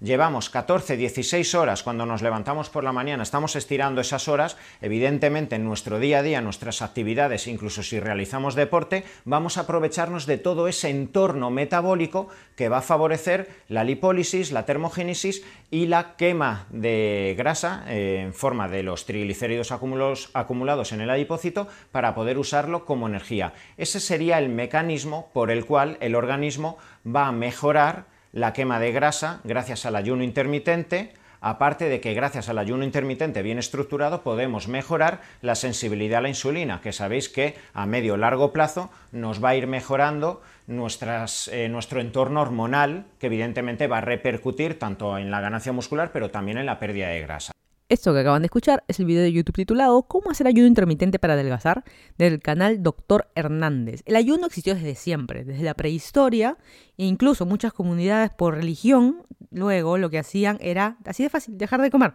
llevamos 0.00 0.50
14, 0.50 0.96
16 0.96 1.54
horas 1.54 1.82
cuando 1.82 2.06
nos 2.06 2.22
levantamos 2.22 2.70
por 2.70 2.84
la 2.84 2.92
mañana, 2.92 3.22
estamos 3.22 3.56
estirando 3.56 4.00
esas 4.00 4.28
horas, 4.28 4.56
evidentemente 4.80 5.56
en 5.56 5.64
nuestro 5.64 5.98
día 5.98 6.18
a 6.18 6.22
día, 6.22 6.40
nuestras 6.40 6.82
actividades, 6.82 7.46
incluso 7.46 7.82
si 7.82 7.98
realizamos 8.00 8.54
deporte, 8.54 9.04
vamos 9.24 9.58
a 9.58 9.62
aprovecharnos 9.62 10.26
de 10.26 10.38
todo 10.38 10.68
ese 10.68 10.90
entorno 10.90 11.50
metabólico 11.50 12.28
que 12.56 12.68
va 12.68 12.78
a 12.78 12.82
favorecer 12.82 13.48
la 13.68 13.84
lipólisis, 13.84 14.52
la 14.52 14.66
termogénesis 14.66 15.42
y 15.70 15.86
la 15.86 16.16
quema 16.16 16.66
de 16.70 17.34
grasa 17.36 17.84
eh, 17.88 18.22
en 18.22 18.34
forma 18.34 18.68
de 18.68 18.82
los 18.82 19.04
triglicéridos 19.04 19.72
acumulados 19.72 20.92
en 20.92 21.00
el 21.00 21.10
adipócito 21.10 21.68
para 21.92 22.14
poder 22.14 22.38
usarlo 22.38 22.84
como 22.84 23.06
energía. 23.08 23.52
Ese 23.76 24.00
sería 24.00 24.38
el 24.38 24.48
mecanismo 24.48 25.30
por 25.32 25.50
el 25.50 25.64
cual 25.64 25.98
el 26.00 26.14
organismo 26.14 26.78
va 27.06 27.28
a 27.28 27.32
mejorar 27.32 28.17
la 28.32 28.52
quema 28.52 28.80
de 28.80 28.92
grasa 28.92 29.40
gracias 29.44 29.86
al 29.86 29.96
ayuno 29.96 30.22
intermitente, 30.22 31.12
aparte 31.40 31.88
de 31.88 32.00
que 32.00 32.14
gracias 32.14 32.48
al 32.48 32.58
ayuno 32.58 32.84
intermitente 32.84 33.42
bien 33.42 33.58
estructurado 33.58 34.22
podemos 34.22 34.68
mejorar 34.68 35.20
la 35.40 35.54
sensibilidad 35.54 36.18
a 36.18 36.22
la 36.22 36.28
insulina, 36.28 36.80
que 36.80 36.92
sabéis 36.92 37.28
que 37.28 37.56
a 37.74 37.86
medio 37.86 38.14
o 38.14 38.16
largo 38.16 38.52
plazo 38.52 38.90
nos 39.12 39.42
va 39.42 39.50
a 39.50 39.56
ir 39.56 39.66
mejorando 39.66 40.42
eh, 40.68 41.68
nuestro 41.70 42.00
entorno 42.00 42.42
hormonal, 42.42 43.06
que 43.18 43.26
evidentemente 43.26 43.86
va 43.86 43.98
a 43.98 44.02
repercutir 44.02 44.78
tanto 44.78 45.16
en 45.18 45.30
la 45.30 45.40
ganancia 45.40 45.72
muscular, 45.72 46.10
pero 46.12 46.30
también 46.30 46.58
en 46.58 46.66
la 46.66 46.78
pérdida 46.78 47.08
de 47.08 47.20
grasa. 47.20 47.52
Esto 47.90 48.12
que 48.12 48.20
acaban 48.20 48.42
de 48.42 48.46
escuchar 48.46 48.84
es 48.86 49.00
el 49.00 49.06
video 49.06 49.22
de 49.22 49.32
YouTube 49.32 49.56
titulado 49.56 50.02
¿Cómo 50.02 50.30
hacer 50.30 50.46
ayuno 50.46 50.66
intermitente 50.66 51.18
para 51.18 51.32
adelgazar? 51.32 51.84
del 52.18 52.38
canal 52.38 52.82
Dr. 52.82 53.28
Hernández. 53.34 54.02
El 54.04 54.16
ayuno 54.16 54.46
existió 54.46 54.74
desde 54.74 54.94
siempre, 54.94 55.42
desde 55.42 55.62
la 55.64 55.72
prehistoria, 55.72 56.58
e 56.98 57.06
incluso 57.06 57.46
muchas 57.46 57.72
comunidades 57.72 58.28
por 58.28 58.56
religión, 58.56 59.22
luego 59.50 59.96
lo 59.96 60.10
que 60.10 60.18
hacían 60.18 60.58
era, 60.60 60.98
así 61.06 61.22
de 61.22 61.30
fácil, 61.30 61.56
dejar 61.56 61.80
de 61.80 61.90
comer. 61.90 62.12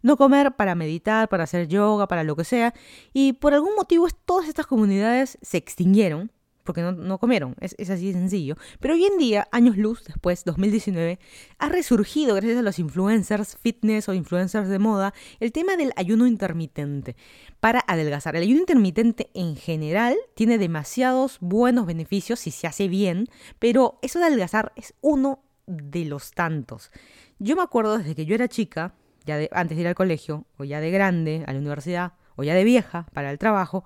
No 0.00 0.16
comer 0.16 0.54
para 0.54 0.76
meditar, 0.76 1.28
para 1.28 1.42
hacer 1.42 1.66
yoga, 1.66 2.06
para 2.06 2.22
lo 2.22 2.36
que 2.36 2.44
sea. 2.44 2.72
Y 3.12 3.32
por 3.32 3.52
algún 3.52 3.74
motivo 3.74 4.06
todas 4.26 4.48
estas 4.48 4.68
comunidades 4.68 5.38
se 5.42 5.56
extinguieron 5.56 6.30
porque 6.66 6.82
no, 6.82 7.18
comieron, 7.18 7.56
es, 7.60 7.74
así 7.88 8.08
de 8.08 8.12
sencillo. 8.12 8.56
Pero 8.80 8.94
hoy 8.94 9.06
en 9.06 9.16
día, 9.16 9.48
años 9.52 9.78
luz 9.78 10.04
después, 10.04 10.44
2019, 10.44 11.18
ha 11.58 11.68
resurgido 11.70 12.34
gracias 12.34 12.58
a 12.58 12.62
los 12.62 12.78
influencers 12.78 13.56
fitness 13.56 14.08
o 14.10 14.12
influencers 14.12 14.68
de 14.68 14.78
moda 14.78 15.14
el 15.40 15.52
tema 15.52 15.76
del 15.76 15.92
ayuno 15.96 16.26
intermitente 16.26 17.16
para 17.60 17.82
adelgazar. 17.86 18.36
El 18.36 18.42
ayuno 18.42 18.60
intermitente 18.60 19.30
en 19.32 19.56
general 19.56 20.16
tiene 20.34 20.58
demasiados 20.58 21.38
buenos 21.40 21.86
beneficios 21.86 22.40
si 22.40 22.50
se 22.50 22.66
hace 22.66 22.88
bien, 22.88 23.28
pero 23.58 23.98
eso 24.02 24.18
de 24.18 24.26
adelgazar 24.26 24.72
es 24.76 24.92
uno 25.00 25.42
de 25.66 26.04
los 26.04 26.32
tantos. 26.32 26.90
Yo 27.38 27.56
me 27.56 27.62
acuerdo 27.62 27.98
desde 27.98 28.14
que 28.14 28.26
yo 28.26 28.34
era 28.34 28.48
chica, 28.48 28.94
ya 29.24 29.36
de, 29.36 29.48
antes 29.52 29.76
de 29.76 29.82
ir 29.82 29.88
al 29.88 29.94
colegio, 29.94 30.46
o 30.58 30.64
ya 30.64 30.80
de 30.80 30.90
grande, 30.90 31.44
a 31.46 31.52
la 31.52 31.58
universidad, 31.58 32.12
o 32.36 32.44
ya 32.44 32.54
de 32.54 32.64
vieja, 32.64 33.06
para 33.12 33.30
el 33.30 33.38
trabajo, 33.38 33.84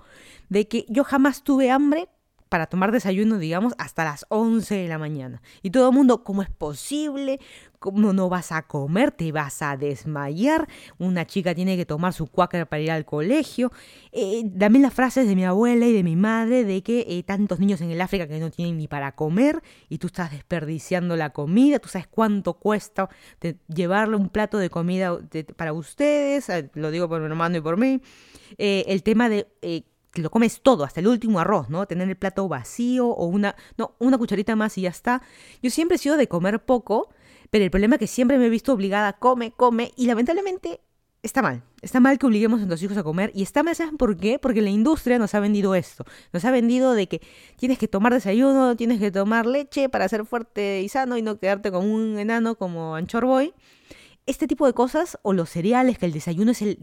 de 0.49 0.69
que 0.69 0.85
yo 0.89 1.05
jamás 1.05 1.43
tuve 1.43 1.71
hambre 1.71 2.09
para 2.51 2.67
tomar 2.67 2.91
desayuno, 2.91 3.39
digamos, 3.39 3.75
hasta 3.79 4.05
las 4.05 4.27
11 4.29 4.75
de 4.75 4.89
la 4.89 4.99
mañana. 4.99 5.41
Y 5.63 5.71
todo 5.71 5.89
el 5.89 5.95
mundo, 5.95 6.25
¿cómo 6.25 6.43
es 6.43 6.51
posible? 6.51 7.39
¿Cómo 7.79 8.13
no 8.13 8.29
vas 8.29 8.51
a 8.51 8.63
comer? 8.63 9.13
¿Te 9.13 9.31
vas 9.31 9.63
a 9.63 9.77
desmayar? 9.77 10.69
Una 10.99 11.25
chica 11.25 11.55
tiene 11.55 11.77
que 11.77 11.87
tomar 11.87 12.13
su 12.13 12.27
cuáquer 12.27 12.67
para 12.67 12.83
ir 12.83 12.91
al 12.91 13.05
colegio. 13.05 13.71
Eh, 14.11 14.43
también 14.59 14.83
las 14.83 14.93
frases 14.93 15.29
de 15.29 15.37
mi 15.37 15.45
abuela 15.45 15.87
y 15.87 15.93
de 15.93 16.03
mi 16.03 16.17
madre 16.17 16.65
de 16.65 16.83
que 16.83 17.07
eh, 17.09 17.23
tantos 17.23 17.61
niños 17.61 17.81
en 17.83 17.93
el 17.93 18.01
África 18.01 18.27
que 18.27 18.41
no 18.41 18.51
tienen 18.51 18.77
ni 18.77 18.89
para 18.89 19.13
comer 19.13 19.63
y 19.89 19.99
tú 19.99 20.09
estás 20.09 20.33
desperdiciando 20.33 21.17
la 21.17 21.31
comida. 21.31 21.79
Tú 21.79 21.89
sabes 21.89 22.09
cuánto 22.09 22.55
cuesta 22.55 23.09
llevarle 23.69 24.17
un 24.17 24.29
plato 24.29 24.59
de 24.59 24.71
comida 24.71 25.17
para 25.57 25.73
ustedes. 25.73 26.49
Eh, 26.49 26.69
lo 26.75 26.91
digo 26.91 27.09
por 27.09 27.21
mi 27.21 27.27
hermano 27.27 27.59
y 27.59 27.61
por 27.61 27.77
mí. 27.77 28.03
el 28.59 29.03
tema 29.05 29.29
de 29.29 29.47
lo 30.15 30.31
comes 30.31 30.61
todo, 30.63 30.85
hasta 30.85 31.01
el 31.01 31.09
último 31.09 31.41
arroz, 31.41 31.69
¿no? 31.71 31.87
Tener 31.87 32.09
el 32.09 32.17
plato 32.17 32.49
vacío 32.49 33.09
o 33.09 33.27
una, 33.27 33.55
no, 33.77 33.95
una 33.99 34.19
cucharita 34.19 34.57
más 34.57 34.77
y 34.79 34.83
ya 34.83 34.91
está. 34.91 35.23
Yo 35.63 35.71
siempre 35.71 35.97
he 35.97 35.99
sido 35.99 36.17
de 36.17 36.29
comer 36.29 36.65
poco, 36.65 37.11
pero 37.51 37.65
el 37.65 37.71
problema 37.71 37.97
es 37.97 38.01
que 38.01 38.07
siempre 38.07 38.39
me 38.39 38.47
he 38.47 38.51
visto 38.51 38.73
obligada 38.73 39.09
a 39.09 39.13
come, 39.15 39.53
come, 39.53 39.93
y 39.97 40.07
lamentablemente 40.07 40.81
está 41.23 41.43
mal. 41.43 41.63
Está 41.83 42.01
mal 42.01 42.19
que 42.19 42.27
obliguemos 42.27 42.59
a 42.59 42.67
nuestros 42.67 42.83
hijos 42.83 42.99
a 42.99 43.03
comer. 43.03 43.31
Y 43.35 43.43
está 43.43 43.63
mal, 43.63 43.75
¿saben 43.75 43.97
por 43.97 44.17
qué? 44.17 44.39
Porque 44.39 44.61
la 44.61 44.71
industria 44.71 45.19
nos 45.19 45.35
ha 45.35 45.41
vendido 45.41 45.75
esto. 45.75 46.05
Nos 46.33 46.45
ha 46.45 46.51
vendido 46.51 46.93
de 46.93 47.09
que 47.09 47.21
tienes 47.57 47.79
que 47.79 47.89
tomar 47.89 48.13
desayuno, 48.13 48.77
tienes 48.77 49.01
que 49.01 49.11
tomar 49.11 49.47
leche 49.47 49.89
para 49.89 50.09
ser 50.09 50.27
fuerte 50.27 50.83
y 50.83 50.89
sano 50.89 51.17
y 51.17 51.23
no 51.23 51.39
quedarte 51.39 51.71
como 51.71 51.93
un 51.93 52.19
enano 52.19 52.57
como 52.57 52.97
Anchor 52.97 53.25
Boy 53.25 53.55
este 54.31 54.47
tipo 54.47 54.67
de 54.67 54.73
cosas 54.73 55.19
o 55.23 55.33
los 55.33 55.51
cereales, 55.51 55.99
que 55.99 56.07
el 56.07 56.13
desayuno 56.13 56.53
es 56.53 56.63
el, 56.63 56.79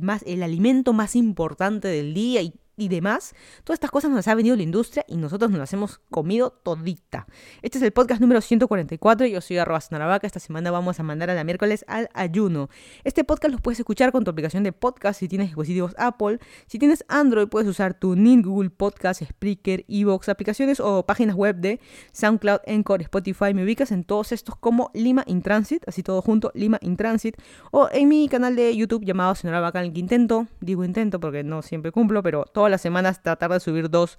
más, 0.00 0.22
el 0.26 0.42
alimento 0.42 0.92
más 0.92 1.16
importante 1.16 1.88
del 1.88 2.14
día 2.14 2.42
y 2.42 2.54
y 2.76 2.88
demás, 2.88 3.34
todas 3.64 3.76
estas 3.76 3.90
cosas 3.90 4.10
nos 4.10 4.26
ha 4.28 4.34
venido 4.34 4.56
la 4.56 4.62
industria 4.62 5.04
y 5.06 5.16
nosotros 5.16 5.50
nos 5.50 5.60
las 5.60 5.72
hemos 5.72 6.00
comido 6.10 6.50
todita. 6.50 7.26
Este 7.60 7.78
es 7.78 7.84
el 7.84 7.92
podcast 7.92 8.20
número 8.20 8.40
144, 8.40 9.26
yo 9.26 9.40
soy 9.40 9.58
arroba 9.58 9.80
esta 10.22 10.40
semana 10.40 10.70
vamos 10.70 10.98
a 10.98 11.02
mandar 11.02 11.30
a 11.30 11.34
la 11.34 11.44
miércoles 11.44 11.84
al 11.88 12.08
ayuno. 12.14 12.68
Este 13.04 13.24
podcast 13.24 13.52
lo 13.52 13.58
puedes 13.60 13.78
escuchar 13.78 14.12
con 14.12 14.24
tu 14.24 14.30
aplicación 14.30 14.62
de 14.62 14.72
podcast 14.72 15.20
si 15.20 15.28
tienes 15.28 15.48
dispositivos 15.48 15.94
Apple, 15.98 16.38
si 16.66 16.78
tienes 16.78 17.04
Android 17.08 17.48
puedes 17.48 17.68
usar 17.68 17.94
tu 17.94 18.16
NIN, 18.16 18.42
Google 18.42 18.70
Podcast, 18.70 19.22
Spreaker, 19.22 19.84
Evox, 19.88 20.28
aplicaciones 20.28 20.80
o 20.80 21.04
páginas 21.04 21.36
web 21.36 21.56
de 21.56 21.80
SoundCloud, 22.12 22.60
Encore, 22.66 23.02
Spotify, 23.04 23.54
me 23.54 23.64
ubicas 23.64 23.92
en 23.92 24.04
todos 24.04 24.32
estos 24.32 24.56
como 24.56 24.90
Lima 24.94 25.24
in 25.26 25.42
Transit, 25.42 25.86
así 25.86 26.02
todo 26.02 26.22
junto, 26.22 26.50
Lima 26.54 26.78
in 26.80 26.96
Transit, 26.96 27.36
o 27.70 27.88
en 27.92 28.08
mi 28.08 28.28
canal 28.28 28.56
de 28.56 28.74
YouTube 28.74 29.04
llamado 29.04 29.34
Snaravaca, 29.34 29.80
el 29.82 29.92
que 29.92 30.00
intento, 30.00 30.46
digo 30.60 30.84
intento 30.84 31.20
porque 31.20 31.42
no 31.44 31.62
siempre 31.62 31.92
cumplo, 31.92 32.22
pero 32.22 32.44
todas 32.62 32.70
las 32.70 32.80
semanas 32.80 33.20
tratar 33.24 33.50
de 33.50 33.58
subir 33.58 33.90
dos 33.90 34.18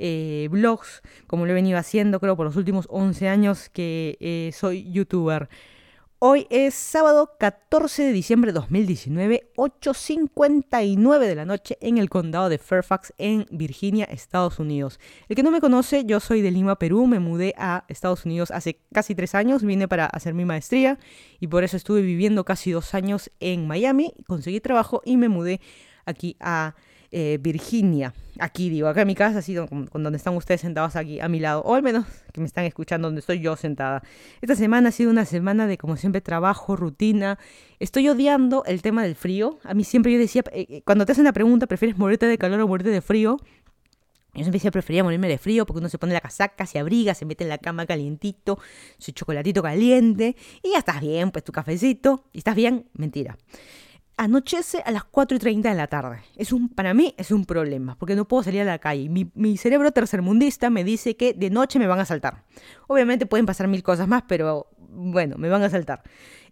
eh, 0.00 0.48
blogs, 0.50 1.00
como 1.28 1.46
lo 1.46 1.52
he 1.52 1.54
venido 1.54 1.78
haciendo 1.78 2.18
creo 2.18 2.36
por 2.36 2.44
los 2.44 2.56
últimos 2.56 2.88
11 2.90 3.28
años 3.28 3.68
que 3.68 4.16
eh, 4.18 4.50
soy 4.52 4.90
youtuber. 4.90 5.48
Hoy 6.18 6.48
es 6.50 6.74
sábado 6.74 7.36
14 7.38 8.02
de 8.02 8.12
diciembre 8.12 8.50
de 8.50 8.58
2019, 8.58 9.52
8.59 9.56 11.18
de 11.20 11.34
la 11.36 11.44
noche 11.44 11.78
en 11.80 11.98
el 11.98 12.10
condado 12.10 12.48
de 12.48 12.58
Fairfax, 12.58 13.12
en 13.16 13.46
Virginia, 13.52 14.06
Estados 14.06 14.58
Unidos. 14.58 14.98
El 15.28 15.36
que 15.36 15.44
no 15.44 15.52
me 15.52 15.60
conoce, 15.60 16.04
yo 16.04 16.18
soy 16.18 16.42
de 16.42 16.50
Lima, 16.50 16.80
Perú, 16.80 17.06
me 17.06 17.20
mudé 17.20 17.54
a 17.56 17.84
Estados 17.86 18.24
Unidos 18.24 18.50
hace 18.50 18.80
casi 18.92 19.14
tres 19.14 19.36
años, 19.36 19.62
vine 19.62 19.86
para 19.86 20.06
hacer 20.06 20.34
mi 20.34 20.44
maestría 20.44 20.98
y 21.38 21.46
por 21.46 21.62
eso 21.62 21.76
estuve 21.76 22.02
viviendo 22.02 22.44
casi 22.44 22.72
dos 22.72 22.92
años 22.92 23.30
en 23.38 23.68
Miami, 23.68 24.14
conseguí 24.26 24.58
trabajo 24.58 25.00
y 25.04 25.16
me 25.16 25.28
mudé 25.28 25.60
aquí 26.06 26.36
a 26.40 26.74
eh, 27.16 27.38
Virginia. 27.40 28.12
Aquí 28.40 28.68
digo, 28.68 28.88
acá 28.88 29.02
en 29.02 29.06
mi 29.06 29.14
casa, 29.14 29.38
así 29.38 29.54
con, 29.54 29.88
donde 29.92 30.16
están 30.16 30.34
ustedes 30.34 30.62
sentados 30.62 30.96
aquí 30.96 31.20
a 31.20 31.28
mi 31.28 31.38
lado, 31.38 31.62
o 31.62 31.76
al 31.76 31.82
menos 31.84 32.06
que 32.32 32.40
me 32.40 32.46
están 32.48 32.64
escuchando 32.64 33.06
donde 33.06 33.20
estoy 33.20 33.38
yo 33.38 33.54
sentada. 33.54 34.02
Esta 34.40 34.56
semana 34.56 34.88
ha 34.88 34.92
sido 34.92 35.12
una 35.12 35.24
semana 35.24 35.68
de, 35.68 35.78
como 35.78 35.96
siempre, 35.96 36.20
trabajo, 36.20 36.74
rutina. 36.74 37.38
Estoy 37.78 38.08
odiando 38.08 38.64
el 38.64 38.82
tema 38.82 39.04
del 39.04 39.14
frío. 39.14 39.60
A 39.62 39.74
mí 39.74 39.84
siempre 39.84 40.12
yo 40.12 40.18
decía, 40.18 40.42
eh, 40.50 40.66
eh, 40.68 40.82
cuando 40.84 41.06
te 41.06 41.12
hacen 41.12 41.22
la 41.22 41.32
pregunta, 41.32 41.68
¿prefieres 41.68 41.96
morirte 41.96 42.26
de 42.26 42.36
calor 42.36 42.60
o 42.60 42.66
morirte 42.66 42.90
de 42.90 43.00
frío? 43.00 43.36
Yo 44.34 44.40
siempre 44.40 44.54
decía, 44.54 44.72
prefería 44.72 45.04
morirme 45.04 45.28
de 45.28 45.38
frío 45.38 45.66
porque 45.66 45.78
uno 45.78 45.88
se 45.88 45.98
pone 45.98 46.14
la 46.14 46.20
casaca, 46.20 46.66
se 46.66 46.80
abriga, 46.80 47.14
se 47.14 47.24
mete 47.24 47.44
en 47.44 47.50
la 47.50 47.58
cama 47.58 47.86
calientito, 47.86 48.58
su 48.98 49.12
chocolatito 49.12 49.62
caliente 49.62 50.34
y 50.64 50.72
ya 50.72 50.78
estás 50.78 51.00
bien, 51.00 51.30
pues 51.30 51.44
tu 51.44 51.52
cafecito 51.52 52.24
y 52.32 52.38
estás 52.38 52.56
bien. 52.56 52.88
Mentira 52.94 53.38
anochece 54.16 54.82
a 54.84 54.90
las 54.90 55.04
4 55.04 55.36
y 55.36 55.40
30 55.40 55.68
de 55.68 55.74
la 55.74 55.86
tarde. 55.86 56.20
Es 56.36 56.52
un, 56.52 56.68
para 56.68 56.94
mí 56.94 57.14
es 57.16 57.30
un 57.30 57.44
problema, 57.44 57.96
porque 57.98 58.16
no 58.16 58.26
puedo 58.26 58.42
salir 58.42 58.62
a 58.62 58.64
la 58.64 58.78
calle. 58.78 59.08
Mi, 59.08 59.30
mi, 59.34 59.56
cerebro 59.56 59.92
tercermundista 59.92 60.70
me 60.70 60.84
dice 60.84 61.16
que 61.16 61.32
de 61.32 61.50
noche 61.50 61.78
me 61.78 61.86
van 61.86 62.00
a 62.00 62.04
saltar. 62.04 62.44
Obviamente 62.86 63.26
pueden 63.26 63.46
pasar 63.46 63.68
mil 63.68 63.82
cosas 63.82 64.08
más, 64.08 64.24
pero 64.28 64.68
bueno, 64.78 65.36
me 65.38 65.48
van 65.48 65.62
a 65.62 65.70
saltar. 65.70 66.02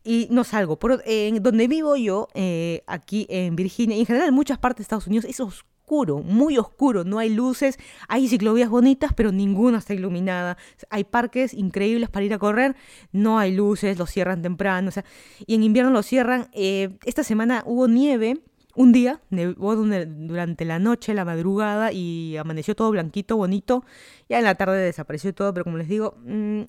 Y 0.05 0.27
no 0.31 0.45
salgo. 0.45 0.79
Por, 0.79 1.03
en 1.07 1.43
donde 1.43 1.69
vivo 1.69 1.97
yo, 1.97 2.29
eh, 2.35 2.83
aquí 2.87 3.27
en 3.31 3.55
Virginia, 3.55 3.97
y 3.97 4.01
en 4.01 4.07
general 4.07 4.29
en 4.29 4.35
muchas 4.35 4.59
partes 4.59 4.79
de 4.79 4.83
Estados 4.83 5.07
Unidos, 5.07 5.25
es 5.27 5.41
oscuro, 5.93 6.23
muy 6.23 6.57
oscuro, 6.57 7.05
no 7.05 7.19
hay 7.19 7.29
luces, 7.29 7.79
hay 8.09 8.27
ciclovías 8.27 8.71
bonitas, 8.71 9.13
pero 9.15 9.31
ninguna 9.31 9.79
está 9.79 9.93
iluminada. 9.93 10.57
Hay 10.89 11.05
parques 11.05 11.53
increíbles 11.53 12.09
para 12.09 12.25
ir 12.25 12.33
a 12.33 12.39
correr, 12.39 12.77
no 13.13 13.39
hay 13.39 13.55
luces, 13.55 13.99
los 13.99 14.11
cierran 14.11 14.41
temprano, 14.41 14.89
o 14.89 14.91
sea, 14.91 15.05
y 15.47 15.55
en 15.55 15.63
invierno 15.63 15.91
los 15.91 16.07
cierran. 16.07 16.49
Eh, 16.55 16.97
esta 17.05 17.23
semana 17.25 17.63
hubo 17.67 17.89
nieve, 17.89 18.41
un 18.75 18.93
día, 18.93 19.21
nevó 19.29 19.77
durante 19.77 20.65
la 20.65 20.79
noche, 20.79 21.13
la 21.13 21.27
madrugada, 21.27 21.93
y 21.93 22.39
amaneció 22.39 22.75
todo 22.75 22.91
blanquito, 22.91 23.37
bonito. 23.37 23.85
Ya 24.31 24.39
en 24.39 24.45
la 24.45 24.55
tarde 24.55 24.79
desapareció 24.79 25.35
todo, 25.35 25.53
pero 25.53 25.65
como 25.65 25.77
les 25.77 25.89
digo, 25.89 26.15
mm, 26.25 26.63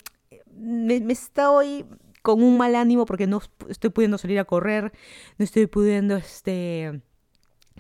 me, 0.58 1.00
me 1.00 1.14
estoy 1.14 1.86
con 2.22 2.44
un 2.44 2.58
mal 2.58 2.76
ánimo 2.76 3.06
porque 3.06 3.26
no 3.26 3.42
estoy 3.70 3.90
pudiendo 3.90 4.18
salir 4.18 4.40
a 4.40 4.44
correr, 4.44 4.92
no 5.38 5.46
estoy 5.46 5.68
pudiendo, 5.68 6.18
este 6.18 7.02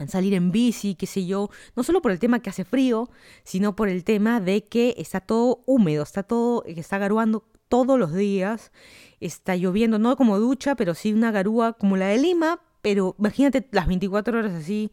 salir 0.08 0.34
en 0.34 0.52
bici, 0.52 0.96
qué 0.96 1.06
sé 1.06 1.26
yo, 1.26 1.50
no 1.76 1.84
solo 1.84 2.02
por 2.02 2.12
el 2.12 2.20
tema 2.20 2.40
que 2.40 2.50
hace 2.50 2.66
frío, 2.66 3.10
sino 3.44 3.76
por 3.76 3.90
el 3.90 4.04
tema 4.04 4.40
de 4.40 4.66
que 4.66 4.96
está 4.98 5.22
todo 5.22 5.64
húmedo, 5.66 6.04
está 6.04 6.24
todo, 6.24 6.64
está 6.66 6.98
garuando 6.98 7.46
todos 7.74 7.98
los 7.98 8.14
días. 8.14 8.72
Está 9.20 9.56
lloviendo, 9.56 9.98
no 9.98 10.16
como 10.16 10.38
ducha, 10.38 10.76
pero 10.76 10.94
sí 10.94 11.12
una 11.12 11.32
garúa 11.32 11.74
como 11.74 11.98
la 11.98 12.06
de 12.08 12.20
Lima, 12.20 12.62
pero 12.84 13.16
imagínate 13.18 13.68
las 13.72 13.88
24 13.88 14.38
horas 14.38 14.54
así. 14.54 14.92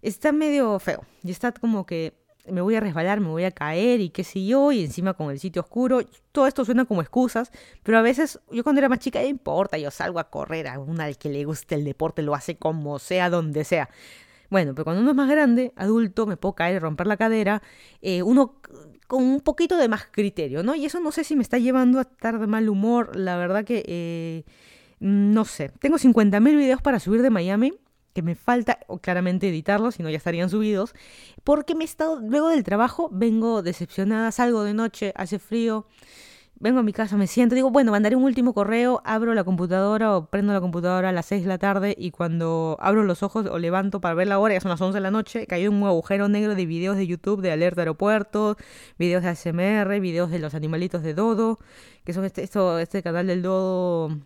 Está 0.00 0.32
medio 0.32 0.78
feo. 0.78 1.04
Y 1.22 1.30
está 1.30 1.52
como 1.52 1.84
que 1.84 2.14
me 2.46 2.60
voy 2.60 2.76
a 2.76 2.80
resbalar, 2.80 3.20
me 3.20 3.28
voy 3.28 3.44
a 3.44 3.50
caer 3.50 4.00
y 4.00 4.08
qué 4.08 4.24
sé 4.24 4.44
yo, 4.44 4.72
y 4.72 4.84
encima 4.84 5.12
con 5.12 5.30
el 5.30 5.38
sitio 5.38 5.60
oscuro. 5.60 6.00
Todo 6.32 6.46
esto 6.46 6.64
suena 6.64 6.84
como 6.84 7.02
excusas, 7.02 7.50
pero 7.82 7.98
a 7.98 8.02
veces 8.02 8.40
yo 8.50 8.62
cuando 8.64 8.80
era 8.80 8.88
más 8.88 9.00
chica, 9.00 9.20
no 9.20 9.28
importa, 9.28 9.76
yo 9.76 9.90
salgo 9.90 10.18
a 10.18 10.30
correr, 10.30 10.68
a 10.68 10.78
una 10.78 11.04
al 11.04 11.18
que 11.18 11.28
le 11.28 11.44
guste 11.44 11.74
el 11.74 11.84
deporte 11.84 12.22
lo 12.22 12.34
hace 12.34 12.56
como 12.56 12.98
sea, 12.98 13.28
donde 13.28 13.64
sea. 13.64 13.90
Bueno, 14.50 14.74
pero 14.74 14.84
cuando 14.84 15.02
uno 15.02 15.10
es 15.10 15.16
más 15.16 15.28
grande, 15.28 15.72
adulto, 15.76 16.26
me 16.26 16.36
puedo 16.36 16.54
caer 16.54 16.76
y 16.76 16.78
romper 16.78 17.06
la 17.06 17.16
cadera, 17.16 17.62
eh, 18.02 18.22
uno 18.22 18.60
con 19.06 19.22
un 19.22 19.40
poquito 19.40 19.76
de 19.76 19.88
más 19.88 20.06
criterio, 20.10 20.62
¿no? 20.62 20.74
Y 20.74 20.84
eso 20.86 21.00
no 21.00 21.12
sé 21.12 21.24
si 21.24 21.36
me 21.36 21.42
está 21.42 21.58
llevando 21.58 21.98
a 21.98 22.02
estar 22.02 22.38
de 22.38 22.46
mal 22.46 22.68
humor, 22.68 23.16
la 23.16 23.36
verdad 23.36 23.64
que... 23.64 23.82
Eh, 23.86 24.44
no 25.00 25.44
sé, 25.44 25.70
tengo 25.80 25.98
50.000 25.98 26.56
videos 26.56 26.80
para 26.80 26.98
subir 26.98 27.20
de 27.20 27.28
Miami, 27.28 27.74
que 28.14 28.22
me 28.22 28.36
falta 28.36 28.78
claramente 29.02 29.48
editarlos, 29.48 29.96
si 29.96 30.02
no 30.02 30.08
ya 30.08 30.16
estarían 30.16 30.48
subidos, 30.48 30.94
porque 31.42 31.74
me 31.74 31.84
he 31.84 31.84
estado, 31.84 32.20
luego 32.20 32.48
del 32.48 32.62
trabajo, 32.62 33.10
vengo 33.12 33.62
decepcionada, 33.62 34.32
salgo 34.32 34.62
de 34.62 34.72
noche, 34.72 35.12
hace 35.16 35.38
frío, 35.38 35.86
vengo 36.64 36.80
a 36.80 36.82
mi 36.82 36.94
casa, 36.94 37.18
me 37.18 37.26
siento, 37.26 37.54
digo, 37.54 37.70
bueno, 37.70 37.92
mandaré 37.92 38.16
un 38.16 38.24
último 38.24 38.54
correo, 38.54 39.02
abro 39.04 39.34
la 39.34 39.44
computadora 39.44 40.16
o 40.16 40.30
prendo 40.30 40.54
la 40.54 40.62
computadora 40.62 41.10
a 41.10 41.12
las 41.12 41.26
6 41.26 41.42
de 41.42 41.48
la 41.48 41.58
tarde 41.58 41.94
y 41.98 42.10
cuando 42.10 42.78
abro 42.80 43.04
los 43.04 43.22
ojos 43.22 43.44
o 43.44 43.58
levanto 43.58 44.00
para 44.00 44.14
ver 44.14 44.28
la 44.28 44.38
hora, 44.38 44.54
ya 44.54 44.62
son 44.62 44.70
las 44.70 44.80
11 44.80 44.96
de 44.96 45.00
la 45.02 45.10
noche, 45.10 45.46
caí 45.46 45.68
un 45.68 45.84
agujero 45.84 46.26
negro 46.30 46.54
de 46.54 46.64
videos 46.64 46.96
de 46.96 47.06
YouTube 47.06 47.42
de 47.42 47.52
alerta 47.52 47.82
aeropuerto, 47.82 48.56
videos 48.98 49.22
de 49.22 49.28
ASMR, 49.28 50.00
videos 50.00 50.30
de 50.30 50.38
los 50.38 50.54
animalitos 50.54 51.02
de 51.02 51.12
Dodo, 51.12 51.58
que 52.02 52.14
son 52.14 52.24
este, 52.24 52.42
esto, 52.42 52.78
este 52.78 53.02
canal 53.02 53.26
del 53.26 53.42
Dodo 53.42 54.20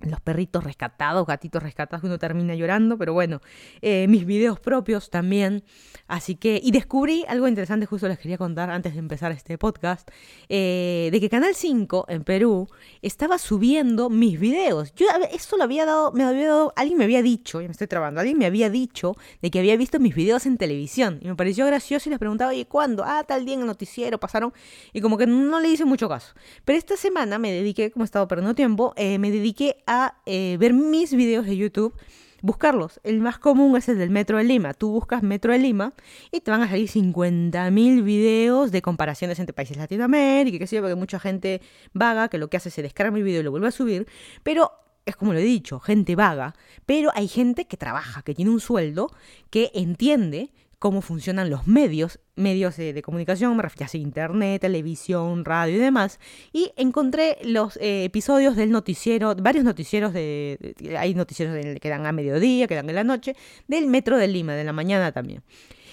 los 0.00 0.20
perritos 0.20 0.62
rescatados, 0.62 1.26
gatitos 1.26 1.62
rescatados, 1.62 2.04
uno 2.04 2.18
termina 2.18 2.54
llorando, 2.54 2.96
pero 2.96 3.12
bueno, 3.12 3.40
eh, 3.82 4.06
mis 4.08 4.24
videos 4.26 4.60
propios 4.60 5.10
también. 5.10 5.64
Así 6.06 6.36
que, 6.36 6.60
y 6.62 6.70
descubrí 6.70 7.24
algo 7.28 7.48
interesante, 7.48 7.84
justo 7.86 8.06
les 8.08 8.18
quería 8.18 8.38
contar 8.38 8.70
antes 8.70 8.94
de 8.94 9.00
empezar 9.00 9.32
este 9.32 9.58
podcast, 9.58 10.08
eh, 10.48 11.08
de 11.10 11.20
que 11.20 11.28
Canal 11.28 11.54
5 11.54 12.06
en 12.08 12.24
Perú 12.24 12.68
estaba 13.02 13.38
subiendo 13.38 14.08
mis 14.08 14.38
videos. 14.38 14.94
Yo 14.94 15.06
esto 15.32 15.56
lo 15.56 15.64
había 15.64 15.84
dado, 15.84 16.12
me 16.12 16.24
había 16.24 16.46
dado, 16.46 16.72
alguien 16.76 16.98
me 16.98 17.04
había 17.04 17.22
dicho, 17.22 17.60
ya 17.60 17.66
me 17.66 17.72
estoy 17.72 17.88
trabando, 17.88 18.20
alguien 18.20 18.38
me 18.38 18.46
había 18.46 18.70
dicho 18.70 19.16
de 19.42 19.50
que 19.50 19.58
había 19.58 19.76
visto 19.76 19.98
mis 19.98 20.14
videos 20.14 20.46
en 20.46 20.56
televisión. 20.58 21.18
Y 21.22 21.26
me 21.26 21.34
pareció 21.34 21.66
gracioso 21.66 22.08
y 22.08 22.10
les 22.10 22.18
preguntaba, 22.18 22.50
oye, 22.52 22.66
¿cuándo? 22.66 23.02
Ah, 23.04 23.24
tal 23.26 23.44
día 23.44 23.54
en 23.54 23.60
el 23.60 23.66
noticiero 23.66 24.18
pasaron. 24.18 24.52
Y 24.92 25.00
como 25.00 25.18
que 25.18 25.26
no 25.26 25.60
le 25.60 25.68
hice 25.68 25.84
mucho 25.84 26.08
caso. 26.08 26.34
Pero 26.64 26.78
esta 26.78 26.96
semana 26.96 27.38
me 27.38 27.52
dediqué, 27.52 27.90
como 27.90 28.04
he 28.04 28.06
estado 28.06 28.28
perdiendo 28.28 28.54
tiempo, 28.54 28.92
eh, 28.96 29.18
me 29.18 29.30
dediqué 29.30 29.82
a 29.88 30.14
eh, 30.26 30.56
ver 30.60 30.74
mis 30.74 31.14
videos 31.14 31.46
de 31.46 31.56
YouTube, 31.56 31.94
buscarlos. 32.42 33.00
El 33.02 33.20
más 33.20 33.38
común 33.38 33.76
es 33.76 33.88
el 33.88 33.98
del 33.98 34.10
Metro 34.10 34.36
de 34.36 34.44
Lima. 34.44 34.74
Tú 34.74 34.90
buscas 34.90 35.22
Metro 35.22 35.52
de 35.52 35.58
Lima 35.58 35.94
y 36.30 36.40
te 36.40 36.50
van 36.50 36.62
a 36.62 36.68
salir 36.68 36.88
50.000 36.88 38.04
videos 38.04 38.70
de 38.70 38.82
comparaciones 38.82 39.38
entre 39.40 39.54
países 39.54 39.76
de 39.76 39.82
Latinoamérica, 39.82 40.58
que 40.58 40.66
sé 40.66 40.78
porque 40.80 40.94
mucha 40.94 41.18
gente 41.18 41.62
vaga 41.94 42.28
que 42.28 42.38
lo 42.38 42.48
que 42.48 42.58
hace 42.58 42.68
es 42.68 42.76
descarga 42.76 43.10
mi 43.10 43.22
video 43.22 43.40
y 43.40 43.44
lo 43.44 43.50
vuelve 43.50 43.68
a 43.68 43.72
subir, 43.72 44.06
pero 44.42 44.70
es 45.06 45.16
como 45.16 45.32
lo 45.32 45.38
he 45.38 45.42
dicho, 45.42 45.80
gente 45.80 46.14
vaga, 46.16 46.54
pero 46.84 47.10
hay 47.14 47.28
gente 47.28 47.64
que 47.64 47.78
trabaja, 47.78 48.20
que 48.20 48.34
tiene 48.34 48.50
un 48.50 48.60
sueldo, 48.60 49.10
que 49.48 49.70
entiende 49.74 50.52
cómo 50.78 51.02
funcionan 51.02 51.50
los 51.50 51.66
medios, 51.66 52.20
medios 52.36 52.76
de, 52.76 53.02
comunicación, 53.02 53.56
me 53.56 53.62
refiero 53.62 53.90
a 53.92 53.96
internet, 53.96 54.60
televisión, 54.60 55.44
radio 55.44 55.76
y 55.76 55.78
demás, 55.78 56.20
y 56.52 56.72
encontré 56.76 57.38
los 57.42 57.76
eh, 57.78 58.04
episodios 58.04 58.54
del 58.54 58.70
noticiero, 58.70 59.34
varios 59.34 59.64
noticieros 59.64 60.12
de, 60.12 60.74
hay 60.98 61.14
noticieros 61.14 61.56
que 61.80 61.88
dan 61.88 62.06
a 62.06 62.12
mediodía, 62.12 62.68
que 62.68 62.76
dan 62.76 62.88
en 62.88 62.94
la 62.94 63.04
noche, 63.04 63.34
del 63.66 63.86
Metro 63.88 64.16
de 64.16 64.28
Lima, 64.28 64.54
de 64.54 64.64
la 64.64 64.72
mañana 64.72 65.10
también. 65.12 65.42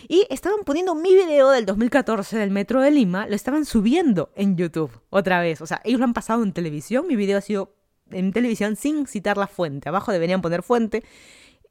Y 0.08 0.28
estaban 0.30 0.60
poniendo 0.66 0.94
mi 0.94 1.16
video 1.16 1.50
del 1.50 1.66
2014 1.66 2.38
del 2.38 2.52
Metro 2.52 2.82
de 2.82 2.92
Lima, 2.92 3.28
lo 3.28 3.36
estaban 3.36 3.66
subiendo 3.66 4.32
en 4.36 4.56
YouTube 4.56 4.92
otra 5.10 5.42
vez. 5.42 5.62
O 5.62 5.66
sea, 5.66 5.82
ellos 5.84 6.00
lo 6.00 6.06
han 6.06 6.14
pasado 6.14 6.44
en 6.44 6.54
televisión, 6.54 7.08
mi 7.08 7.16
video 7.16 7.40
ha 7.40 7.42
sido 7.42 7.74
en 8.12 8.32
televisión 8.32 8.76
sin 8.76 9.08
citar 9.08 9.38
la 9.38 9.48
fuente. 9.48 9.90
Abajo 9.90 10.12
deberían 10.12 10.44
poner 10.44 10.62
fuente. 10.62 11.04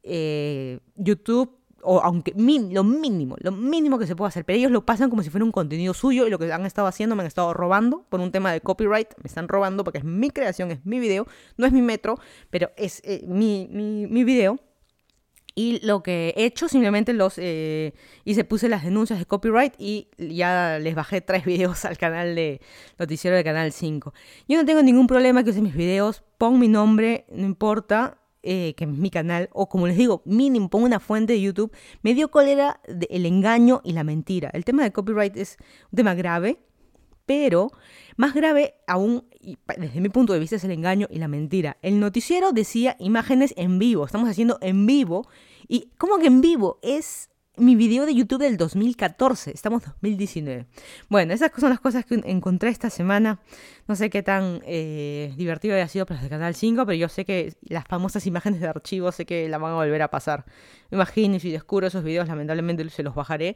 Eh, 0.03 0.79
YouTube 0.95 1.57
o 1.85 2.01
aunque 2.01 2.33
lo 2.35 2.83
mínimo, 2.83 3.35
lo 3.39 3.51
mínimo 3.51 3.97
que 3.99 4.07
se 4.07 4.15
puede 4.15 4.29
hacer, 4.29 4.45
pero 4.45 4.57
ellos 4.57 4.71
lo 4.71 4.85
pasan 4.85 5.09
como 5.09 5.23
si 5.23 5.29
fuera 5.29 5.45
un 5.45 5.51
contenido 5.51 5.93
suyo 5.93 6.27
y 6.27 6.29
lo 6.29 6.39
que 6.39 6.51
han 6.51 6.65
estado 6.65 6.87
haciendo 6.87 7.15
me 7.15 7.21
han 7.21 7.27
estado 7.27 7.53
robando 7.53 8.05
por 8.09 8.19
un 8.19 8.31
tema 8.31 8.51
de 8.51 8.61
copyright, 8.61 9.09
me 9.23 9.27
están 9.27 9.47
robando 9.47 9.83
porque 9.83 9.99
es 9.99 10.03
mi 10.03 10.29
creación, 10.29 10.71
es 10.71 10.85
mi 10.85 10.99
video, 10.99 11.27
no 11.57 11.65
es 11.65 11.73
mi 11.73 11.81
metro, 11.81 12.19
pero 12.49 12.71
es 12.75 13.01
eh, 13.05 13.23
mi, 13.27 13.67
mi, 13.69 14.23
video. 14.23 14.59
Y 15.57 15.79
lo 15.85 16.03
que 16.03 16.33
he 16.35 16.43
hecho, 16.43 16.67
simplemente 16.67 17.13
los 17.13 17.35
eh, 17.37 17.93
hice, 18.25 18.43
puse 18.43 18.67
las 18.67 18.83
denuncias 18.83 19.19
de 19.19 19.25
copyright 19.25 19.73
y 19.77 20.09
ya 20.17 20.79
les 20.79 20.95
bajé 20.95 21.21
tres 21.21 21.45
videos 21.45 21.85
al 21.85 21.97
canal 21.97 22.35
de 22.35 22.59
Noticiero 22.99 23.37
de 23.37 23.43
Canal 23.43 23.71
5. 23.71 24.13
Yo 24.49 24.57
no 24.57 24.65
tengo 24.65 24.83
ningún 24.83 25.07
problema 25.07 25.43
que 25.43 25.51
usen 25.51 25.63
mis 25.63 25.75
videos, 25.75 26.23
pon 26.37 26.59
mi 26.59 26.67
nombre, 26.67 27.25
no 27.29 27.45
importa, 27.45 28.17
eh, 28.45 28.73
que 28.75 28.85
es 28.85 28.89
mi 28.89 29.09
canal, 29.09 29.49
o 29.51 29.67
como 29.67 29.87
les 29.87 29.97
digo, 29.97 30.21
mínimo 30.25 30.69
pongo 30.69 30.85
una 30.85 30.99
fuente 30.99 31.33
de 31.33 31.41
YouTube, 31.41 31.71
me 32.01 32.13
dio 32.13 32.29
cólera 32.29 32.79
el 33.09 33.25
engaño 33.25 33.81
y 33.83 33.93
la 33.93 34.03
mentira. 34.03 34.49
El 34.53 34.63
tema 34.63 34.83
de 34.83 34.91
copyright 34.91 35.35
es 35.35 35.57
un 35.91 35.97
tema 35.97 36.13
grave, 36.13 36.59
pero 37.25 37.71
más 38.17 38.33
grave 38.33 38.75
aún, 38.87 39.25
desde 39.77 39.99
mi 39.99 40.09
punto 40.09 40.33
de 40.33 40.39
vista, 40.39 40.55
es 40.55 40.63
el 40.63 40.71
engaño 40.71 41.07
y 41.09 41.17
la 41.17 41.27
mentira. 41.27 41.77
El 41.81 41.99
noticiero 41.99 42.51
decía 42.51 42.95
imágenes 42.99 43.53
en 43.57 43.79
vivo, 43.79 44.05
estamos 44.05 44.29
haciendo 44.29 44.57
en 44.61 44.85
vivo, 44.85 45.27
y 45.67 45.89
¿cómo 45.97 46.19
que 46.19 46.27
en 46.27 46.41
vivo? 46.41 46.79
Es 46.83 47.29
mi 47.57 47.75
video 47.75 48.05
de 48.05 48.13
YouTube 48.13 48.39
del 48.39 48.57
2014, 48.57 49.51
estamos 49.51 49.83
2019. 49.83 50.65
Bueno, 51.09 51.33
esas 51.33 51.51
son 51.57 51.69
las 51.69 51.79
cosas 51.79 52.05
que 52.05 52.21
encontré 52.25 52.69
esta 52.69 52.89
semana. 52.89 53.39
No 53.87 53.95
sé 53.95 54.09
qué 54.09 54.23
tan 54.23 54.61
eh, 54.65 55.33
divertido 55.37 55.75
haya 55.75 55.87
sido 55.87 56.05
para 56.05 56.21
el 56.21 56.29
Canal 56.29 56.55
5, 56.55 56.85
pero 56.85 56.95
yo 56.95 57.09
sé 57.09 57.25
que 57.25 57.55
las 57.61 57.85
famosas 57.85 58.25
imágenes 58.27 58.61
de 58.61 58.67
archivo 58.67 59.11
sé 59.11 59.25
que 59.25 59.47
la 59.49 59.57
van 59.57 59.73
a 59.73 59.75
volver 59.75 60.01
a 60.01 60.09
pasar. 60.09 60.45
Imagino 60.91 61.39
si 61.39 61.51
descubro 61.51 61.87
esos 61.87 62.03
videos, 62.03 62.27
lamentablemente 62.27 62.89
se 62.89 63.03
los 63.03 63.15
bajaré. 63.15 63.55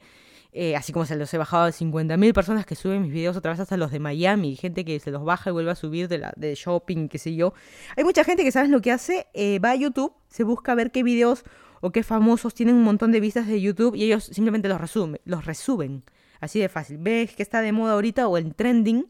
Eh, 0.51 0.75
así 0.75 0.91
como 0.91 1.05
se 1.05 1.15
los 1.15 1.31
he 1.31 1.37
bajado 1.37 1.65
a 1.65 1.69
50.000 1.69 2.33
personas 2.33 2.65
que 2.65 2.73
suben 2.73 3.03
mis 3.03 3.11
videos 3.11 3.37
otra 3.37 3.51
vez 3.51 3.59
hasta 3.59 3.77
los 3.77 3.91
de 3.91 3.99
Miami, 3.99 4.55
gente 4.55 4.83
que 4.83 4.99
se 4.99 5.11
los 5.11 5.23
baja 5.23 5.51
y 5.51 5.53
vuelve 5.53 5.69
a 5.69 5.75
subir 5.75 6.07
de, 6.07 6.17
la, 6.17 6.33
de 6.37 6.55
shopping, 6.55 7.07
qué 7.07 7.19
sé 7.19 7.35
yo. 7.35 7.53
Hay 7.95 8.03
mucha 8.03 8.23
gente 8.23 8.43
que, 8.43 8.51
¿sabes 8.51 8.71
lo 8.71 8.81
que 8.81 8.91
hace? 8.91 9.27
Eh, 9.33 9.59
va 9.59 9.71
a 9.71 9.75
YouTube, 9.75 10.11
se 10.27 10.43
busca 10.43 10.73
ver 10.73 10.91
qué 10.91 11.03
videos 11.03 11.43
o 11.81 11.91
qué 11.91 12.03
famosos 12.03 12.53
tienen 12.53 12.75
un 12.75 12.83
montón 12.83 13.11
de 13.11 13.19
vistas 13.19 13.47
de 13.47 13.59
YouTube 13.61 13.95
y 13.95 14.03
ellos 14.03 14.25
simplemente 14.25 14.67
los, 14.67 14.79
resumen, 14.79 15.21
los 15.25 15.45
resuben. 15.45 16.03
Así 16.39 16.59
de 16.59 16.69
fácil. 16.69 16.97
Ves 16.99 17.35
que 17.35 17.43
está 17.43 17.61
de 17.61 17.71
moda 17.71 17.93
ahorita 17.93 18.27
o 18.27 18.37
el 18.37 18.55
trending 18.55 19.05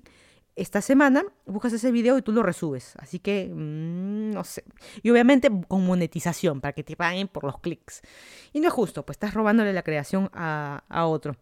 esta 0.55 0.81
semana, 0.81 1.23
buscas 1.45 1.71
ese 1.71 1.91
video 1.91 2.17
y 2.17 2.21
tú 2.21 2.33
lo 2.33 2.43
resubes. 2.43 2.93
Así 2.97 3.19
que, 3.19 3.49
mm, 3.49 4.31
no 4.31 4.43
sé. 4.43 4.65
Y 5.01 5.09
obviamente 5.09 5.49
con 5.67 5.85
monetización, 5.85 6.59
para 6.59 6.73
que 6.73 6.83
te 6.83 6.95
paguen 6.95 7.27
por 7.27 7.45
los 7.45 7.59
clics. 7.59 8.01
Y 8.51 8.59
no 8.59 8.67
es 8.67 8.73
justo, 8.73 9.05
pues 9.05 9.15
estás 9.15 9.33
robándole 9.33 9.71
la 9.71 9.83
creación 9.83 10.29
a, 10.33 10.83
a 10.89 11.05
otro. 11.05 11.37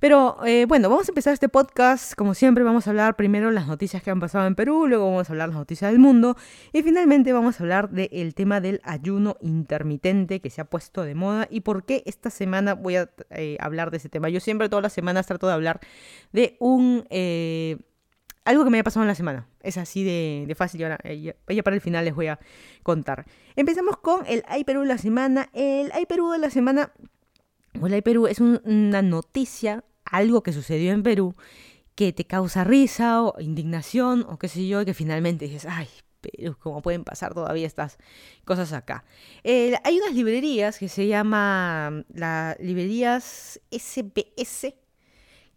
Pero 0.00 0.36
eh, 0.46 0.64
bueno, 0.66 0.88
vamos 0.88 1.08
a 1.08 1.10
empezar 1.10 1.32
este 1.32 1.48
podcast. 1.48 2.14
Como 2.14 2.34
siempre, 2.34 2.62
vamos 2.62 2.86
a 2.86 2.90
hablar 2.90 3.16
primero 3.16 3.50
las 3.50 3.66
noticias 3.66 4.00
que 4.00 4.10
han 4.10 4.20
pasado 4.20 4.46
en 4.46 4.54
Perú, 4.54 4.86
luego 4.86 5.10
vamos 5.10 5.28
a 5.28 5.32
hablar 5.32 5.48
las 5.48 5.58
noticias 5.58 5.90
del 5.90 5.98
mundo 5.98 6.36
y 6.72 6.82
finalmente 6.82 7.32
vamos 7.32 7.58
a 7.58 7.64
hablar 7.64 7.90
del 7.90 8.34
tema 8.34 8.60
del 8.60 8.80
ayuno 8.84 9.36
intermitente 9.40 10.40
que 10.40 10.50
se 10.50 10.60
ha 10.60 10.66
puesto 10.66 11.02
de 11.02 11.16
moda 11.16 11.48
y 11.50 11.62
por 11.62 11.84
qué 11.84 12.04
esta 12.06 12.30
semana 12.30 12.74
voy 12.74 12.94
a 12.94 13.10
eh, 13.30 13.56
hablar 13.60 13.90
de 13.90 13.96
ese 13.96 14.08
tema. 14.08 14.28
Yo 14.28 14.38
siempre 14.38 14.68
todas 14.68 14.84
las 14.84 14.92
semanas 14.92 15.26
trato 15.26 15.48
de 15.48 15.54
hablar 15.54 15.80
de 16.32 16.56
un... 16.60 17.04
Eh, 17.10 17.78
algo 18.44 18.64
que 18.64 18.70
me 18.70 18.78
haya 18.78 18.84
pasado 18.84 19.02
en 19.02 19.08
la 19.08 19.14
semana. 19.14 19.46
Es 19.60 19.76
así 19.76 20.04
de, 20.04 20.54
fácil 20.56 20.80
y 20.80 20.84
ahora 20.84 20.98
ya, 21.04 21.62
para 21.62 21.76
el 21.76 21.82
final 21.82 22.06
les 22.06 22.14
voy 22.14 22.28
a 22.28 22.38
contar. 22.82 23.26
Empezamos 23.56 23.98
con 23.98 24.24
el 24.26 24.42
Ay 24.48 24.64
Perú 24.64 24.80
de 24.82 24.86
la 24.86 24.96
semana. 24.96 25.50
El 25.52 25.90
Ay 25.92 26.06
Perú 26.06 26.30
de 26.30 26.38
la 26.38 26.48
semana 26.48 26.92
Hola 27.80 28.00
Perú 28.02 28.26
es 28.26 28.40
una 28.40 29.02
noticia, 29.02 29.84
algo 30.10 30.42
que 30.42 30.52
sucedió 30.52 30.92
en 30.92 31.02
Perú, 31.02 31.34
que 31.94 32.12
te 32.12 32.24
causa 32.24 32.64
risa 32.64 33.22
o 33.22 33.40
indignación 33.40 34.24
o 34.28 34.38
qué 34.38 34.48
sé 34.48 34.66
yo, 34.66 34.80
y 34.82 34.84
que 34.84 34.94
finalmente 34.94 35.46
dices, 35.46 35.66
ay, 35.68 35.88
Perú, 36.20 36.56
¿cómo 36.58 36.82
pueden 36.82 37.04
pasar 37.04 37.34
todavía 37.34 37.66
estas 37.66 37.98
cosas 38.44 38.72
acá? 38.72 39.04
hay 39.44 39.98
unas 39.98 40.14
librerías 40.14 40.78
que 40.78 40.88
se 40.88 41.06
llaman 41.06 42.06
las 42.12 42.58
librerías 42.60 43.60
SBS, 43.70 44.74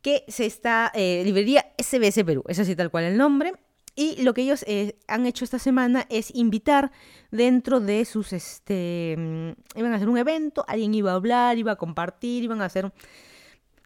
que 0.01 0.23
se 0.27 0.45
está, 0.45 0.91
eh, 0.95 1.21
librería 1.23 1.73
SBS 1.77 2.23
Perú, 2.23 2.43
es 2.47 2.59
así 2.59 2.75
tal 2.75 2.89
cual 2.89 3.05
el 3.05 3.17
nombre, 3.17 3.53
y 3.95 4.21
lo 4.23 4.33
que 4.33 4.41
ellos 4.41 4.63
eh, 4.67 4.97
han 5.07 5.25
hecho 5.25 5.43
esta 5.43 5.59
semana 5.59 6.05
es 6.09 6.33
invitar 6.33 6.91
dentro 7.29 7.79
de 7.79 8.05
sus, 8.05 8.31
este, 8.33 9.15
mm, 9.17 9.79
iban 9.79 9.93
a 9.93 9.95
hacer 9.97 10.09
un 10.09 10.17
evento, 10.17 10.63
alguien 10.67 10.93
iba 10.93 11.11
a 11.11 11.15
hablar, 11.15 11.57
iba 11.57 11.73
a 11.73 11.75
compartir, 11.75 12.43
iban 12.43 12.61
a 12.61 12.65
hacer, 12.65 12.91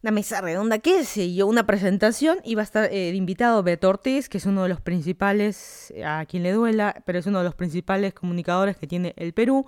una 0.06 0.12
mesa 0.12 0.40
redonda, 0.40 0.78
qué 0.78 1.04
sé 1.04 1.34
yo, 1.34 1.48
una 1.48 1.66
presentación 1.66 2.38
y 2.44 2.54
va 2.54 2.62
a 2.62 2.64
estar 2.64 2.94
eh, 2.94 3.16
invitado 3.16 3.64
Beto 3.64 3.90
Ortiz, 3.90 4.30
que 4.30 4.38
es 4.38 4.46
uno 4.46 4.62
de 4.62 4.70
los 4.70 4.80
principales, 4.80 5.92
a 6.06 6.28
quien 6.28 6.44
le 6.44 6.52
duela, 6.52 7.02
pero 7.08 7.18
es 7.18 7.26
uno 7.26 7.40
de 7.40 7.46
los 7.46 7.56
principales 7.56 8.14
comunicadores 8.14 8.78
que 8.78 8.86
tiene 8.86 9.16
el 9.18 9.34
Perú. 9.34 9.66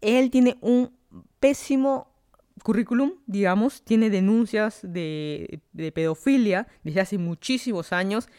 Él 0.00 0.30
tiene 0.30 0.56
un 0.62 0.90
pésimo 1.38 2.14
currículum, 2.62 3.12
digamos, 3.26 3.82
tiene 3.82 4.08
denuncias 4.08 4.80
de, 4.82 5.60
de 5.72 5.92
pedofilia 5.92 6.66
desde 6.82 7.02
hace 7.02 7.18
muchísimos 7.18 7.92
años 7.92 8.30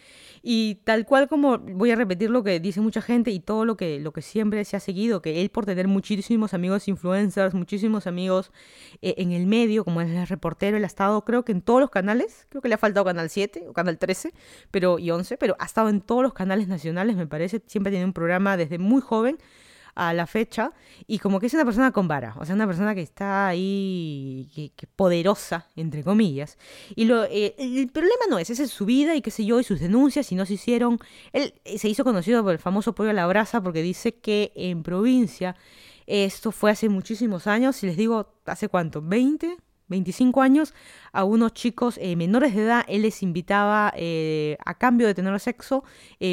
y 0.48 0.76
tal 0.84 1.08
cual 1.08 1.28
como 1.28 1.58
voy 1.58 1.90
a 1.90 1.96
repetir 1.96 2.30
lo 2.30 2.44
que 2.44 2.60
dice 2.60 2.80
mucha 2.80 3.02
gente 3.02 3.32
y 3.32 3.40
todo 3.40 3.66
lo 3.66 3.76
que, 3.76 4.00
lo 4.00 4.14
que 4.14 4.22
siempre 4.22 4.64
se 4.64 4.78
ha 4.78 4.80
seguido, 4.80 5.20
que 5.20 5.42
él 5.42 5.50
por 5.50 5.66
tener 5.66 5.88
muchísimos 5.88 6.54
amigos 6.54 6.88
influencers, 6.88 7.56
muchísimos 7.56 8.06
amigos 8.06 8.52
eh, 9.02 9.16
en 9.18 9.32
el 9.32 9.48
medio, 9.48 9.84
como 9.84 10.02
el 10.02 10.28
reportero, 10.28 10.78
él 10.78 10.84
ha 10.84 10.88
estado 10.88 11.26
creo 11.26 11.44
que 11.44 11.52
en 11.52 11.64
todos 11.64 11.82
los 11.82 11.90
canales, 11.90 12.46
creo 12.50 12.62
que 12.62 12.70
le 12.70 12.76
ha 12.76 12.78
faltado 12.78 13.04
Canal 13.04 13.32
7 13.32 13.66
o 13.68 13.74
Canal 13.74 13.98
13 13.98 14.34
pero, 14.70 15.00
y 15.00 15.10
11, 15.10 15.36
pero 15.38 15.56
ha 15.58 15.66
estado 15.66 15.90
en 15.90 16.00
todos 16.00 16.22
los 16.22 16.34
canales 16.34 16.68
nacionales, 16.68 17.16
me 17.16 17.26
parece, 17.26 17.64
siempre 17.66 17.90
tiene 17.90 18.06
un 18.06 18.14
programa 18.14 18.56
desde 18.56 18.78
muy 18.78 19.02
joven 19.02 19.40
a 19.96 20.14
la 20.14 20.28
fecha 20.28 20.72
y 21.08 21.20
como 21.20 21.40
que 21.40 21.48
es 21.48 21.54
una 21.54 21.64
persona 21.64 21.92
con 21.92 22.08
vara, 22.08 22.36
o 22.38 22.46
sea, 22.46 22.54
una 22.54 22.68
persona 22.68 22.94
que 22.94 23.02
está 23.02 23.48
ahí, 23.48 24.72
poderosa, 24.96 25.68
entre 25.76 26.04
comillas. 26.04 26.58
Y 26.96 27.06
lo, 27.06 27.24
eh, 27.24 27.56
el 27.58 27.90
problema 27.90 28.26
no 28.30 28.38
es, 28.38 28.50
esa 28.50 28.64
es 28.64 28.72
su 28.72 28.86
vida 28.86 29.16
y 29.16 29.22
qué 29.22 29.32
sé 29.32 29.46
yo, 29.46 29.60
y 29.60 29.64
sus 29.64 29.80
denuncias, 29.80 30.32
y 30.32 30.36
no 30.36 30.46
se 30.46 30.56
hicieron. 30.56 31.00
Él 31.32 31.54
eh, 31.64 31.80
se 31.80 31.88
hizo 31.88 32.04
conocido 32.04 32.44
por 32.44 32.52
el 32.52 32.60
famoso 32.60 32.94
pollo 32.94 33.12
a 33.12 33.14
la 33.14 33.26
brasa 33.26 33.62
porque 33.62 33.82
dice 33.82 34.16
que 34.16 34.52
en 34.56 34.84
provincia, 34.84 35.56
esto 36.08 36.52
fue 36.52 36.72
hace 36.72 36.90
muchísimos 36.90 37.48
años, 37.48 37.78
si 37.78 37.88
les 37.88 37.98
digo, 37.98 38.34
¿hace 38.46 38.68
cuánto? 38.68 39.02
¿20? 39.02 39.58
25 39.88 40.42
años, 40.42 40.74
a 41.14 41.24
unos 41.24 41.54
chicos 41.54 42.00
eh, 42.02 42.16
menores 42.16 42.56
de 42.56 42.64
edad, 42.64 42.86
él 42.88 43.04
les 43.04 43.22
invitaba 43.22 43.94
a 43.94 44.78
cambio 44.80 45.06
de 45.08 45.14
tener 45.14 45.40
sexo 45.40 45.84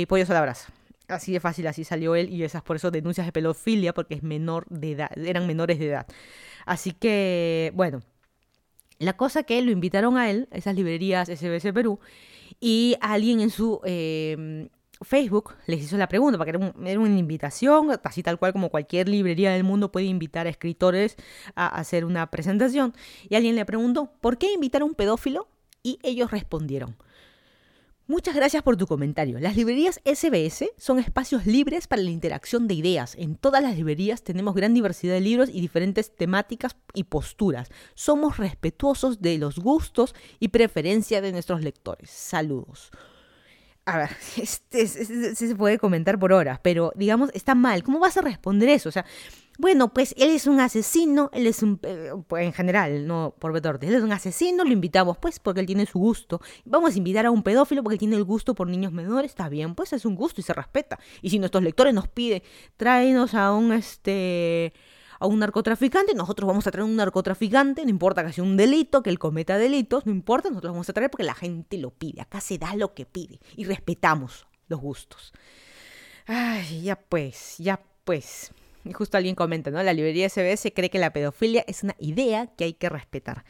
pollos 0.09 0.31
a 0.31 0.35
la 0.35 0.41
brasa. 0.41 0.73
Así 1.15 1.33
de 1.33 1.41
fácil, 1.41 1.67
así 1.67 1.85
salió 1.85 2.15
él 2.15 2.31
y 2.31 2.43
esas 2.43 2.63
por 2.63 2.77
eso 2.77 2.91
denuncias 2.91 3.27
de 3.27 3.33
pedofilia 3.33 3.93
porque 3.93 4.15
es 4.15 4.23
menor 4.23 4.67
de 4.71 4.93
edad, 4.93 5.11
eran 5.19 5.47
menores 5.47 5.79
de 5.79 5.89
edad. 5.89 6.07
Así 6.65 6.93
que, 6.93 7.73
bueno, 7.75 8.03
la 8.99 9.17
cosa 9.17 9.43
que 9.43 9.61
lo 9.63 9.71
invitaron 9.71 10.17
a 10.17 10.31
él, 10.31 10.49
esas 10.53 10.75
librerías 10.75 11.29
SBS 11.29 11.73
Perú, 11.73 12.01
y 12.61 12.97
alguien 13.01 13.41
en 13.41 13.51
su 13.51 13.81
eh, 13.85 14.69
Facebook 15.03 15.55
les 15.67 15.83
hizo 15.83 15.97
la 15.97 16.09
pregunta, 16.09 16.39
porque 16.39 16.51
era, 16.51 16.73
era, 16.87 17.01
una 17.01 17.19
invitación, 17.19 17.91
así 18.05 18.23
tal 18.23 18.39
cual 18.39 18.53
como 18.53 18.71
cualquier 18.71 19.09
librería 19.09 19.53
del 19.53 19.65
mundo 19.65 19.91
puede 19.93 20.07
invitar 20.07 20.47
a 20.47 20.51
escritores 20.51 21.17
a 21.55 21.67
hacer 21.67 22.05
una 22.05 22.31
presentación, 22.31 22.95
y 23.29 23.35
alguien 23.35 23.57
le 23.57 23.65
preguntó, 23.65 24.13
¿por 24.21 24.39
qué 24.39 24.53
invitar 24.53 24.83
a 24.83 24.85
un 24.85 24.95
pedófilo? 24.95 25.49
Y 25.83 25.99
ellos 26.03 26.31
respondieron, 26.31 26.97
Muchas 28.13 28.35
gracias 28.35 28.63
por 28.63 28.77
tu 28.77 28.87
comentario. 28.87 29.41
Las 29.41 29.57
librerías 29.57 29.99
SBS 30.05 30.67
son 30.77 30.99
espacios 30.99 31.47
libres 31.47 31.87
para 31.87 32.03
la 32.03 32.11
interacción 32.11 32.69
de 32.69 32.75
ideas. 32.75 33.15
En 33.15 33.37
todas 33.37 33.63
las 33.63 33.75
librerías 33.75 34.23
tenemos 34.23 34.55
gran 34.55 34.75
diversidad 34.75 35.15
de 35.15 35.23
libros 35.23 35.49
y 35.49 35.63
diferentes 35.63 36.15
temáticas 36.15 36.77
y 36.93 37.05
posturas. 37.05 37.71
Somos 37.95 38.37
respetuosos 38.37 39.23
de 39.23 39.39
los 39.39 39.59
gustos 39.59 40.15
y 40.41 40.49
preferencias 40.49 41.23
de 41.23 41.33
nuestros 41.33 41.63
lectores. 41.63 42.11
Saludos. 42.11 42.91
A 43.87 43.97
ver, 43.97 44.11
este, 44.37 44.87
se 45.35 45.57
puede 45.57 45.79
comentar 45.79 46.19
por 46.19 46.35
horas, 46.35 46.61
pero 46.63 46.93
digamos, 46.95 47.31
está 47.33 47.55
mal. 47.55 47.83
¿Cómo 47.83 47.99
vas 47.99 48.19
a 48.19 48.21
responder 48.21 48.69
eso? 48.69 48.91
O 48.91 48.93
sea, 48.93 49.07
bueno, 49.59 49.93
pues 49.93 50.15
él 50.17 50.31
es 50.31 50.47
un 50.47 50.61
asesino, 50.61 51.31
él 51.33 51.47
es 51.47 51.63
un, 51.63 51.79
eh, 51.83 52.13
pues 52.27 52.45
en 52.45 52.53
general, 52.53 53.07
no 53.07 53.35
por 53.39 53.53
Betorte, 53.53 53.87
él 53.87 53.95
es 53.95 54.03
un 54.03 54.13
asesino, 54.13 54.65
lo 54.65 54.73
invitamos 54.73 55.19
pues 55.19 55.39
porque 55.39 55.61
él 55.61 55.67
tiene 55.67 55.87
su 55.87 55.99
gusto. 55.99 56.41
Vamos 56.65 56.95
a 56.95 56.99
invitar 56.99 57.27
a 57.27 57.31
un 57.31 57.43
pedófilo 57.43 57.83
porque 57.83 57.99
tiene 57.99 58.17
el 58.17 58.25
gusto 58.25 58.55
por 58.55 58.69
niños 58.69 58.93
menores, 58.93 59.33
está 59.33 59.49
bien, 59.49 59.75
pues 59.75 59.93
es 59.93 60.05
un 60.05 60.17
gusto 60.17 60.41
y 60.41 60.45
se 60.45 60.55
respeta. 60.55 60.99
Y 61.21 61.31
si 61.31 61.39
nuestros 61.39 61.63
lectores 61.63 61.93
nos 61.93 62.09
piden, 62.09 62.43
tráenos 62.77 63.35
a 63.35 63.53
un 63.53 63.73
este 63.73 64.73
a 65.21 65.27
un 65.27 65.39
narcotraficante, 65.39 66.15
nosotros 66.15 66.49
vamos 66.49 66.67
a 66.67 66.73
traer 66.73 66.85
un 66.85 66.97
narcotraficante, 66.97 67.85
no 67.85 67.91
importa 67.91 68.27
que 68.27 68.33
sea 68.33 68.43
un 68.43 68.57
delito, 68.57 69.05
que 69.05 69.11
él 69.11 69.21
cometa 69.21 69.57
delitos, 69.57 70.05
no 70.05 70.11
importa, 70.11 70.49
nosotros 70.49 70.73
vamos 70.73 70.89
a 70.89 70.93
traer 70.93 71.11
porque 71.13 71.23
la 71.23 71.35
gente 71.35 71.79
lo 71.79 71.91
pide, 71.91 72.23
acá 72.23 72.41
se 72.41 72.59
da 72.59 72.75
lo 72.75 72.93
que 72.93 73.07
pide 73.07 73.39
y 73.55 73.65
respetamos 73.65 74.49
los 74.67 74.81
gustos. 74.81 75.33
Ay, 76.27 76.83
ya 76.83 76.97
pues, 76.97 77.57
ya 77.59 77.81
pues. 78.05 78.53
Justo 78.95 79.17
alguien 79.17 79.35
comenta, 79.35 79.71
¿no? 79.71 79.83
La 79.83 79.93
librería 79.93 80.29
SBS 80.29 80.73
cree 80.75 80.91
que 80.91 80.99
la 80.99 81.13
pedofilia 81.13 81.65
es 81.67 81.83
una 81.83 81.95
idea 81.99 82.47
que 82.47 82.65
hay 82.65 82.75
que 82.75 82.89
respetar. 82.89 83.45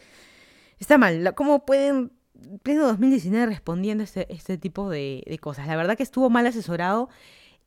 Está 0.79 0.99
mal. 0.99 1.35
¿Cómo 1.35 1.65
pueden, 1.65 2.13
pleno 2.63 2.87
2019, 2.87 3.47
respondiendo 3.47 4.05
este, 4.05 4.33
este 4.33 4.59
tipo 4.59 4.91
de, 4.91 5.25
cosas? 5.41 5.67
La 5.67 5.77
verdad 5.77 5.97
que 5.97 6.03
estuvo 6.03 6.31
mal 6.31 6.47
asesorado. 6.47 7.09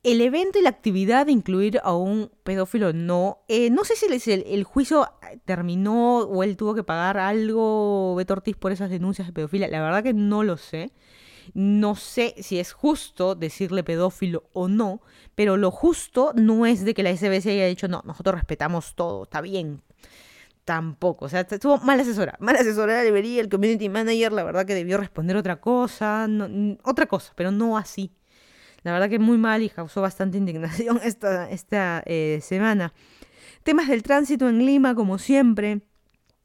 El 0.02 0.20
evento 0.20 0.58
y 0.58 0.62
la 0.62 0.68
actividad 0.68 1.26
de 1.26 1.32
incluir 1.32 1.80
a 1.82 1.94
un 1.96 2.30
pedófilo 2.44 2.92
no. 2.92 3.38
Eh, 3.48 3.70
no 3.70 3.84
sé 3.84 3.96
si 3.96 4.30
el, 4.30 4.64
juicio 4.64 5.08
terminó 5.44 6.18
o 6.18 6.44
él 6.44 6.56
tuvo 6.56 6.74
que 6.74 6.84
pagar 6.84 7.18
algo, 7.18 8.14
Beto 8.14 8.40
por 8.60 8.70
esas 8.70 8.90
denuncias 8.90 9.26
de 9.26 9.32
pedofilia. 9.32 9.66
La 9.66 9.80
verdad 9.80 10.04
que 10.04 10.12
no 10.12 10.44
lo 10.44 10.58
sé. 10.58 10.92
No 11.54 11.94
sé 11.96 12.34
si 12.38 12.58
es 12.58 12.72
justo 12.72 13.34
decirle 13.34 13.84
pedófilo 13.84 14.44
o 14.52 14.68
no, 14.68 15.00
pero 15.34 15.56
lo 15.56 15.70
justo 15.70 16.32
no 16.34 16.66
es 16.66 16.84
de 16.84 16.94
que 16.94 17.02
la 17.02 17.14
SBS 17.14 17.46
haya 17.46 17.66
dicho, 17.66 17.88
no, 17.88 18.02
nosotros 18.04 18.34
respetamos 18.34 18.94
todo, 18.94 19.24
está 19.24 19.40
bien. 19.40 19.82
Tampoco, 20.64 21.26
o 21.26 21.28
sea, 21.28 21.42
estuvo 21.42 21.78
mal 21.78 22.00
asesora, 22.00 22.36
mal 22.40 22.56
asesora 22.56 23.02
debería, 23.02 23.40
el 23.40 23.48
community 23.48 23.88
manager, 23.88 24.32
la 24.32 24.42
verdad 24.42 24.66
que 24.66 24.74
debió 24.74 24.98
responder 24.98 25.36
otra 25.36 25.60
cosa, 25.60 26.28
otra 26.82 27.06
cosa, 27.06 27.32
pero 27.36 27.52
no 27.52 27.78
así. 27.78 28.12
La 28.82 28.92
verdad 28.92 29.08
que 29.08 29.18
muy 29.18 29.36
mal 29.36 29.62
y 29.62 29.68
causó 29.68 30.00
bastante 30.00 30.38
indignación 30.38 31.00
esta, 31.04 31.50
esta 31.50 32.02
eh, 32.06 32.40
semana. 32.42 32.92
Temas 33.64 33.88
del 33.88 34.04
tránsito 34.04 34.48
en 34.48 34.64
Lima, 34.64 34.94
como 34.94 35.18
siempre. 35.18 35.80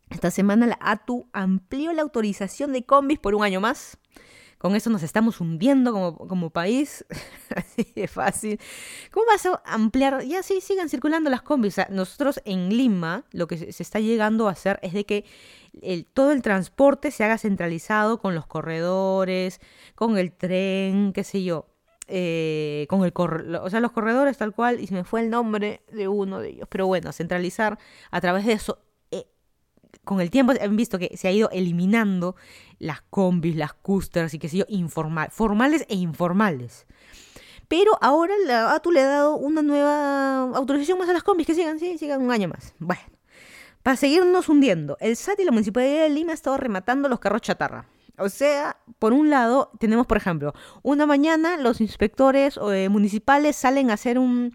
Esta 0.10 0.32
semana 0.32 0.66
la 0.66 0.80
ATU 0.82 1.28
amplió 1.34 1.94
la 1.94 2.02
autorización 2.02 2.74
de 2.74 2.84
combis 2.84 3.20
por 3.20 3.36
un 3.36 3.44
año 3.44 3.62
más. 3.62 3.98
Con 4.62 4.76
eso 4.76 4.92
nos 4.92 5.02
estamos 5.02 5.42
hundiendo 5.42 5.92
como, 5.92 6.16
como 6.16 6.52
país. 6.52 7.04
Así 7.56 7.92
de 7.96 8.08
fácil. 8.08 8.60
¿Cómo 9.10 9.26
vas 9.26 9.44
a 9.48 9.60
ampliar? 9.66 10.24
Ya 10.24 10.44
sí, 10.44 10.62
sigan 10.62 10.88
circulando 10.88 11.32
las 11.32 11.42
combis. 11.42 11.78
nosotros 11.90 12.40
en 12.46 12.70
Lima 12.70 13.24
lo 13.32 13.48
que 13.48 13.74
se 13.74 13.82
está 13.82 14.00
llegando 14.00 14.48
a 14.48 14.52
hacer 14.52 14.80
es 14.84 14.94
de 14.94 15.04
que 15.04 15.26
todo 16.14 16.32
el 16.32 16.44
transporte 16.44 17.10
se 17.10 17.24
haga 17.24 17.40
centralizado 17.40 18.20
con 18.20 18.36
los 18.36 18.46
corredores, 18.46 19.60
con 19.96 20.20
el 20.20 20.32
tren, 20.32 21.12
qué 21.12 21.24
sé 21.24 21.44
yo. 21.44 21.66
Eh, 22.08 22.86
con 22.88 23.04
el 23.04 23.14
o 23.16 23.70
sea, 23.72 23.80
los 23.80 23.94
corredores 23.94 24.38
tal 24.38 24.54
cual, 24.54 24.80
y 24.80 24.86
se 24.86 24.94
me 24.94 25.04
fue 25.04 25.22
el 25.22 25.32
nombre 25.32 25.82
de 25.92 26.08
uno 26.08 26.40
de 26.40 26.50
ellos, 26.50 26.68
pero 26.70 26.86
bueno, 26.86 27.12
centralizar 27.14 27.80
a 28.12 28.22
través 28.22 28.46
de 28.46 28.54
eso 28.54 28.78
con 30.04 30.22
el 30.22 30.32
tiempo 30.32 30.54
han 30.60 30.76
visto 30.76 31.00
que 31.00 31.16
se 31.18 31.28
ha 31.28 31.32
ido 31.32 31.50
eliminando 31.52 32.36
las 32.80 33.02
combis, 33.02 33.56
las 33.56 33.74
custers 33.74 34.34
y 34.34 34.40
que 34.40 34.50
sé 34.50 34.58
yo, 34.58 34.66
informal, 34.68 35.30
formales 35.32 35.86
e 35.90 35.96
informales. 35.96 36.86
Pero 37.68 37.92
ahora 38.02 38.34
la 38.46 38.74
ATU 38.74 38.92
le 38.92 39.02
ha 39.02 39.08
dado 39.08 39.38
una 39.38 39.62
nueva 39.62 40.42
autorización 40.58 40.98
más 40.98 41.08
a 41.08 41.14
las 41.14 41.24
combis, 41.24 41.48
que 41.48 41.56
sigan, 41.56 41.80
sí, 41.80 41.98
sigan 41.98 42.22
un 42.22 42.32
año 42.32 42.50
más. 42.50 42.74
Bueno, 42.80 43.04
para 43.84 43.96
seguirnos 43.96 44.50
hundiendo, 44.50 44.98
el 45.00 45.16
SAT 45.16 45.40
y 45.40 45.46
la 45.46 45.52
Municipalidad 45.52 46.04
de 46.04 46.10
Lima 46.10 46.32
han 46.32 46.36
estado 46.36 46.58
rematando 46.58 47.08
los 47.08 47.20
carros 47.20 47.42
chatarra. 47.42 47.86
O 48.18 48.30
sea, 48.30 48.78
por 49.00 49.14
un 49.14 49.30
lado, 49.30 49.72
tenemos, 49.80 50.06
por 50.06 50.18
ejemplo, 50.18 50.54
una 50.84 51.06
mañana 51.06 51.58
los 51.58 51.82
inspectores 51.82 52.60
eh, 52.72 52.90
municipales 52.90 53.56
salen 53.56 53.90
a 53.90 53.94
hacer 53.94 54.20
un, 54.20 54.54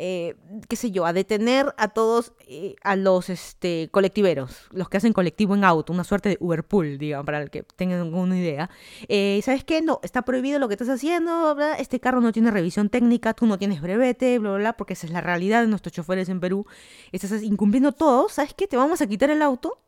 eh, 0.00 0.36
qué 0.68 0.76
sé 0.76 0.92
yo, 0.92 1.06
a 1.06 1.12
detener 1.12 1.74
a 1.76 1.88
todos, 1.88 2.32
eh, 2.46 2.76
a 2.84 2.94
los 2.94 3.28
este, 3.28 3.88
colectiveros, 3.90 4.68
los 4.70 4.88
que 4.88 4.96
hacen 4.96 5.12
colectivo 5.12 5.56
en 5.56 5.64
auto, 5.64 5.92
una 5.92 6.04
suerte 6.04 6.28
de 6.28 6.36
Uberpool, 6.38 6.98
digamos, 6.98 7.26
para 7.26 7.42
el 7.42 7.50
que 7.50 7.64
tengan 7.64 8.14
una 8.14 8.38
idea. 8.38 8.70
Eh, 9.08 9.40
¿Sabes 9.42 9.64
qué? 9.64 9.82
No, 9.82 9.98
está 10.04 10.22
prohibido 10.22 10.60
lo 10.60 10.68
que 10.68 10.74
estás 10.74 10.88
haciendo, 10.88 11.56
este 11.78 11.98
carro 11.98 12.20
no 12.20 12.30
tiene 12.30 12.52
revisión 12.52 12.90
técnica, 12.90 13.34
tú 13.34 13.46
no 13.46 13.58
tienes 13.58 13.80
brevete, 13.82 14.38
bla, 14.38 14.50
bla, 14.50 14.58
bla, 14.58 14.72
porque 14.74 14.92
esa 14.92 15.04
es 15.04 15.12
la 15.12 15.20
realidad 15.20 15.62
de 15.62 15.66
nuestros 15.66 15.92
choferes 15.92 16.28
en 16.28 16.38
Perú. 16.38 16.64
Estás 17.10 17.42
incumpliendo 17.42 17.90
todo, 17.90 18.28
¿sabes 18.28 18.54
qué? 18.54 18.68
Te 18.68 18.76
vamos 18.76 19.02
a 19.02 19.08
quitar 19.08 19.30
el 19.30 19.42
auto. 19.42 19.82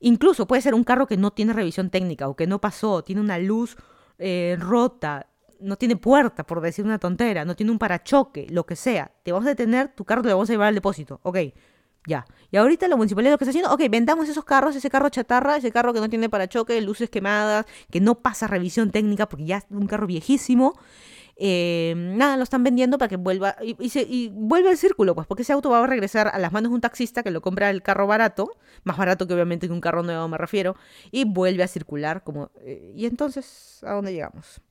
Incluso 0.00 0.46
puede 0.46 0.60
ser 0.60 0.74
un 0.74 0.84
carro 0.84 1.06
que 1.06 1.16
no 1.16 1.30
tiene 1.30 1.54
revisión 1.54 1.88
técnica 1.88 2.28
o 2.28 2.36
que 2.36 2.46
no 2.46 2.60
pasó, 2.60 3.02
tiene 3.02 3.22
una 3.22 3.38
luz 3.38 3.78
rota, 4.58 5.28
no 5.60 5.76
tiene 5.76 5.96
puerta, 5.96 6.44
por 6.44 6.60
decir 6.60 6.84
una 6.84 6.98
tontera, 6.98 7.44
no 7.44 7.56
tiene 7.56 7.72
un 7.72 7.78
parachoque, 7.78 8.46
lo 8.50 8.66
que 8.66 8.76
sea, 8.76 9.12
te 9.22 9.32
vamos 9.32 9.46
a 9.46 9.50
detener, 9.50 9.88
tu 9.88 10.04
carro 10.04 10.22
te 10.22 10.28
lo 10.28 10.36
vamos 10.36 10.50
a 10.50 10.52
llevar 10.52 10.68
al 10.68 10.74
depósito, 10.74 11.20
ok, 11.22 11.38
ya. 12.06 12.24
Y 12.50 12.56
ahorita 12.56 12.86
la 12.88 12.96
municipalidad 12.96 13.32
lo 13.32 13.38
que 13.38 13.44
está 13.44 13.50
haciendo, 13.50 13.72
ok, 13.72 13.82
vendamos 13.90 14.28
esos 14.28 14.44
carros, 14.44 14.76
ese 14.76 14.90
carro 14.90 15.08
chatarra, 15.08 15.56
ese 15.56 15.72
carro 15.72 15.92
que 15.92 16.00
no 16.00 16.08
tiene 16.08 16.28
parachoque, 16.28 16.80
luces 16.80 17.10
quemadas, 17.10 17.66
que 17.90 18.00
no 18.00 18.16
pasa 18.16 18.46
revisión 18.46 18.90
técnica 18.90 19.28
porque 19.28 19.44
ya 19.44 19.58
es 19.58 19.66
un 19.70 19.86
carro 19.86 20.06
viejísimo, 20.06 20.74
eh, 21.38 21.92
nada, 21.96 22.38
lo 22.38 22.44
están 22.44 22.64
vendiendo 22.64 22.96
para 22.96 23.10
que 23.10 23.16
vuelva 23.16 23.56
y, 23.60 23.90
se, 23.90 24.00
y 24.00 24.30
vuelve 24.32 24.70
al 24.70 24.78
círculo, 24.78 25.14
pues 25.14 25.26
porque 25.26 25.42
ese 25.42 25.52
auto 25.52 25.68
va 25.68 25.84
a 25.84 25.86
regresar 25.86 26.28
a 26.28 26.38
las 26.38 26.50
manos 26.50 26.70
de 26.70 26.76
un 26.76 26.80
taxista 26.80 27.22
que 27.22 27.30
lo 27.30 27.42
compra 27.42 27.68
el 27.68 27.82
carro 27.82 28.06
barato, 28.06 28.52
más 28.84 28.96
barato 28.96 29.26
que 29.26 29.34
obviamente 29.34 29.66
que 29.66 29.72
un 29.72 29.82
carro 29.82 30.02
nuevo 30.02 30.26
me 30.28 30.38
refiero, 30.38 30.76
y 31.10 31.24
vuelve 31.24 31.62
a 31.62 31.68
circular 31.68 32.24
como... 32.24 32.50
Eh, 32.62 32.92
y 32.96 33.04
entonces, 33.04 33.84
¿a 33.84 33.92
dónde 33.92 34.14
llegamos? 34.14 34.62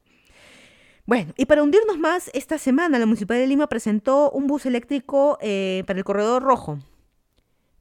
Bueno, 1.05 1.33
y 1.37 1.45
para 1.45 1.61
hundirnos 1.61 1.99
más, 1.99 2.31
esta 2.33 2.57
semana 2.57 2.97
la 2.97 3.05
Municipalidad 3.05 3.43
de 3.43 3.49
Lima 3.49 3.67
presentó 3.67 4.31
un 4.31 4.47
bus 4.47 4.65
eléctrico 4.65 5.37
eh, 5.39 5.83
para 5.85 5.99
el 5.99 6.05
corredor 6.05 6.41
rojo. 6.41 6.79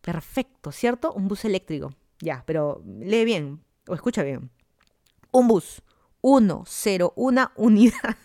Perfecto, 0.03 0.73
¿cierto? 0.73 1.13
Un 1.13 1.29
bus 1.29 1.47
eléctrico. 1.47 1.95
Ya, 2.21 2.43
pero 2.47 2.83
lee 2.85 3.25
bien 3.25 3.61
o 3.89 3.95
escucha 3.95 4.23
bien. 4.23 4.51
Un 5.31 5.49
bus 5.49 5.83
uno, 6.27 6.65
cero, 6.67 7.13
una 7.17 7.53
unidad. 7.57 8.17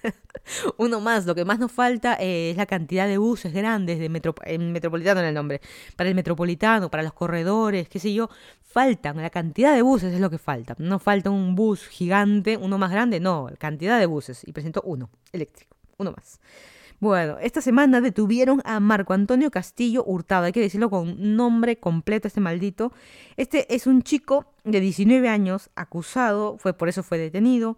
Uno 0.78 1.02
más, 1.02 1.26
lo 1.26 1.36
que 1.36 1.44
más 1.44 1.60
nos 1.60 1.72
falta 1.72 2.16
eh, 2.16 2.52
es 2.52 2.58
la 2.58 2.66
cantidad 2.66 3.08
de 3.08 3.18
buses 3.18 3.54
grandes, 3.54 4.00
de 4.00 4.06
en 4.46 4.72
metropolitano 4.72 5.20
en 5.20 5.26
el 5.26 5.34
nombre, 5.34 5.60
para 5.98 6.08
el 6.08 6.16
metropolitano, 6.16 6.90
para 6.90 7.04
los 7.04 7.12
corredores, 7.12 7.90
qué 7.90 8.00
sé 8.00 8.14
yo, 8.14 8.30
faltan, 8.62 9.18
la 9.18 9.30
cantidad 9.30 9.76
de 9.76 9.82
buses 9.82 10.14
es 10.14 10.22
lo 10.22 10.30
que 10.30 10.38
falta. 10.38 10.76
No 10.80 10.98
falta 10.98 11.30
un 11.30 11.56
bus 11.56 11.88
gigante, 11.88 12.56
uno 12.56 12.78
más 12.78 12.90
grande, 12.90 13.20
no, 13.20 13.50
cantidad 13.60 14.00
de 14.00 14.06
buses. 14.06 14.48
Y 14.48 14.54
presento 14.54 14.82
uno, 14.86 15.10
eléctrico, 15.34 15.76
uno 15.98 16.14
más. 16.14 16.40
Bueno, 17.00 17.38
esta 17.40 17.62
semana 17.62 18.02
detuvieron 18.02 18.62
a 18.66 18.82
Marco 18.82 19.14
Antonio 19.14 19.52
Castillo 19.52 20.04
Hurtado, 20.06 20.46
hay 20.46 20.52
que 20.52 20.60
decirlo 20.60 20.90
con 20.90 21.38
nombre 21.38 21.78
completo 21.78 22.28
este 22.28 22.42
maldito. 22.42 22.92
Este 23.38 23.74
es 23.74 23.88
un 23.88 24.02
chico 24.02 24.52
de 24.66 24.82
19 24.82 25.30
años 25.30 25.70
acusado, 25.76 26.58
fue 26.58 26.74
por 26.74 26.90
eso 26.90 27.02
fue 27.02 27.18
detenido, 27.18 27.78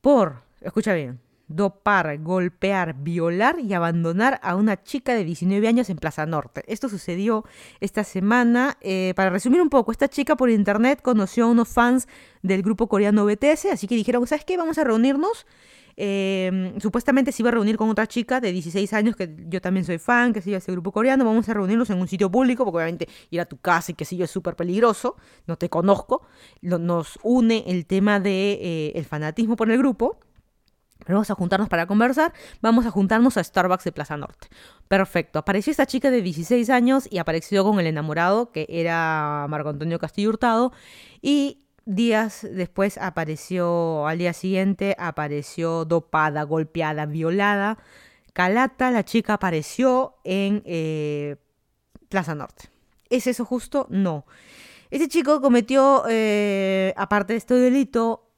por, 0.00 0.42
escucha 0.60 0.92
bien, 0.92 1.20
dopar, 1.46 2.18
golpear, 2.18 2.94
violar 2.94 3.60
y 3.60 3.74
abandonar 3.74 4.40
a 4.42 4.56
una 4.56 4.82
chica 4.82 5.14
de 5.14 5.24
19 5.24 5.68
años 5.68 5.88
en 5.88 5.98
Plaza 5.98 6.26
Norte. 6.26 6.64
Esto 6.66 6.88
sucedió 6.88 7.44
esta 7.80 8.02
semana. 8.02 8.76
Eh, 8.80 9.12
para 9.14 9.30
resumir 9.30 9.60
un 9.60 9.70
poco, 9.70 9.92
esta 9.92 10.08
chica 10.08 10.34
por 10.34 10.50
internet 10.50 11.00
conoció 11.00 11.44
a 11.44 11.48
unos 11.48 11.68
fans 11.68 12.08
del 12.42 12.62
grupo 12.62 12.88
coreano 12.88 13.24
BTS, 13.24 13.66
así 13.66 13.86
que 13.86 13.94
dijeron, 13.94 14.26
¿sabes 14.26 14.44
qué? 14.44 14.56
Vamos 14.56 14.78
a 14.78 14.84
reunirnos 14.84 15.46
Em, 15.96 16.78
supuestamente 16.80 17.32
se 17.32 17.42
iba 17.42 17.50
a 17.50 17.52
reunir 17.52 17.76
con 17.76 17.88
otra 17.90 18.06
chica 18.06 18.40
de 18.40 18.52
16 18.52 18.92
años, 18.92 19.16
que 19.16 19.34
yo 19.48 19.60
también 19.60 19.84
soy 19.84 19.98
fan, 19.98 20.32
que 20.32 20.40
sigue 20.40 20.56
ese 20.56 20.72
grupo 20.72 20.92
coreano. 20.92 21.24
Vamos 21.24 21.48
a 21.48 21.54
reunirnos 21.54 21.90
en 21.90 22.00
un 22.00 22.08
sitio 22.08 22.30
público, 22.30 22.64
porque 22.64 22.76
obviamente 22.76 23.08
ir 23.30 23.40
a 23.40 23.46
tu 23.46 23.58
casa 23.58 23.92
y 23.92 23.94
que 23.94 24.04
si 24.04 24.16
yo 24.16 24.24
es 24.24 24.30
súper 24.30 24.56
peligroso, 24.56 25.16
no 25.46 25.56
te 25.56 25.68
conozco. 25.68 26.26
nos 26.60 27.18
une 27.22 27.64
el 27.66 27.86
tema 27.86 28.20
del 28.20 28.22
de, 28.24 28.92
eh, 28.94 29.04
fanatismo 29.04 29.56
por 29.56 29.70
el 29.70 29.78
grupo. 29.78 30.18
Vamos 31.08 31.30
a 31.30 31.34
juntarnos 31.34 31.68
para 31.68 31.86
conversar. 31.86 32.32
Vamos 32.60 32.86
a 32.86 32.90
juntarnos 32.90 33.36
a 33.36 33.44
Starbucks 33.44 33.84
de 33.84 33.92
Plaza 33.92 34.16
Norte. 34.16 34.48
Perfecto. 34.88 35.38
Apareció 35.38 35.70
esta 35.70 35.86
chica 35.86 36.10
de 36.10 36.22
16 36.22 36.70
años 36.70 37.08
y 37.10 37.18
apareció 37.18 37.64
con 37.64 37.80
el 37.80 37.86
enamorado, 37.86 38.52
que 38.52 38.66
era 38.68 39.46
Marco 39.48 39.70
Antonio 39.70 39.98
Castillo 39.98 40.30
Hurtado. 40.30 40.72
Y 41.20 41.64
Días 41.84 42.46
después 42.48 42.96
apareció, 42.98 44.06
al 44.06 44.18
día 44.18 44.32
siguiente, 44.32 44.94
apareció 44.98 45.84
dopada, 45.84 46.44
golpeada, 46.44 47.06
violada. 47.06 47.78
Calata, 48.32 48.90
la 48.90 49.04
chica 49.04 49.34
apareció 49.34 50.14
en 50.24 50.62
eh, 50.64 51.36
Plaza 52.08 52.34
Norte. 52.34 52.70
¿Es 53.10 53.26
eso 53.26 53.44
justo? 53.44 53.86
No. 53.90 54.24
Ese 54.90 55.08
chico 55.08 55.40
cometió, 55.40 56.04
eh, 56.08 56.94
aparte 56.96 57.32
de 57.32 57.38
este 57.38 57.54
delito, 57.54 58.31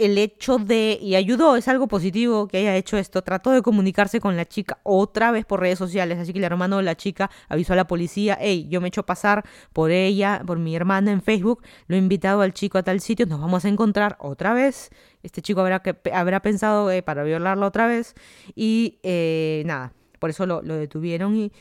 el 0.00 0.16
hecho 0.16 0.56
de, 0.56 0.98
y 1.00 1.14
ayudó, 1.14 1.56
es 1.56 1.68
algo 1.68 1.86
positivo 1.86 2.48
que 2.48 2.56
haya 2.56 2.74
hecho 2.74 2.96
esto, 2.96 3.22
trató 3.22 3.50
de 3.50 3.60
comunicarse 3.60 4.18
con 4.18 4.34
la 4.34 4.46
chica 4.46 4.78
otra 4.82 5.30
vez 5.30 5.44
por 5.44 5.60
redes 5.60 5.78
sociales, 5.78 6.18
así 6.18 6.32
que 6.32 6.38
el 6.38 6.44
hermano 6.44 6.78
de 6.78 6.84
la 6.84 6.96
chica 6.96 7.30
avisó 7.48 7.74
a 7.74 7.76
la 7.76 7.86
policía, 7.86 8.38
hey, 8.40 8.66
yo 8.70 8.80
me 8.80 8.86
he 8.86 8.88
hecho 8.88 9.04
pasar 9.04 9.44
por 9.74 9.90
ella, 9.90 10.42
por 10.46 10.58
mi 10.58 10.74
hermana 10.74 11.12
en 11.12 11.20
Facebook, 11.20 11.62
lo 11.86 11.96
he 11.96 11.98
invitado 11.98 12.40
al 12.40 12.54
chico 12.54 12.78
a 12.78 12.82
tal 12.82 13.00
sitio, 13.00 13.26
nos 13.26 13.40
vamos 13.40 13.66
a 13.66 13.68
encontrar 13.68 14.16
otra 14.20 14.54
vez, 14.54 14.90
este 15.22 15.42
chico 15.42 15.60
habrá, 15.60 15.80
que, 15.80 15.94
habrá 16.14 16.40
pensado 16.40 16.90
eh, 16.90 17.02
para 17.02 17.22
violarla 17.22 17.66
otra 17.66 17.86
vez, 17.86 18.14
y 18.54 18.98
eh, 19.02 19.62
nada, 19.66 19.92
por 20.18 20.30
eso 20.30 20.46
lo, 20.46 20.62
detuvieron 20.62 21.36
y, 21.36 21.52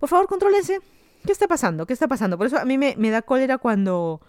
por 0.00 0.08
favor, 0.08 0.26
contrólense, 0.26 0.80
¿qué 1.24 1.30
está 1.30 1.46
pasando? 1.46 1.86
¿Qué 1.86 1.92
está 1.92 2.08
pasando? 2.08 2.36
Por 2.36 2.48
eso 2.48 2.58
a 2.58 2.64
mí 2.64 2.78
me, 2.78 2.96
me 2.98 3.10
da 3.10 3.22
cólera 3.22 3.58
cuando 3.58 4.20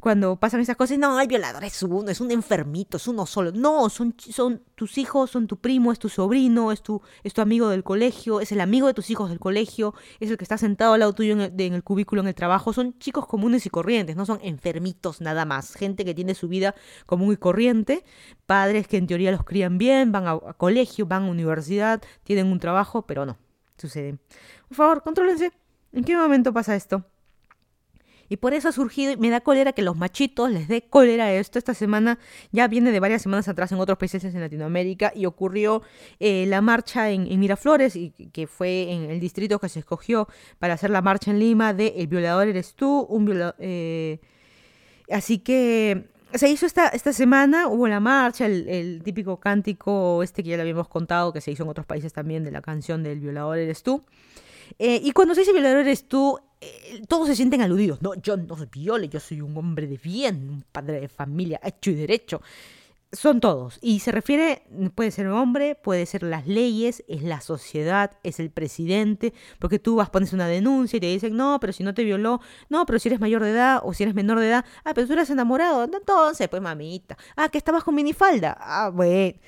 cuando 0.00 0.36
pasan 0.36 0.60
esas 0.60 0.76
cosas, 0.76 0.98
no, 0.98 1.18
el 1.20 1.28
violador 1.28 1.64
es 1.64 1.82
uno, 1.82 2.10
es 2.10 2.20
un 2.20 2.30
enfermito, 2.30 2.96
es 2.98 3.08
uno 3.08 3.26
solo. 3.26 3.52
No, 3.52 3.88
son, 3.88 4.14
son 4.18 4.62
tus 4.74 4.98
hijos, 4.98 5.30
son 5.30 5.46
tu 5.46 5.56
primo, 5.56 5.92
es 5.92 5.98
tu 5.98 6.08
sobrino, 6.08 6.72
es 6.72 6.82
tu, 6.82 7.00
es 7.22 7.32
tu 7.32 7.40
amigo 7.40 7.68
del 7.68 7.82
colegio, 7.82 8.40
es 8.40 8.52
el 8.52 8.60
amigo 8.60 8.86
de 8.86 8.94
tus 8.94 9.10
hijos 9.10 9.30
del 9.30 9.38
colegio, 9.38 9.94
es 10.20 10.30
el 10.30 10.36
que 10.36 10.44
está 10.44 10.58
sentado 10.58 10.94
al 10.94 11.00
lado 11.00 11.14
tuyo 11.14 11.32
en 11.32 11.40
el, 11.40 11.60
en 11.60 11.74
el 11.74 11.82
cubículo 11.82 12.20
en 12.22 12.28
el 12.28 12.34
trabajo. 12.34 12.72
Son 12.72 12.98
chicos 12.98 13.26
comunes 13.26 13.66
y 13.66 13.70
corrientes, 13.70 14.16
no 14.16 14.26
son 14.26 14.38
enfermitos 14.42 15.20
nada 15.20 15.44
más. 15.44 15.74
Gente 15.74 16.04
que 16.04 16.14
tiene 16.14 16.34
su 16.34 16.48
vida 16.48 16.74
común 17.06 17.32
y 17.32 17.36
corriente, 17.36 18.04
padres 18.46 18.88
que 18.88 18.96
en 18.96 19.06
teoría 19.06 19.30
los 19.30 19.44
crían 19.44 19.78
bien, 19.78 20.12
van 20.12 20.26
a, 20.26 20.38
colegio, 20.56 21.06
van 21.06 21.24
a 21.24 21.30
universidad, 21.30 22.02
tienen 22.24 22.46
un 22.48 22.60
trabajo, 22.60 23.02
pero 23.06 23.24
no, 23.26 23.38
sucede. 23.78 24.18
Por 24.68 24.76
favor, 24.76 25.02
contrólense. 25.02 25.52
¿En 25.92 26.04
qué 26.04 26.16
momento 26.16 26.52
pasa 26.52 26.74
esto? 26.74 27.04
Y 28.28 28.36
por 28.36 28.54
eso 28.54 28.68
ha 28.68 28.72
surgido, 28.72 29.12
y 29.12 29.16
me 29.16 29.30
da 29.30 29.40
cólera 29.40 29.72
que 29.72 29.82
los 29.82 29.96
machitos 29.96 30.50
les 30.50 30.68
dé 30.68 30.82
cólera 30.82 31.32
esto. 31.32 31.58
Esta 31.58 31.74
semana 31.74 32.18
ya 32.52 32.68
viene 32.68 32.92
de 32.92 33.00
varias 33.00 33.22
semanas 33.22 33.48
atrás 33.48 33.72
en 33.72 33.78
otros 33.78 33.98
países 33.98 34.24
en 34.24 34.40
Latinoamérica 34.40 35.12
y 35.14 35.26
ocurrió 35.26 35.82
eh, 36.20 36.46
la 36.46 36.60
marcha 36.60 37.10
en, 37.10 37.38
Miraflores, 37.38 37.96
y 37.96 38.10
que 38.10 38.46
fue 38.46 38.92
en 38.92 39.10
el 39.10 39.20
distrito 39.20 39.58
que 39.58 39.68
se 39.68 39.80
escogió 39.80 40.28
para 40.58 40.74
hacer 40.74 40.90
la 40.90 41.02
marcha 41.02 41.30
en 41.30 41.38
Lima 41.38 41.74
de 41.74 41.94
El 41.96 42.06
violador 42.06 42.48
eres 42.48 42.74
tú, 42.74 43.06
un 43.08 43.24
violador... 43.24 43.54
Eh, 43.58 44.20
así 45.10 45.38
que 45.38 46.08
se 46.34 46.48
hizo 46.48 46.66
esta, 46.66 46.88
esta 46.88 47.12
semana, 47.12 47.68
hubo 47.68 47.86
la 47.86 48.00
marcha, 48.00 48.46
el, 48.46 49.02
típico 49.04 49.38
cántico 49.38 50.22
este 50.22 50.42
que 50.42 50.50
ya 50.50 50.56
le 50.56 50.62
habíamos 50.62 50.88
contado, 50.88 51.32
que 51.32 51.40
se 51.40 51.52
hizo 51.52 51.62
en 51.62 51.68
otros 51.68 51.86
países 51.86 52.12
también, 52.12 52.44
de 52.44 52.50
la 52.50 52.60
canción 52.60 53.02
del 53.02 53.20
violador 53.20 53.58
eres 53.58 53.82
tú. 53.82 54.04
Eh, 54.78 55.00
y 55.02 55.12
cuando 55.12 55.34
se 55.34 55.42
dice 55.42 55.52
violador 55.52 55.80
eres 55.80 56.08
tú, 56.08 56.38
eh, 56.60 57.02
todos 57.08 57.28
se 57.28 57.36
sienten 57.36 57.62
aludidos. 57.62 58.02
No, 58.02 58.14
yo 58.14 58.36
no 58.36 58.56
soy 58.56 58.68
viole, 58.70 59.08
yo 59.08 59.20
soy 59.20 59.40
un 59.40 59.56
hombre 59.56 59.86
de 59.86 59.98
bien, 59.98 60.48
un 60.48 60.64
padre 60.70 61.00
de 61.00 61.08
familia 61.08 61.60
hecho 61.62 61.90
y 61.90 61.94
derecho. 61.94 62.40
Son 63.12 63.38
todos. 63.38 63.78
Y 63.80 64.00
se 64.00 64.10
refiere, 64.10 64.64
puede 64.96 65.12
ser 65.12 65.28
un 65.28 65.34
hombre, 65.34 65.76
puede 65.76 66.04
ser 66.04 66.24
las 66.24 66.48
leyes, 66.48 67.04
es 67.06 67.22
la 67.22 67.40
sociedad, 67.40 68.18
es 68.24 68.40
el 68.40 68.50
presidente, 68.50 69.32
porque 69.60 69.78
tú 69.78 69.96
vas, 69.96 70.10
pones 70.10 70.32
una 70.32 70.48
denuncia 70.48 70.96
y 70.96 71.00
te 71.00 71.06
dicen, 71.06 71.36
no, 71.36 71.58
pero 71.60 71.72
si 71.72 71.84
no 71.84 71.94
te 71.94 72.02
violó, 72.02 72.40
no, 72.70 72.84
pero 72.86 72.98
si 72.98 73.08
eres 73.08 73.20
mayor 73.20 73.44
de 73.44 73.50
edad 73.50 73.80
o 73.84 73.94
si 73.94 74.02
eres 74.02 74.16
menor 74.16 74.40
de 74.40 74.48
edad, 74.48 74.64
ah, 74.84 74.94
pero 74.94 75.06
tú 75.06 75.12
eres 75.12 75.30
enamorado, 75.30 75.84
entonces, 75.84 76.48
pues 76.48 76.60
mamita, 76.60 77.16
ah, 77.36 77.48
que 77.48 77.58
estabas 77.58 77.84
con 77.84 77.94
minifalda, 77.94 78.56
ah, 78.58 78.90
bueno 78.92 79.38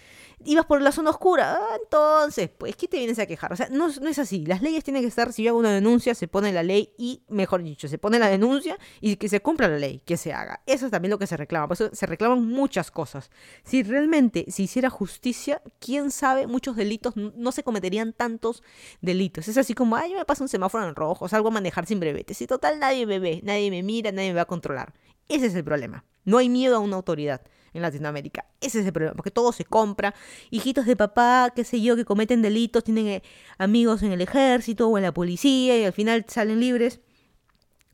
ibas 0.44 0.66
por 0.66 0.82
la 0.82 0.92
zona 0.92 1.10
oscura. 1.10 1.54
Ah, 1.54 1.76
entonces, 1.82 2.50
pues, 2.56 2.76
¿qué 2.76 2.88
te 2.88 2.98
vienes 2.98 3.18
a 3.18 3.26
quejar? 3.26 3.52
O 3.52 3.56
sea, 3.56 3.68
no, 3.70 3.88
no, 3.88 4.08
es 4.08 4.18
así. 4.18 4.44
Las 4.46 4.62
leyes 4.62 4.84
tienen 4.84 5.02
que 5.02 5.08
estar, 5.08 5.32
si 5.32 5.42
yo 5.42 5.50
hago 5.50 5.58
una 5.58 5.72
denuncia, 5.72 6.14
se 6.14 6.28
pone 6.28 6.52
la 6.52 6.62
ley 6.62 6.92
y, 6.98 7.22
mejor 7.28 7.62
dicho, 7.62 7.88
se 7.88 7.98
pone 7.98 8.18
la 8.18 8.28
denuncia 8.28 8.78
y 9.00 9.16
que 9.16 9.28
se 9.28 9.40
cumpla 9.40 9.68
la 9.68 9.78
ley, 9.78 10.02
que 10.04 10.16
se 10.16 10.32
haga. 10.32 10.62
Eso 10.66 10.86
es 10.86 10.92
también 10.92 11.10
lo 11.10 11.18
que 11.18 11.26
se 11.26 11.36
reclama. 11.36 11.68
Por 11.68 11.74
eso 11.74 11.90
se 11.92 12.06
reclaman 12.06 12.46
muchas 12.46 12.90
cosas. 12.90 13.30
Si 13.64 13.82
realmente 13.82 14.46
se 14.48 14.62
hiciera 14.62 14.90
justicia, 14.90 15.62
quién 15.78 16.10
sabe, 16.10 16.46
muchos 16.46 16.76
delitos 16.76 17.14
no 17.16 17.52
se 17.52 17.62
cometerían 17.62 18.12
tantos 18.12 18.62
delitos. 19.00 19.48
Es 19.48 19.56
así 19.56 19.74
como, 19.74 19.96
ay, 19.96 20.12
yo 20.12 20.18
me 20.18 20.24
paso 20.24 20.44
un 20.44 20.48
semáforo 20.48 20.86
en 20.86 20.94
rojo, 20.94 21.28
salgo 21.28 21.48
a 21.48 21.52
manejar 21.52 21.86
sin 21.86 22.00
brevete. 22.00 22.34
Si 22.34 22.46
total 22.46 22.78
nadie 22.78 23.06
me 23.06 23.18
ve, 23.18 23.40
nadie 23.42 23.70
me 23.70 23.82
mira, 23.82 24.12
nadie 24.12 24.28
me 24.28 24.36
va 24.36 24.42
a 24.42 24.46
controlar. 24.46 24.94
Ese 25.28 25.46
es 25.46 25.54
el 25.54 25.64
problema. 25.64 26.04
No 26.24 26.38
hay 26.38 26.48
miedo 26.48 26.76
a 26.76 26.80
una 26.80 26.96
autoridad 26.96 27.42
en 27.76 27.82
Latinoamérica. 27.82 28.46
Ese 28.60 28.80
es 28.80 28.86
el 28.86 28.92
problema, 28.92 29.14
porque 29.14 29.30
todo 29.30 29.52
se 29.52 29.64
compra. 29.64 30.14
Hijitos 30.50 30.86
de 30.86 30.96
papá, 30.96 31.52
qué 31.54 31.64
sé 31.64 31.80
yo, 31.80 31.96
que 31.96 32.04
cometen 32.04 32.42
delitos, 32.42 32.84
tienen 32.84 33.06
eh, 33.06 33.22
amigos 33.58 34.02
en 34.02 34.12
el 34.12 34.20
ejército 34.20 34.88
o 34.88 34.96
en 34.96 35.04
la 35.04 35.12
policía 35.12 35.78
y 35.78 35.84
al 35.84 35.92
final 35.92 36.24
salen 36.28 36.60
libres. 36.60 37.00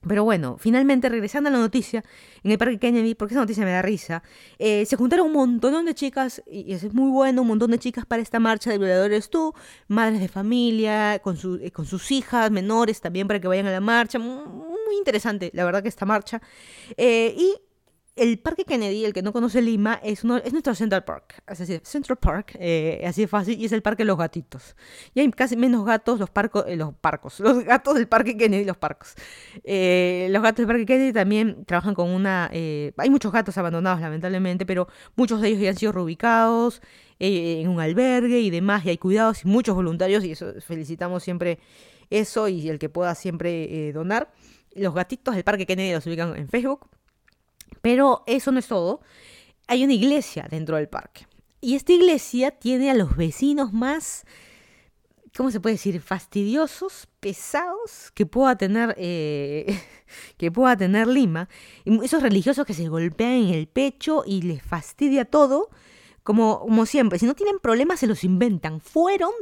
Pero 0.06 0.24
bueno, 0.24 0.56
finalmente 0.58 1.08
regresando 1.08 1.48
a 1.48 1.52
la 1.52 1.60
noticia, 1.60 2.02
en 2.42 2.50
el 2.50 2.58
Parque 2.58 2.78
Kennedy, 2.78 3.14
porque 3.14 3.34
esa 3.34 3.40
noticia 3.40 3.64
me 3.64 3.70
da 3.70 3.82
risa, 3.82 4.24
eh, 4.58 4.84
se 4.84 4.96
juntaron 4.96 5.26
un 5.26 5.32
montón 5.32 5.84
de 5.84 5.94
chicas, 5.94 6.42
y 6.50 6.72
eso 6.72 6.88
es 6.88 6.94
muy 6.94 7.08
bueno, 7.12 7.42
un 7.42 7.48
montón 7.48 7.70
de 7.70 7.78
chicas 7.78 8.04
para 8.04 8.20
esta 8.20 8.40
marcha 8.40 8.70
de 8.72 8.78
violadores 8.78 9.30
tú, 9.30 9.54
madres 9.86 10.20
de 10.20 10.26
familia, 10.26 11.20
con, 11.22 11.38
eh, 11.60 11.70
con 11.70 11.86
sus 11.86 12.10
hijas 12.10 12.50
menores 12.50 13.00
también 13.00 13.28
para 13.28 13.40
que 13.40 13.46
vayan 13.46 13.66
a 13.66 13.70
la 13.70 13.80
marcha. 13.80 14.18
Muy 14.18 14.96
interesante, 14.98 15.52
la 15.54 15.64
verdad 15.64 15.84
que 15.84 15.88
esta 15.88 16.04
marcha. 16.04 16.42
y 16.98 17.54
el 18.14 18.38
Parque 18.38 18.64
Kennedy, 18.64 19.06
el 19.06 19.14
que 19.14 19.22
no 19.22 19.32
conoce 19.32 19.62
Lima, 19.62 19.98
es, 20.02 20.22
nuestro 20.24 20.74
Central 20.74 21.02
Park. 21.04 21.42
Es 21.46 21.58
decir, 21.58 21.80
Central 21.82 22.18
Park, 22.18 22.56
eh, 22.58 23.02
así 23.06 23.22
de 23.22 23.28
fácil, 23.28 23.58
y 23.58 23.64
es 23.64 23.72
el 23.72 23.80
Parque 23.80 24.02
de 24.02 24.06
los 24.06 24.18
Gatitos. 24.18 24.76
Y 25.14 25.20
hay 25.20 25.30
casi 25.30 25.56
menos 25.56 25.86
gatos, 25.86 26.18
los, 26.20 26.28
parcos, 26.28 26.64
eh, 26.68 26.76
los 26.76 26.94
parcos, 26.94 27.40
los 27.40 27.64
gatos 27.64 27.94
del 27.94 28.08
Parque 28.08 28.36
Kennedy, 28.36 28.64
los 28.64 28.76
parcos. 28.76 29.14
Eh, 29.64 30.28
los 30.30 30.42
gatos 30.42 30.58
del 30.58 30.66
Parque 30.66 30.84
Kennedy 30.84 31.12
también 31.12 31.64
trabajan 31.64 31.94
con 31.94 32.10
una... 32.10 32.50
hay 32.52 33.10
muchos 33.10 33.32
gatos 33.32 33.56
abandonados, 33.56 34.00
lamentablemente, 34.00 34.66
pero 34.66 34.88
muchos 35.16 35.40
de 35.40 35.48
ellos 35.48 35.62
ya 35.62 35.70
han 35.70 35.76
sido 35.76 35.92
reubicados. 35.92 36.82
en 37.18 37.68
un 37.68 37.80
albergue 37.80 38.40
y 38.40 38.50
demás, 38.50 38.84
y 38.84 38.90
hay 38.90 38.98
cuidados 38.98 39.44
y 39.44 39.48
muchos 39.48 39.74
voluntarios, 39.74 40.22
y 40.24 40.32
eso 40.32 40.52
felicitamos 40.60 41.22
siempre 41.22 41.60
eso 42.10 42.48
y 42.48 42.68
el 42.68 42.78
que 42.78 42.90
pueda 42.90 43.14
siempre 43.14 43.90
donar. 43.92 44.30
Los 44.74 44.94
gatitos 44.94 45.34
del 45.34 45.44
Parque 45.44 45.66
Kennedy 45.66 45.92
los 45.92 46.06
ubican 46.06 46.36
en 46.36 46.48
Facebook. 46.48 46.88
Pero 47.82 48.22
eso 48.26 48.52
no 48.52 48.58
es 48.58 48.68
todo. 48.68 49.00
Hay 49.66 49.84
una 49.84 49.92
iglesia 49.92 50.46
dentro 50.50 50.76
del 50.76 50.88
parque. 50.88 51.26
Y 51.60 51.76
esta 51.76 51.92
iglesia 51.92 52.50
tiene 52.50 52.90
a 52.90 52.94
los 52.94 53.16
vecinos 53.16 53.72
más, 53.72 54.24
¿cómo 55.36 55.50
se 55.50 55.60
puede 55.60 55.74
decir? 55.74 56.00
Fastidiosos, 56.00 57.08
pesados 57.20 58.10
que 58.14 58.26
pueda 58.26 58.56
tener, 58.56 58.94
eh, 58.98 59.78
que 60.38 60.50
pueda 60.50 60.76
tener 60.76 61.06
Lima. 61.06 61.48
esos 61.84 62.22
religiosos 62.22 62.66
que 62.66 62.74
se 62.74 62.88
golpean 62.88 63.32
en 63.32 63.54
el 63.54 63.68
pecho 63.68 64.24
y 64.26 64.42
les 64.42 64.62
fastidia 64.62 65.24
todo 65.24 65.68
como, 66.22 66.60
como 66.60 66.86
siempre, 66.86 67.18
si 67.18 67.26
no 67.26 67.34
tienen 67.34 67.58
problemas 67.58 68.00
se 68.00 68.06
los 68.06 68.22
inventan. 68.24 68.80
Fueron, 68.80 69.32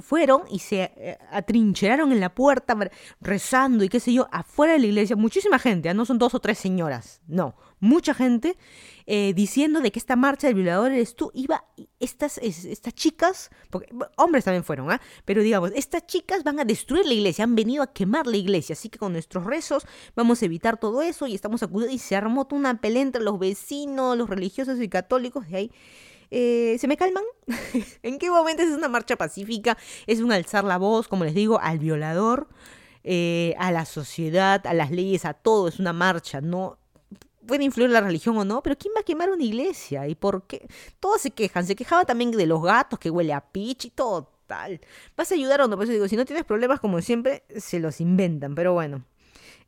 fueron 0.00 0.42
y 0.50 0.58
se 0.60 0.92
eh, 0.96 1.18
atrincheraron 1.30 2.12
en 2.12 2.20
la 2.20 2.34
puerta 2.34 2.76
rezando 3.20 3.84
y 3.84 3.88
qué 3.88 4.00
sé 4.00 4.12
yo, 4.12 4.28
afuera 4.32 4.72
de 4.74 4.78
la 4.78 4.86
iglesia. 4.86 5.16
Muchísima 5.16 5.58
gente, 5.58 5.88
¿ah? 5.88 5.94
no 5.94 6.06
son 6.06 6.18
dos 6.18 6.34
o 6.34 6.40
tres 6.40 6.58
señoras, 6.58 7.20
no, 7.26 7.54
mucha 7.82 8.14
gente 8.14 8.56
eh, 9.06 9.32
diciendo 9.34 9.80
de 9.80 9.90
que 9.90 9.98
esta 9.98 10.14
marcha 10.16 10.46
del 10.46 10.54
violador 10.54 10.92
eres 10.92 11.16
tú. 11.16 11.30
Iba, 11.34 11.64
estas, 12.00 12.38
estas 12.38 12.94
chicas, 12.94 13.50
porque 13.70 13.92
hombres 14.16 14.44
también 14.44 14.64
fueron, 14.64 14.90
¿ah? 14.90 15.00
pero 15.24 15.42
digamos, 15.42 15.72
estas 15.74 16.06
chicas 16.06 16.44
van 16.44 16.60
a 16.60 16.64
destruir 16.64 17.04
la 17.04 17.14
iglesia, 17.14 17.44
han 17.44 17.56
venido 17.56 17.82
a 17.82 17.92
quemar 17.92 18.26
la 18.26 18.36
iglesia, 18.36 18.74
así 18.74 18.88
que 18.88 18.98
con 18.98 19.12
nuestros 19.12 19.44
rezos 19.44 19.84
vamos 20.14 20.40
a 20.40 20.44
evitar 20.44 20.78
todo 20.78 21.02
eso 21.02 21.26
y 21.26 21.34
estamos 21.34 21.62
acudiendo 21.62 21.94
y 21.94 21.98
se 21.98 22.14
armó 22.14 22.46
toda 22.46 22.60
una 22.60 22.80
pelea 22.80 23.02
entre 23.02 23.22
los 23.22 23.38
vecinos, 23.38 24.16
los 24.16 24.30
religiosos 24.30 24.80
y 24.80 24.88
católicos 24.88 25.48
de 25.48 25.56
ahí 25.56 25.70
eh, 26.34 26.78
¿se 26.78 26.88
me 26.88 26.96
calman? 26.96 27.24
¿En 28.02 28.18
qué 28.18 28.30
momento 28.30 28.62
es 28.62 28.70
una 28.70 28.88
marcha 28.88 29.16
pacífica? 29.16 29.76
Es 30.06 30.20
un 30.20 30.32
alzar 30.32 30.64
la 30.64 30.78
voz, 30.78 31.06
como 31.06 31.24
les 31.24 31.34
digo, 31.34 31.60
al 31.60 31.78
violador, 31.78 32.48
eh, 33.04 33.54
a 33.58 33.70
la 33.70 33.84
sociedad, 33.84 34.66
a 34.66 34.72
las 34.72 34.90
leyes, 34.90 35.26
a 35.26 35.34
todo. 35.34 35.68
Es 35.68 35.78
una 35.78 35.92
marcha, 35.92 36.40
no 36.40 36.78
puede 37.46 37.64
influir 37.64 37.90
la 37.90 38.00
religión 38.00 38.36
o 38.36 38.44
no, 38.44 38.62
pero 38.62 38.76
¿quién 38.76 38.94
va 38.96 39.00
a 39.00 39.04
quemar 39.04 39.30
una 39.30 39.42
iglesia? 39.42 40.06
¿Y 40.08 40.14
por 40.14 40.46
qué? 40.46 40.66
Todos 41.00 41.20
se 41.20 41.30
quejan, 41.30 41.66
se 41.66 41.76
quejaba 41.76 42.04
también 42.04 42.30
de 42.30 42.46
los 42.46 42.62
gatos 42.62 42.98
que 42.98 43.10
huele 43.10 43.32
a 43.32 43.40
pitch 43.40 43.86
y 43.86 43.90
todo 43.90 44.32
tal. 44.46 44.80
¿Vas 45.16 45.32
a 45.32 45.34
ayudar 45.34 45.62
o 45.62 45.68
no? 45.68 45.76
Por 45.76 45.84
eso 45.84 45.92
digo, 45.92 46.08
si 46.08 46.16
no 46.16 46.24
tienes 46.24 46.44
problemas, 46.44 46.80
como 46.80 47.00
siempre, 47.00 47.44
se 47.56 47.80
los 47.80 48.00
inventan, 48.00 48.54
pero 48.54 48.72
bueno. 48.72 49.04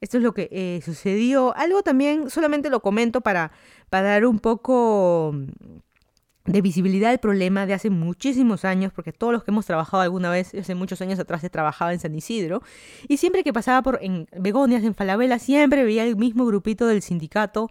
Esto 0.01 0.19
es 0.19 0.23
lo 0.23 0.35
que 0.35 0.49
eh, 0.51 0.83
sucedió. 0.85 1.57
Algo 1.57 1.83
también, 1.83 2.29
solamente 2.29 2.69
lo 2.69 2.81
comento 2.81 3.21
para, 3.23 3.53
para 3.89 4.11
dar 4.11 4.27
un 4.27 4.39
poco 4.39 5.35
de 6.47 6.61
visibilidad 6.61 7.11
del 7.11 7.21
problema 7.21 7.65
de 7.67 7.73
hace 7.73 7.89
muchísimos 7.89 8.65
años, 8.65 8.93
porque 8.93 9.13
todos 9.13 9.33
los 9.33 9.45
que 9.45 9.51
hemos 9.51 9.65
trabajado 9.65 10.03
alguna 10.03 10.31
vez, 10.31 10.55
hace 10.55 10.75
muchos 10.75 11.01
años 11.01 11.19
atrás 11.19 11.43
he 11.43 11.51
trabajado 11.51 11.91
en 11.91 12.01
San 12.01 12.15
Isidro, 12.15 12.63
y 13.09 13.17
siempre 13.17 13.43
que 13.43 13.53
pasaba 13.53 13.83
por 13.83 13.99
en 14.03 14.27
Begonias, 14.39 14.85
en 14.85 14.95
Falabella, 14.95 15.39
siempre 15.39 15.85
veía 15.85 16.05
el 16.05 16.17
mismo 16.17 16.45
grupito 16.45 16.87
del 16.87 17.01
sindicato 17.01 17.71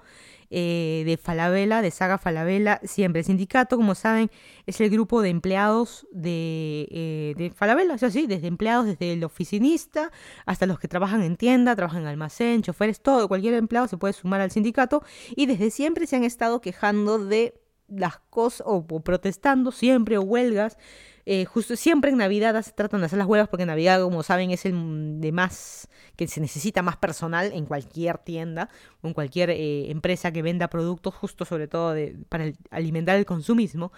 eh, 0.55 1.03
de 1.05 1.17
Falabella, 1.17 1.81
de 1.81 1.89
Saga 1.89 2.17
Falabella, 2.17 2.79
siempre. 2.83 3.21
El 3.21 3.25
sindicato, 3.25 3.75
como 3.75 3.95
saben, 3.95 4.29
es 4.67 4.79
el 4.81 4.89
grupo 4.89 5.21
de 5.21 5.29
empleados 5.29 6.07
de, 6.11 6.87
eh, 6.91 7.33
de 7.37 7.49
Falabella, 7.51 7.95
desde 7.95 8.47
empleados, 8.47 8.85
desde 8.85 9.13
el 9.13 9.23
oficinista 9.23 10.11
hasta 10.45 10.65
los 10.67 10.79
que 10.79 10.87
trabajan 10.87 11.23
en 11.23 11.37
tienda, 11.37 11.75
trabajan 11.75 12.03
en 12.03 12.07
almacén, 12.07 12.61
choferes, 12.61 13.01
todo, 13.01 13.27
cualquier 13.27 13.55
empleado 13.55 13.87
se 13.87 13.97
puede 13.97 14.13
sumar 14.13 14.41
al 14.41 14.51
sindicato, 14.51 15.03
y 15.35 15.45
desde 15.45 15.71
siempre 15.71 16.05
se 16.05 16.15
han 16.15 16.23
estado 16.23 16.61
quejando 16.61 17.17
de 17.17 17.62
las 17.87 18.19
cosas, 18.29 18.63
o, 18.65 18.85
protestando 18.85 19.71
siempre, 19.71 20.17
o 20.17 20.21
huelgas. 20.21 20.77
Eh, 21.25 21.45
justo 21.45 21.77
siempre 21.77 22.11
en 22.11 22.17
Navidad 22.17 22.61
se 22.61 22.71
tratan 22.73 22.99
de 22.99 23.05
hacer 23.05 23.17
las 23.17 23.27
huelgas 23.27 23.47
porque 23.47 23.65
Navidad, 23.65 24.01
como 24.01 24.23
saben, 24.23 24.51
es 24.51 24.65
el 24.65 25.21
de 25.21 25.31
más 25.31 25.87
que 26.17 26.27
se 26.27 26.41
necesita 26.41 26.81
más 26.81 26.97
personal 26.97 27.51
en 27.53 27.65
cualquier 27.65 28.17
tienda 28.17 28.69
o 29.01 29.07
en 29.07 29.13
cualquier 29.13 29.49
eh, 29.49 29.89
empresa 29.89 30.31
que 30.31 30.41
venda 30.41 30.69
productos, 30.69 31.15
justo 31.15 31.45
sobre 31.45 31.67
todo 31.67 31.95
para 32.29 32.51
alimentar 32.71 33.17
el 33.17 33.25
consumismo. 33.25 33.93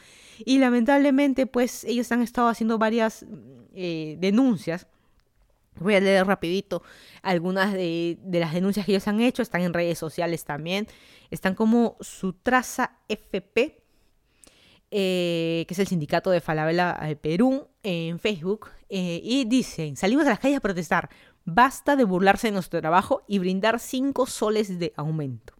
Y 0.45 0.59
lamentablemente, 0.59 1.47
pues 1.47 1.83
ellos 1.83 2.11
han 2.11 2.21
estado 2.21 2.47
haciendo 2.47 2.77
varias 2.77 3.25
eh, 3.73 4.17
denuncias. 4.19 4.87
Voy 5.79 5.95
a 5.95 5.99
leer 5.99 6.25
rapidito 6.25 6.83
algunas 7.21 7.73
de, 7.73 8.17
las 8.31 8.53
denuncias 8.53 8.85
que 8.85 8.93
ellos 8.93 9.07
han 9.07 9.19
hecho, 9.21 9.41
están 9.41 9.61
en 9.61 9.73
redes 9.73 9.97
sociales 9.97 10.45
también, 10.45 10.87
están 11.31 11.55
como 11.55 11.97
su 11.99 12.33
traza 12.33 12.99
FP, 13.07 13.83
eh, 14.91 15.65
que 15.67 15.73
es 15.73 15.79
el 15.79 15.87
sindicato 15.87 16.29
de 16.29 16.39
Falabella 16.39 16.97
de 17.05 17.15
Perú, 17.15 17.67
en 17.83 18.19
Facebook, 18.19 18.69
eh, 18.89 19.19
y 19.23 19.45
dicen, 19.45 19.97
salimos 19.97 20.25
a 20.25 20.29
las 20.29 20.39
calles 20.39 20.57
a 20.57 20.61
protestar, 20.61 21.09
basta 21.43 21.95
de 21.95 22.03
burlarse 22.03 22.47
de 22.47 22.53
nuestro 22.53 22.79
trabajo 22.79 23.23
y 23.27 23.39
brindar 23.39 23.79
5 23.79 24.25
soles 24.27 24.79
de 24.79 24.93
aumento. 24.95 25.53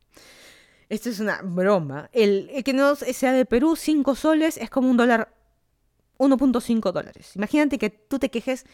Esto 0.90 1.10
es 1.10 1.20
una 1.20 1.42
broma. 1.42 2.10
El, 2.14 2.64
que 2.64 2.74
no 2.74 2.96
sea 2.96 3.34
de 3.34 3.46
Perú, 3.46 3.76
5 3.76 4.16
soles 4.16 4.58
es 4.58 4.70
como 4.70 4.90
un 4.90 4.98
dólar, 4.98 5.34
1.5 6.18 6.92
dólares. 6.92 7.36
Imagínate 7.36 7.78
que 7.78 7.90
tú 7.90 8.20
te 8.20 8.30
quejes 8.30 8.66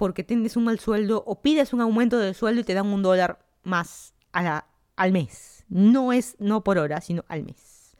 porque 0.00 0.24
tienes 0.24 0.56
un 0.56 0.64
mal 0.64 0.78
sueldo 0.78 1.22
o 1.26 1.42
pides 1.42 1.74
un 1.74 1.82
aumento 1.82 2.18
del 2.18 2.34
sueldo 2.34 2.62
y 2.62 2.64
te 2.64 2.72
dan 2.72 2.86
un 2.86 3.02
dólar 3.02 3.44
más 3.64 4.14
al 4.32 5.12
mes. 5.12 5.66
No 5.68 6.14
es 6.14 6.36
no 6.38 6.64
por 6.64 6.78
hora, 6.78 7.02
sino 7.02 7.22
al 7.28 7.44
mes. 7.44 7.94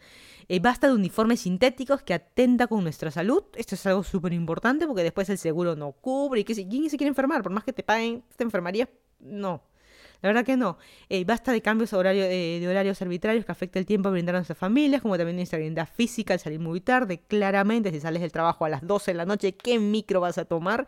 Eh, 0.49 0.61
basta 0.61 0.87
de 0.87 0.95
uniformes 0.95 1.41
sintéticos 1.41 2.03
que 2.03 2.15
atenta 2.15 2.69
con 2.69 2.85
nuestra 2.85 3.11
salud. 3.11 3.45
Esto 3.55 3.75
es 3.75 3.85
algo 3.85 4.03
súper 4.03 4.33
importante 4.33 4.87
porque 4.87 5.03
después 5.03 5.29
el 5.29 5.37
seguro 5.37 5.77
no 5.77 5.93
cubre. 5.93 6.41
y 6.41 6.45
que 6.45 6.55
¿Quién 6.55 6.89
se 6.89 6.97
quiere 6.97 7.09
enfermar? 7.09 7.43
Por 7.43 7.53
más 7.53 7.65
que 7.65 7.75
te 7.75 7.83
paguen, 7.83 8.25
te 8.35 8.45
enfermarías. 8.45 8.89
No. 9.19 9.63
La 10.22 10.28
verdad 10.28 10.44
que 10.44 10.56
no. 10.56 10.78
Eh, 11.09 11.24
basta 11.24 11.52
de 11.52 11.62
cambios 11.62 11.92
horario, 11.92 12.24
eh, 12.24 12.59
de 12.61 12.68
horarios 12.68 13.00
arbitrarios 13.00 13.44
que 13.44 13.52
afecta 13.52 13.78
el 13.78 13.87
tiempo 13.87 14.09
a 14.09 14.12
brindar 14.12 14.35
a 14.35 14.38
nuestras 14.38 14.59
familias, 14.59 15.02
como 15.02 15.16
también 15.16 15.37
nuestra 15.37 15.59
vida 15.59 15.87
física 15.87 16.35
al 16.35 16.40
salir 16.40 16.61
muy 16.61 16.80
tarde. 16.80 17.22
Claramente, 17.26 17.90
si 17.90 18.00
sales 18.00 18.20
del 18.20 18.33
trabajo 18.33 18.64
a 18.64 18.68
las 18.68 18.87
12 18.87 19.12
de 19.12 19.16
la 19.16 19.24
noche, 19.24 19.56
¿qué 19.56 19.78
micro 19.78 20.20
vas 20.20 20.38
a 20.38 20.44
tomar? 20.44 20.87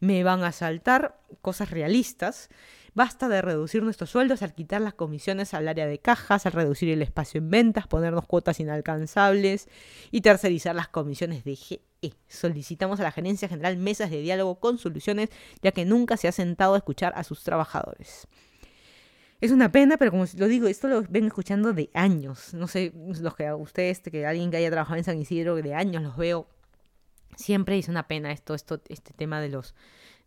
Me 0.00 0.22
van 0.22 0.44
a 0.44 0.52
saltar 0.52 1.18
cosas 1.40 1.70
realistas. 1.70 2.50
Basta 2.94 3.28
de 3.28 3.42
reducir 3.42 3.82
nuestros 3.82 4.10
sueldos 4.10 4.42
al 4.42 4.54
quitar 4.54 4.80
las 4.80 4.94
comisiones 4.94 5.52
al 5.52 5.66
área 5.66 5.86
de 5.86 5.98
cajas, 5.98 6.46
al 6.46 6.52
reducir 6.52 6.90
el 6.90 7.02
espacio 7.02 7.38
en 7.38 7.50
ventas, 7.50 7.88
ponernos 7.88 8.24
cuotas 8.24 8.60
inalcanzables 8.60 9.68
y 10.12 10.20
tercerizar 10.20 10.76
las 10.76 10.88
comisiones 10.88 11.42
de 11.42 11.56
GE. 11.56 11.80
Solicitamos 12.28 13.00
a 13.00 13.02
la 13.02 13.10
Gerencia 13.10 13.48
General 13.48 13.76
mesas 13.78 14.10
de 14.10 14.20
diálogo 14.20 14.60
con 14.60 14.78
soluciones, 14.78 15.30
ya 15.60 15.72
que 15.72 15.84
nunca 15.84 16.16
se 16.16 16.28
ha 16.28 16.32
sentado 16.32 16.74
a 16.74 16.76
escuchar 16.76 17.12
a 17.16 17.24
sus 17.24 17.42
trabajadores. 17.42 18.28
Es 19.44 19.50
una 19.50 19.70
pena, 19.70 19.98
pero 19.98 20.10
como 20.10 20.24
lo 20.38 20.48
digo, 20.48 20.68
esto 20.68 20.88
lo 20.88 21.02
vengo 21.02 21.26
escuchando 21.26 21.74
de 21.74 21.90
años. 21.92 22.54
No 22.54 22.66
sé, 22.66 22.94
los 23.20 23.34
que 23.34 23.52
ustedes, 23.52 24.00
que 24.00 24.24
alguien 24.24 24.50
que 24.50 24.56
haya 24.56 24.70
trabajado 24.70 24.96
en 24.96 25.04
San 25.04 25.20
Isidro, 25.20 25.56
de 25.56 25.74
años 25.74 26.02
los 26.02 26.16
veo. 26.16 26.46
Siempre 27.36 27.76
es 27.78 27.88
una 27.88 28.08
pena 28.08 28.32
esto, 28.32 28.54
esto, 28.54 28.80
este 28.88 29.12
tema 29.12 29.42
de 29.42 29.50
los 29.50 29.74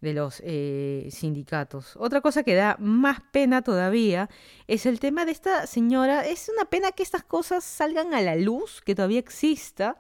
de 0.02 0.14
los 0.14 0.40
eh, 0.46 1.10
sindicatos. 1.10 1.96
Otra 1.98 2.22
cosa 2.22 2.44
que 2.44 2.54
da 2.54 2.78
más 2.80 3.22
pena 3.32 3.64
todavía 3.64 4.30
es 4.68 4.86
el 4.86 5.00
tema 5.00 5.26
de 5.26 5.32
esta 5.32 5.66
señora. 5.66 6.24
Es 6.28 6.48
una 6.54 6.66
pena 6.66 6.92
que 6.92 7.02
estas 7.02 7.24
cosas 7.24 7.64
salgan 7.64 8.14
a 8.14 8.22
la 8.22 8.36
luz, 8.36 8.84
que 8.86 8.94
todavía 8.94 9.18
exista. 9.18 9.98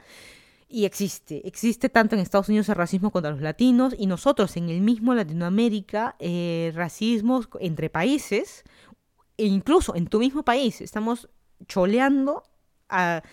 Y 0.70 0.84
existe, 0.84 1.48
existe 1.48 1.88
tanto 1.88 2.16
en 2.16 2.22
Estados 2.22 2.50
Unidos 2.50 2.68
el 2.68 2.76
racismo 2.76 3.10
contra 3.10 3.32
los 3.32 3.42
latinos 3.42 3.96
y 3.98 4.06
nosotros 4.06 4.58
en 4.58 4.70
el 4.70 4.82
mismo 4.82 5.16
Latinoamérica, 5.16 6.18
eh, 6.20 6.74
racismo 6.76 7.42
entre 7.62 7.90
países, 7.90 8.66
e 9.38 9.46
incluso 9.46 9.96
en 9.96 10.08
tu 10.08 10.20
mismo 10.20 10.44
país, 10.44 10.82
estamos 10.82 11.30
choleando 11.68 12.44
a 12.90 13.24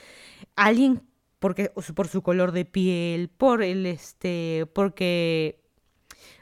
alguien 0.57 1.03
porque 1.38 1.71
por 1.95 2.09
su 2.09 2.23
color 2.23 2.53
de 2.53 2.64
piel, 2.64 3.29
por 3.29 3.62
el 3.62 3.85
este, 3.87 4.67
porque 4.75 5.64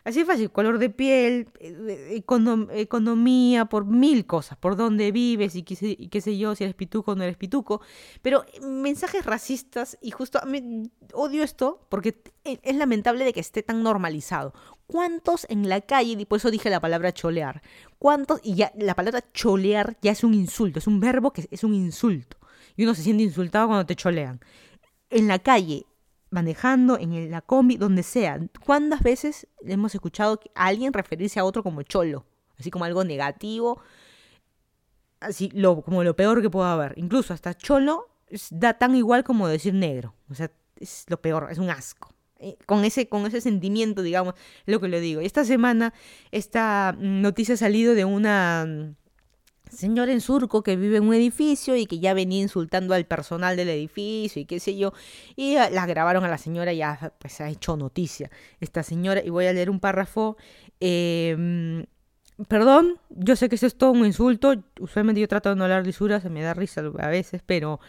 Así 0.05 0.19
es 0.19 0.27
fácil, 0.27 0.51
color 0.51 0.79
de 0.79 0.91
piel, 0.91 1.49
eh, 1.61 2.23
economía, 2.71 3.67
por 3.67 3.87
mil 3.87 4.27
cosas, 4.27 4.59
por 4.59 4.75
dónde 4.75 5.13
vives 5.13 5.55
y 5.55 5.63
qué, 5.63 5.77
sé, 5.77 5.97
y 5.97 6.09
qué, 6.09 6.21
sé, 6.21 6.37
yo, 6.37 6.57
si 6.57 6.65
eres 6.65 6.75
pituco 6.75 7.13
o 7.13 7.15
no 7.15 7.23
eres 7.23 7.37
pituco. 7.37 7.81
Pero 8.21 8.45
mensajes 8.63 9.25
racistas, 9.25 9.97
y 10.03 10.11
justo 10.11 10.41
me, 10.45 10.91
odio 11.15 11.45
esto 11.45 11.87
porque 11.89 12.21
e, 12.45 12.59
es 12.63 12.77
lamentable 12.77 13.25
de 13.25 13.33
que 13.33 13.39
esté 13.39 13.63
tan 13.63 13.85
normalizado. 13.85 14.55
¿Cuántos 14.89 15.47
en 15.49 15.69
la 15.69 15.81
calle, 15.81 16.17
y 16.19 16.25
por 16.27 16.39
eso 16.39 16.51
dije 16.51 16.69
la 16.69 16.81
palabra 16.81 17.13
cholear, 17.13 17.63
cuántos, 18.03 18.41
y 18.43 18.57
ya 18.57 18.73
la 18.77 18.97
palabra 18.97 19.23
cholear 19.33 19.97
ya 20.03 20.11
es 20.11 20.25
un 20.25 20.35
insulto, 20.35 20.81
es 20.81 20.89
un 20.89 20.99
verbo 20.99 21.33
que 21.33 21.47
es 21.53 21.63
un 21.63 21.73
insulto. 21.73 22.37
Y 22.75 22.83
uno 22.83 22.97
se 22.97 23.03
siente 23.05 23.23
insultado 23.23 23.69
cuando 23.69 23.87
te 23.87 23.95
cholean. 23.95 24.41
En 25.09 25.29
la 25.29 25.39
calle, 25.39 25.87
manejando, 26.31 26.99
en 26.99 27.31
la 27.31 27.43
combi, 27.43 27.77
donde 27.77 28.03
sea. 28.03 28.41
¿Cuántas 28.67 29.03
veces 29.05 29.47
hemos 29.65 29.95
escuchado 29.95 30.41
a 30.57 30.67
alguien 30.67 30.93
referirse 30.93 31.39
a 31.39 31.45
otro 31.45 31.63
como 31.63 31.83
cholo? 31.83 32.27
Así 32.59 32.73
como 32.73 32.87
algo 32.87 33.05
negativo, 33.05 33.81
así 35.21 35.51
lo, 35.55 35.83
como 35.83 36.03
lo 36.03 36.17
peor 36.17 36.43
que 36.43 36.51
pueda 36.51 36.73
haber. 36.73 36.95
Incluso 36.97 37.33
hasta 37.33 37.55
cholo 37.55 38.09
da 38.51 38.75
tan 38.75 38.97
igual 38.97 39.23
como 39.23 39.47
decir 39.47 39.75
negro. 39.75 40.13
O 40.29 40.35
sea, 40.35 40.51
es 40.75 41.05
lo 41.07 41.23
peor, 41.23 41.47
es 41.53 41.59
un 41.59 41.71
asco. 41.71 42.12
Eh, 42.43 42.57
con 42.67 42.85
ese, 42.85 43.09
con 43.09 43.27
ese 43.27 43.41
sentimiento, 43.41 44.03
digamos, 44.03 44.35
lo 44.67 44.81
que 44.81 44.89
le 44.89 45.01
digo. 45.01 45.21
Esta 45.21 45.45
semana 45.45 45.95
esta 46.31 46.95
noticia 46.99 47.55
ha 47.55 47.59
salido 47.59 47.95
de 47.95 48.05
una 48.05 48.67
mm, 48.67 48.97
señora 49.71 50.13
en 50.13 50.21
surco 50.21 50.63
que 50.63 50.77
vive 50.77 50.99
en 50.99 51.05
un 51.05 51.15
edificio 51.15 51.77
y 51.77 51.87
que 51.87 51.99
ya 51.99 52.15
venía 52.15 52.43
insultando 52.43 52.95
al 52.95 53.07
personal 53.07 53.57
del 53.57 53.69
edificio 53.71 54.43
y 54.43 54.45
qué 54.45 54.61
sé 54.61 54.77
yo. 54.77 54.93
Y 55.37 55.55
la 55.55 55.87
grabaron 55.87 56.25
a 56.25 56.29
la 56.29 56.39
señora 56.39 56.73
y 56.73 56.79
ya 56.79 57.13
pues 57.19 57.41
ha 57.41 57.49
hecho 57.49 57.77
noticia. 57.77 58.31
Esta 58.61 58.83
señora, 58.83 59.23
y 59.25 59.31
voy 59.31 59.47
a 59.47 59.53
leer 59.53 59.71
un 59.71 59.81
párrafo. 59.81 60.37
Eh, 60.81 61.85
Perdón, 62.49 62.99
yo 63.11 63.37
sé 63.37 63.49
que 63.49 63.57
eso 63.57 63.67
es 63.67 63.77
todo 63.77 63.93
un 63.93 64.05
insulto. 64.07 64.55
Usualmente 64.81 65.21
yo 65.21 65.29
trato 65.29 65.51
de 65.51 65.57
no 65.57 65.65
hablar 65.65 65.87
lisuras, 65.87 66.23
se 66.23 66.31
me 66.31 66.43
da 66.43 66.55
risa 66.55 66.81
a 66.81 67.09
veces, 67.09 67.43
pero 67.45 67.81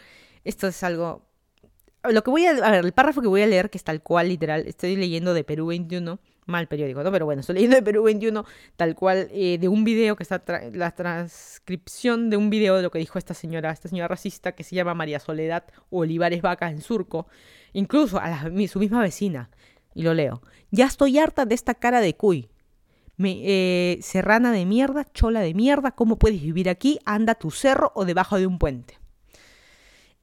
esto 0.44 0.66
es 0.68 0.82
algo. 0.82 1.22
Lo 2.10 2.22
que 2.22 2.30
voy 2.30 2.46
a. 2.46 2.50
A 2.50 2.70
ver, 2.70 2.84
el 2.84 2.92
párrafo 2.92 3.20
que 3.20 3.28
voy 3.28 3.42
a 3.42 3.46
leer, 3.46 3.70
que 3.70 3.78
es 3.78 3.84
tal 3.84 4.02
cual, 4.02 4.28
literal, 4.28 4.66
estoy 4.66 4.96
leyendo 4.96 5.34
de 5.34 5.44
Perú 5.44 5.66
21, 5.66 6.18
mal 6.46 6.68
periódico, 6.68 7.02
¿no? 7.02 7.10
Pero 7.10 7.24
bueno, 7.24 7.40
estoy 7.40 7.54
leyendo 7.54 7.76
de 7.76 7.82
Perú 7.82 8.02
21, 8.04 8.44
tal 8.76 8.94
cual, 8.94 9.28
eh, 9.32 9.58
de 9.58 9.68
un 9.68 9.84
video 9.84 10.16
que 10.16 10.22
está. 10.22 10.42
la 10.72 10.90
transcripción 10.92 12.30
de 12.30 12.36
un 12.36 12.50
video 12.50 12.76
de 12.76 12.82
lo 12.82 12.90
que 12.90 12.98
dijo 12.98 13.18
esta 13.18 13.34
señora, 13.34 13.70
esta 13.70 13.88
señora 13.88 14.08
racista 14.08 14.52
que 14.52 14.64
se 14.64 14.76
llama 14.76 14.94
María 14.94 15.20
Soledad 15.20 15.64
Olivares 15.90 16.42
Vaca 16.42 16.70
en 16.70 16.80
Surco, 16.80 17.26
incluso 17.72 18.18
a 18.18 18.50
su 18.68 18.78
misma 18.78 19.00
vecina. 19.00 19.50
Y 19.94 20.02
lo 20.02 20.12
leo. 20.12 20.42
Ya 20.72 20.86
estoy 20.86 21.18
harta 21.18 21.46
de 21.46 21.54
esta 21.54 21.74
cara 21.74 22.00
de 22.00 22.16
cuy 22.16 22.50
me, 23.16 23.40
eh, 23.44 23.98
serrana 24.02 24.52
de 24.52 24.66
mierda, 24.66 25.04
chola 25.12 25.40
de 25.40 25.54
mierda, 25.54 25.92
¿cómo 25.92 26.18
puedes 26.18 26.42
vivir 26.42 26.68
aquí? 26.68 26.98
Anda 27.04 27.32
a 27.32 27.36
tu 27.36 27.50
cerro 27.50 27.92
o 27.94 28.04
debajo 28.04 28.38
de 28.38 28.46
un 28.46 28.58
puente. 28.58 28.98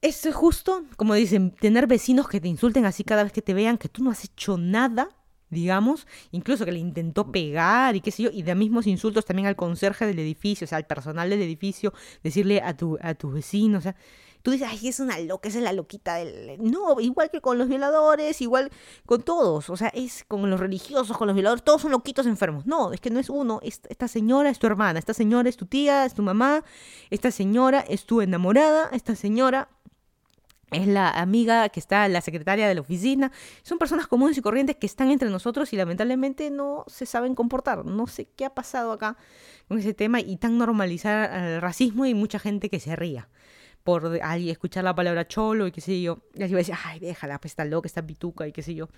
Es 0.02 0.28
justo, 0.34 0.82
como 0.96 1.14
dicen, 1.14 1.52
tener 1.52 1.86
vecinos 1.86 2.28
que 2.28 2.40
te 2.40 2.48
insulten 2.48 2.84
así 2.86 3.04
cada 3.04 3.22
vez 3.22 3.32
que 3.32 3.40
te 3.40 3.54
vean, 3.54 3.78
que 3.78 3.88
tú 3.88 4.02
no 4.02 4.10
has 4.10 4.24
hecho 4.24 4.58
nada, 4.58 5.08
digamos, 5.48 6.08
incluso 6.32 6.64
que 6.64 6.72
le 6.72 6.80
intentó 6.80 7.30
pegar 7.30 7.94
y 7.94 8.00
qué 8.00 8.10
sé 8.10 8.24
yo, 8.24 8.30
y 8.32 8.42
de 8.42 8.56
mismos 8.56 8.88
insultos 8.88 9.24
también 9.24 9.46
al 9.46 9.54
conserje 9.54 10.04
del 10.04 10.18
edificio, 10.18 10.64
o 10.64 10.68
sea, 10.68 10.78
al 10.78 10.88
personal 10.88 11.30
del 11.30 11.40
edificio, 11.40 11.94
decirle 12.24 12.60
a 12.62 12.76
tu, 12.76 12.98
a 13.00 13.14
tus 13.14 13.32
vecinos, 13.32 13.78
o 13.78 13.82
sea, 13.82 13.96
tú 14.42 14.50
dices, 14.50 14.66
ay, 14.68 14.88
es 14.88 14.98
una 14.98 15.20
loca, 15.20 15.48
esa 15.48 15.58
es 15.58 15.64
la 15.64 15.72
loquita 15.72 16.16
del... 16.16 16.60
No, 16.60 16.98
igual 16.98 17.30
que 17.30 17.40
con 17.40 17.56
los 17.56 17.68
violadores, 17.68 18.40
igual 18.40 18.70
con 19.06 19.22
todos, 19.22 19.70
o 19.70 19.76
sea, 19.76 19.88
es 19.88 20.24
con 20.26 20.50
los 20.50 20.58
religiosos, 20.58 21.16
con 21.16 21.28
los 21.28 21.36
violadores, 21.36 21.62
todos 21.62 21.82
son 21.82 21.92
loquitos 21.92 22.26
enfermos. 22.26 22.66
No, 22.66 22.92
es 22.92 23.00
que 23.00 23.10
no 23.10 23.20
es 23.20 23.30
uno, 23.30 23.60
esta 23.62 24.08
señora 24.08 24.50
es 24.50 24.58
tu 24.58 24.66
hermana, 24.66 24.98
esta 24.98 25.14
señora 25.14 25.48
es 25.48 25.56
tu 25.56 25.66
tía, 25.66 26.04
es 26.04 26.14
tu 26.14 26.22
mamá, 26.22 26.64
esta 27.10 27.30
señora 27.30 27.84
es 27.88 28.04
tu 28.04 28.20
enamorada, 28.20 28.90
esta 28.92 29.14
señora 29.14 29.68
es 30.72 30.86
la 30.86 31.10
amiga 31.10 31.68
que 31.68 31.80
está 31.80 32.08
la 32.08 32.20
secretaria 32.20 32.68
de 32.68 32.74
la 32.74 32.80
oficina. 32.80 33.32
Son 33.62 33.78
personas 33.78 34.06
comunes 34.06 34.36
y 34.38 34.42
corrientes 34.42 34.76
que 34.76 34.86
están 34.86 35.10
entre 35.10 35.30
nosotros 35.30 35.72
y 35.72 35.76
lamentablemente 35.76 36.50
no 36.50 36.84
se 36.86 37.06
saben 37.06 37.34
comportar. 37.34 37.84
No 37.84 38.06
sé 38.06 38.28
qué 38.36 38.44
ha 38.44 38.54
pasado 38.54 38.92
acá 38.92 39.16
con 39.68 39.78
ese 39.78 39.94
tema 39.94 40.20
y 40.20 40.36
tan 40.36 40.58
normalizar 40.58 41.32
el 41.32 41.60
racismo 41.60 42.06
y 42.06 42.14
mucha 42.14 42.38
gente 42.38 42.68
que 42.68 42.80
se 42.80 42.96
ría 42.96 43.28
por 43.84 44.20
ahí 44.22 44.50
escuchar 44.50 44.84
la 44.84 44.94
palabra 44.94 45.26
cholo 45.26 45.66
y 45.66 45.72
qué 45.72 45.80
sé 45.80 46.00
yo. 46.00 46.18
Y 46.34 46.42
así 46.42 46.52
va 46.52 46.58
a 46.58 46.60
decir, 46.60 46.74
ay, 46.84 47.00
déjala, 47.00 47.40
pues 47.40 47.52
está 47.52 47.64
loca, 47.64 47.86
está 47.86 48.06
pituca 48.06 48.46
y 48.46 48.52
qué 48.52 48.62
sé 48.62 48.74
yo. 48.74 48.88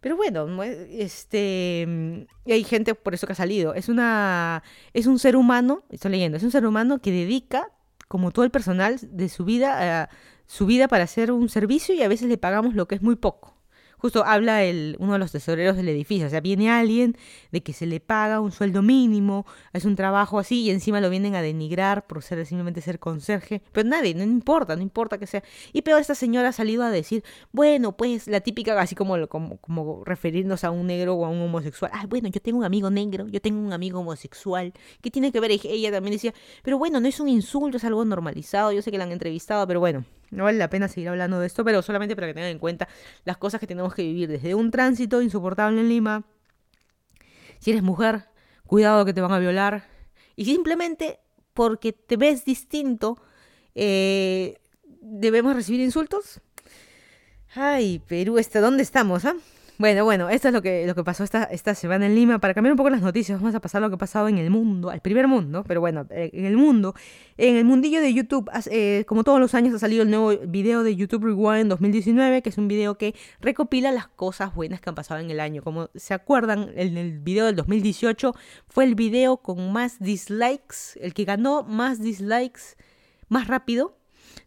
Pero 0.00 0.16
bueno, 0.16 0.62
este 0.62 2.26
hay 2.46 2.64
gente 2.64 2.94
por 2.94 3.14
eso 3.14 3.26
que 3.26 3.32
ha 3.32 3.36
salido. 3.36 3.74
Es 3.74 3.88
una 3.88 4.62
es 4.92 5.06
un 5.06 5.18
ser 5.18 5.36
humano, 5.36 5.84
estoy 5.90 6.10
leyendo, 6.10 6.36
es 6.36 6.42
un 6.42 6.50
ser 6.50 6.66
humano 6.66 7.00
que 7.00 7.10
dedica 7.10 7.70
como 8.08 8.30
todo 8.30 8.44
el 8.44 8.50
personal 8.50 8.98
de 9.00 9.28
su 9.28 9.44
vida 9.44 10.10
su 10.54 10.66
vida 10.66 10.86
para 10.86 11.02
hacer 11.02 11.32
un 11.32 11.48
servicio 11.48 11.96
y 11.96 12.02
a 12.02 12.08
veces 12.08 12.28
le 12.28 12.38
pagamos 12.38 12.74
lo 12.76 12.86
que 12.86 12.94
es 12.94 13.02
muy 13.02 13.16
poco 13.16 13.54
justo 14.04 14.22
habla 14.26 14.62
el, 14.64 14.96
uno 14.98 15.14
de 15.14 15.18
los 15.18 15.32
tesoreros 15.32 15.76
del 15.76 15.88
edificio, 15.88 16.26
o 16.26 16.28
sea, 16.28 16.42
viene 16.42 16.70
alguien 16.70 17.16
de 17.52 17.62
que 17.62 17.72
se 17.72 17.86
le 17.86 18.00
paga 18.00 18.38
un 18.38 18.52
sueldo 18.52 18.82
mínimo, 18.82 19.46
es 19.72 19.86
un 19.86 19.96
trabajo 19.96 20.38
así 20.38 20.60
y 20.60 20.70
encima 20.70 21.00
lo 21.00 21.08
vienen 21.08 21.34
a 21.36 21.40
denigrar 21.40 22.06
por 22.06 22.22
ser 22.22 22.44
simplemente 22.44 22.82
ser 22.82 22.98
conserje, 22.98 23.62
pero 23.72 23.88
nadie, 23.88 24.14
no 24.14 24.22
importa, 24.22 24.76
no 24.76 24.82
importa 24.82 25.16
que 25.16 25.26
sea. 25.26 25.42
Y 25.72 25.80
peor 25.80 26.02
esta 26.02 26.14
señora 26.14 26.50
ha 26.50 26.52
salido 26.52 26.82
a 26.82 26.90
decir, 26.90 27.24
bueno, 27.50 27.96
pues 27.96 28.28
la 28.28 28.40
típica, 28.40 28.78
así 28.78 28.94
como, 28.94 29.26
como, 29.26 29.56
como 29.56 30.04
refiriéndose 30.04 30.66
a 30.66 30.70
un 30.70 30.86
negro 30.86 31.14
o 31.14 31.24
a 31.24 31.30
un 31.30 31.40
homosexual, 31.40 31.90
ah, 31.94 32.04
bueno, 32.06 32.28
yo 32.28 32.42
tengo 32.42 32.58
un 32.58 32.64
amigo 32.64 32.90
negro, 32.90 33.26
yo 33.28 33.40
tengo 33.40 33.58
un 33.58 33.72
amigo 33.72 34.00
homosexual, 34.00 34.74
¿qué 35.00 35.10
tiene 35.10 35.32
que 35.32 35.40
ver? 35.40 35.52
Ella 35.52 35.90
también 35.90 36.12
decía, 36.12 36.34
pero 36.62 36.76
bueno, 36.76 37.00
no 37.00 37.08
es 37.08 37.20
un 37.20 37.30
insulto, 37.30 37.78
es 37.78 37.84
algo 37.84 38.04
normalizado, 38.04 38.70
yo 38.70 38.82
sé 38.82 38.90
que 38.90 38.98
la 38.98 39.04
han 39.04 39.12
entrevistado, 39.12 39.66
pero 39.66 39.80
bueno. 39.80 40.04
No 40.30 40.44
vale 40.44 40.58
la 40.58 40.70
pena 40.70 40.88
seguir 40.88 41.08
hablando 41.08 41.38
de 41.40 41.46
esto, 41.46 41.64
pero 41.64 41.82
solamente 41.82 42.14
para 42.14 42.26
que 42.26 42.34
tengan 42.34 42.50
en 42.50 42.58
cuenta 42.58 42.88
las 43.24 43.36
cosas 43.36 43.60
que 43.60 43.66
tenemos 43.66 43.94
que 43.94 44.02
vivir 44.02 44.28
desde 44.28 44.54
un 44.54 44.70
tránsito 44.70 45.22
insoportable 45.22 45.80
en 45.80 45.88
Lima. 45.88 46.24
Si 47.58 47.70
eres 47.70 47.82
mujer, 47.82 48.26
cuidado 48.66 49.04
que 49.04 49.12
te 49.12 49.20
van 49.20 49.32
a 49.32 49.38
violar. 49.38 49.84
Y 50.36 50.44
simplemente 50.44 51.20
porque 51.52 51.92
te 51.92 52.16
ves 52.16 52.44
distinto, 52.44 53.22
eh, 53.74 54.58
debemos 55.00 55.54
recibir 55.54 55.80
insultos. 55.80 56.40
Ay, 57.54 58.00
Perú, 58.00 58.38
¿hasta 58.38 58.60
dónde 58.60 58.82
estamos? 58.82 59.24
Ah? 59.24 59.36
Bueno, 59.76 60.04
bueno, 60.04 60.30
esto 60.30 60.46
es 60.46 60.54
lo 60.54 60.62
que, 60.62 60.86
lo 60.86 60.94
que 60.94 61.02
pasó 61.02 61.24
esta, 61.24 61.42
esta 61.44 61.74
semana 61.74 62.06
en 62.06 62.14
Lima. 62.14 62.38
Para 62.38 62.54
cambiar 62.54 62.74
un 62.74 62.76
poco 62.76 62.90
las 62.90 63.02
noticias, 63.02 63.40
vamos 63.40 63.56
a 63.56 63.60
pasar 63.60 63.82
lo 63.82 63.88
que 63.88 63.96
ha 63.96 63.98
pasado 63.98 64.28
en 64.28 64.38
el 64.38 64.48
mundo, 64.48 64.88
al 64.88 65.00
primer 65.00 65.26
mundo, 65.26 65.64
pero 65.66 65.80
bueno, 65.80 66.06
eh, 66.10 66.30
en 66.32 66.44
el 66.44 66.56
mundo. 66.56 66.94
En 67.36 67.56
el 67.56 67.64
mundillo 67.64 68.00
de 68.00 68.14
YouTube, 68.14 68.48
eh, 68.70 69.04
como 69.08 69.24
todos 69.24 69.40
los 69.40 69.52
años, 69.52 69.74
ha 69.74 69.80
salido 69.80 70.04
el 70.04 70.10
nuevo 70.10 70.30
video 70.46 70.84
de 70.84 70.94
YouTube 70.94 71.24
Rewind 71.24 71.68
2019, 71.68 72.42
que 72.42 72.50
es 72.50 72.58
un 72.58 72.68
video 72.68 72.96
que 72.96 73.16
recopila 73.40 73.90
las 73.90 74.06
cosas 74.06 74.54
buenas 74.54 74.80
que 74.80 74.90
han 74.90 74.94
pasado 74.94 75.18
en 75.18 75.28
el 75.28 75.40
año. 75.40 75.60
Como 75.64 75.90
se 75.96 76.14
acuerdan, 76.14 76.70
en 76.76 76.96
el 76.96 77.18
video 77.18 77.46
del 77.46 77.56
2018 77.56 78.32
fue 78.68 78.84
el 78.84 78.94
video 78.94 79.38
con 79.38 79.72
más 79.72 79.98
dislikes, 79.98 81.00
el 81.00 81.14
que 81.14 81.24
ganó 81.24 81.64
más 81.64 82.00
dislikes 82.00 82.76
más 83.28 83.48
rápido 83.48 83.96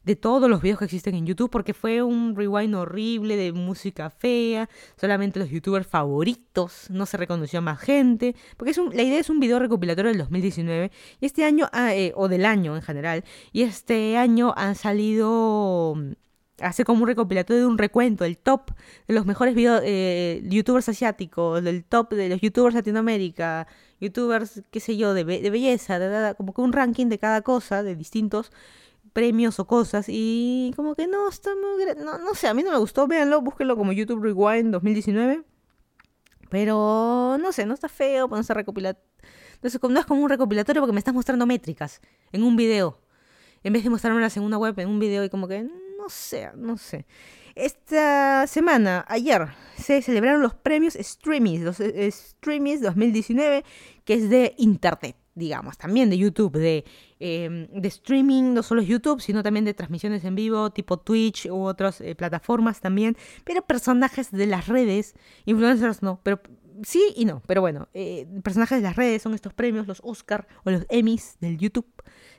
de 0.03 0.15
todos 0.15 0.49
los 0.49 0.61
videos 0.61 0.79
que 0.79 0.85
existen 0.85 1.15
en 1.15 1.25
YouTube 1.25 1.49
porque 1.49 1.73
fue 1.73 2.01
un 2.01 2.35
rewind 2.35 2.75
horrible 2.75 3.35
de 3.35 3.51
música 3.51 4.09
fea, 4.09 4.69
solamente 4.99 5.39
los 5.39 5.49
youtubers 5.49 5.87
favoritos, 5.87 6.89
no 6.89 7.05
se 7.05 7.17
reconoció 7.17 7.59
a 7.59 7.61
más 7.61 7.79
gente, 7.79 8.35
porque 8.57 8.71
es 8.71 8.77
la 8.77 9.03
idea 9.03 9.19
es 9.19 9.29
un 9.29 9.39
video 9.39 9.59
recopilatorio 9.59 10.11
del 10.11 10.19
2019 10.19 10.91
y 11.19 11.25
este 11.25 11.43
año, 11.43 11.67
ah, 11.71 11.95
eh, 11.95 12.13
o 12.15 12.27
del 12.27 12.45
año 12.45 12.75
en 12.75 12.81
general, 12.81 13.23
y 13.51 13.63
este 13.63 14.17
año 14.17 14.53
han 14.55 14.75
salido 14.75 15.95
hace 16.59 16.83
como 16.83 17.03
un 17.03 17.07
recopilatorio 17.07 17.61
de 17.61 17.67
un 17.67 17.77
recuento, 17.77 18.25
el 18.25 18.37
top 18.37 18.71
de 19.07 19.13
los 19.13 19.25
mejores 19.25 19.55
videos, 19.55 19.81
eh, 19.85 20.41
youtubers 20.45 20.89
asiáticos, 20.89 21.63
del 21.63 21.83
top 21.85 22.13
de 22.13 22.29
los 22.29 22.41
youtubers 22.41 22.75
Latinoamérica, 22.75 23.67
youtubers, 23.99 24.63
qué 24.71 24.79
sé 24.79 24.97
yo, 24.97 25.13
de, 25.13 25.23
de 25.23 25.49
belleza, 25.49 25.99
de, 25.99 26.35
como 26.35 26.53
que 26.53 26.61
un 26.61 26.73
ranking 26.73 27.07
de 27.07 27.19
cada 27.19 27.41
cosa, 27.41 27.83
de 27.83 27.95
distintos 27.95 28.51
premios 29.17 29.59
o 29.59 29.65
cosas 29.65 30.05
y 30.09 30.71
como 30.75 30.93
que 30.93 31.07
no, 31.07 31.27
está 31.27 31.49
muy... 31.55 32.05
No, 32.05 32.19
no 32.19 32.35
sé, 32.35 32.47
a 32.47 32.53
mí 32.53 32.61
no 32.61 32.69
me 32.69 32.77
gustó, 32.77 33.07
véanlo, 33.07 33.41
búsquenlo 33.41 33.75
como 33.75 33.91
YouTube 33.91 34.21
Rewind 34.21 34.71
2019. 34.71 35.41
Pero 36.51 37.35
no 37.39 37.51
sé, 37.51 37.65
no 37.65 37.73
está 37.73 37.89
feo, 37.89 38.27
no 38.27 38.37
está 38.37 38.53
recopilatorio. 38.53 39.09
No 39.63 39.99
es 39.99 40.05
como 40.05 40.21
un 40.21 40.29
recopilatorio 40.29 40.83
porque 40.83 40.93
me 40.93 40.99
estás 40.99 41.15
mostrando 41.15 41.47
métricas 41.47 41.99
en 42.31 42.43
un 42.43 42.55
video. 42.55 43.01
En 43.63 43.73
vez 43.73 43.83
de 43.83 43.89
mostrarme 43.89 44.21
la 44.21 44.29
segunda 44.29 44.59
web 44.59 44.77
en 44.77 44.87
un 44.87 44.99
video 44.99 45.23
y 45.23 45.29
como 45.31 45.47
que 45.47 45.63
no 45.63 46.09
sé, 46.09 46.51
no 46.55 46.77
sé. 46.77 47.07
Esta 47.55 48.45
semana, 48.45 49.03
ayer, 49.07 49.47
se 49.79 50.03
celebraron 50.03 50.43
los 50.43 50.53
premios 50.53 50.93
Streamies, 50.93 51.61
los 51.61 51.79
eh, 51.79 52.11
Streamies 52.11 52.81
2019, 52.81 53.65
que 54.05 54.13
es 54.13 54.29
de 54.29 54.53
Internet 54.59 55.15
digamos, 55.37 55.77
también 55.77 56.09
de 56.09 56.17
YouTube, 56.17 56.57
de, 56.57 56.83
em, 57.19 57.67
de 57.67 57.87
streaming, 57.87 58.53
no 58.53 58.63
solo 58.63 58.81
YouTube, 58.81 59.21
sino 59.21 59.43
también 59.43 59.65
de 59.65 59.73
transmisiones 59.73 60.25
en 60.25 60.35
vivo, 60.35 60.71
tipo 60.71 60.97
Twitch 60.97 61.45
u 61.45 61.63
otras 61.63 62.01
eh, 62.01 62.15
plataformas 62.15 62.81
también, 62.81 63.15
pero 63.43 63.61
personajes 63.61 64.31
de 64.31 64.47
las 64.47 64.67
redes, 64.67 65.15
influencers 65.45 66.01
no, 66.01 66.19
pero 66.23 66.41
sí 66.83 67.01
y 67.15 67.25
no, 67.25 67.41
pero 67.45 67.61
bueno, 67.61 67.87
eh, 67.93 68.27
personajes 68.43 68.79
de 68.79 68.83
las 68.83 68.95
redes 68.95 69.21
son 69.21 69.33
estos 69.33 69.53
premios, 69.53 69.87
los 69.87 70.01
Oscar 70.03 70.47
o 70.63 70.71
los 70.71 70.85
Emmys 70.89 71.37
del 71.39 71.57
YouTube, 71.57 71.87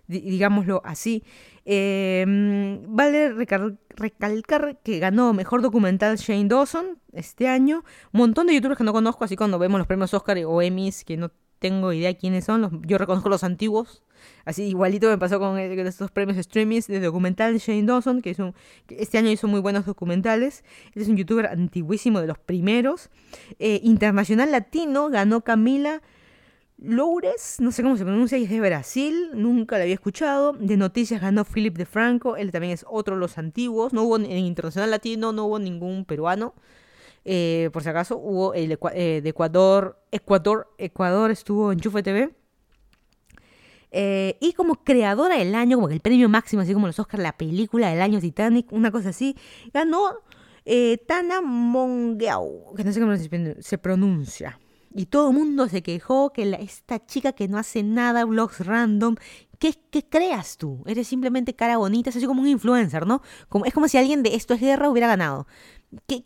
digámoslo 0.09 0.83
así. 0.85 1.23
Em, 1.65 2.81
vale 2.89 3.35
recalcar 3.91 4.79
que 4.83 4.99
ganó 4.99 5.35
Mejor 5.35 5.61
Documental 5.63 6.17
Shane 6.17 6.49
Dawson 6.49 6.99
este 7.13 7.47
año. 7.47 7.85
Un 8.13 8.21
montón 8.21 8.47
de 8.47 8.55
youtubers 8.55 8.79
que 8.79 8.85
no 8.85 8.93
conozco, 8.93 9.25
así 9.25 9.37
cuando 9.37 9.59
vemos 9.59 9.79
los 9.79 9.87
premios 9.87 10.15
Oscar 10.15 10.39
o 10.47 10.63
Emmys, 10.63 11.05
que 11.05 11.17
no 11.17 11.31
tengo 11.59 11.93
idea 11.93 12.15
quiénes 12.15 12.45
son. 12.45 12.61
Los, 12.61 12.73
yo 12.87 12.99
reconozco 12.99 13.29
los 13.29 13.45
antiguos. 13.45 14.03
Así 14.45 14.65
igualito 14.65 15.09
me 15.09 15.19
pasó 15.19 15.39
con 15.39 15.59
estos 15.59 16.11
premios 16.11 16.37
streamings 16.39 16.87
de 16.87 17.01
documental 17.01 17.53
de 17.53 17.59
Shane 17.59 17.85
Dawson, 17.85 18.21
que, 18.21 18.35
un, 18.39 18.55
este 18.89 19.19
año 19.19 19.31
hizo 19.31 19.47
muy 19.47 19.61
buenos 19.61 19.87
documentales. 19.87 20.65
Este 20.89 21.03
es 21.03 21.09
un 21.09 21.17
youtuber 21.17 21.47
antiguísimo 21.47 22.21
de 22.21 22.27
los 22.27 22.39
primeros. 22.39 23.11
Eh, 23.59 23.81
internacional 23.83 24.51
latino 24.51 25.09
ganó 25.11 25.43
Camila 25.43 26.03
Loures, 26.81 27.57
no 27.59 27.73
sé 27.73 27.83
cómo 27.83 27.97
se 27.97 28.05
pronuncia, 28.05 28.39
y 28.39 28.45
es 28.45 28.51
de 28.51 28.61
Brasil, 28.61 29.31
nunca 29.35 29.79
la 29.79 29.83
había 29.83 29.95
escuchado. 29.95 30.53
De 30.53 30.77
noticias 30.77 31.21
ganó 31.21 31.45
Philip 31.45 31.77
de 31.77 31.87
Franco, 31.87 32.37
él 32.37 32.53
también 32.53 32.73
es 32.73 32.87
otro 32.89 33.17
de 33.17 33.21
los 33.21 33.37
antiguos. 33.37 33.93
No 33.93 34.05
hubo 34.05 34.17
en 34.17 34.31
Internacional 34.31 34.91
Latino, 34.91 35.33
no 35.33 35.47
hubo 35.47 35.59
ningún 35.59 36.05
peruano. 36.05 36.55
Eh, 37.31 37.69
por 37.75 37.83
si 37.83 37.91
acaso, 37.91 38.17
hubo 38.17 38.55
el 38.55 38.79
eh, 38.95 39.21
de 39.23 39.29
Ecuador, 39.29 40.03
Ecuador, 40.11 40.67
Ecuador 40.79 41.31
estuvo 41.31 41.73
en 41.73 41.79
Chufa 41.79 42.03
TV. 42.03 42.35
Eh, 43.91 44.39
y 44.41 44.55
como 44.55 44.83
creadora 44.83 45.37
del 45.37 45.55
año, 45.55 45.77
como 45.77 45.89
que 45.89 45.95
el 45.95 46.01
premio 46.01 46.31
máximo, 46.31 46.63
así 46.63 46.73
como 46.73 46.87
los 46.87 46.99
Oscars, 46.99 47.23
la 47.23 47.37
película 47.37 47.91
del 47.91 48.01
año 48.01 48.19
Titanic, 48.19 48.73
una 48.73 48.91
cosa 48.91 49.11
así, 49.11 49.37
ganó 49.75 50.23
Tana 51.07 51.43
Mongeau, 51.43 52.75
que 52.75 52.83
no 52.83 52.93
sé 52.93 53.01
cómo 53.01 53.15
se 53.15 53.77
pronuncia. 53.77 54.59
Y 54.95 55.07
todo 55.07 55.29
el 55.29 55.37
mundo 55.37 55.69
se 55.69 55.83
quejó 55.83 56.33
que 56.33 56.51
esta 56.61 57.05
chica 57.05 57.33
que 57.33 57.47
no 57.47 57.59
hace 57.59 57.83
nada, 57.83 58.25
blogs 58.25 58.65
random, 58.65 59.17
¿qué, 59.59 59.75
¿qué, 59.91 60.05
creas 60.09 60.57
tú? 60.57 60.83
Eres 60.87 61.09
simplemente 61.09 61.55
cara 61.55 61.77
bonita, 61.77 62.11
es 62.11 62.17
así 62.17 62.27
como 62.27 62.43
un 62.43 62.49
influencer, 62.49 63.07
¿no? 63.07 63.23
Como, 63.49 63.65
es 63.65 63.75
como 63.75 63.89
si 63.89 63.99
alguien 63.99 64.23
de 64.23 64.35
Esto 64.35 64.55
es 64.55 64.61
Guerra 64.61 64.89
hubiera 64.89 65.07
ganado. 65.09 65.47
¿Qué, 66.07 66.23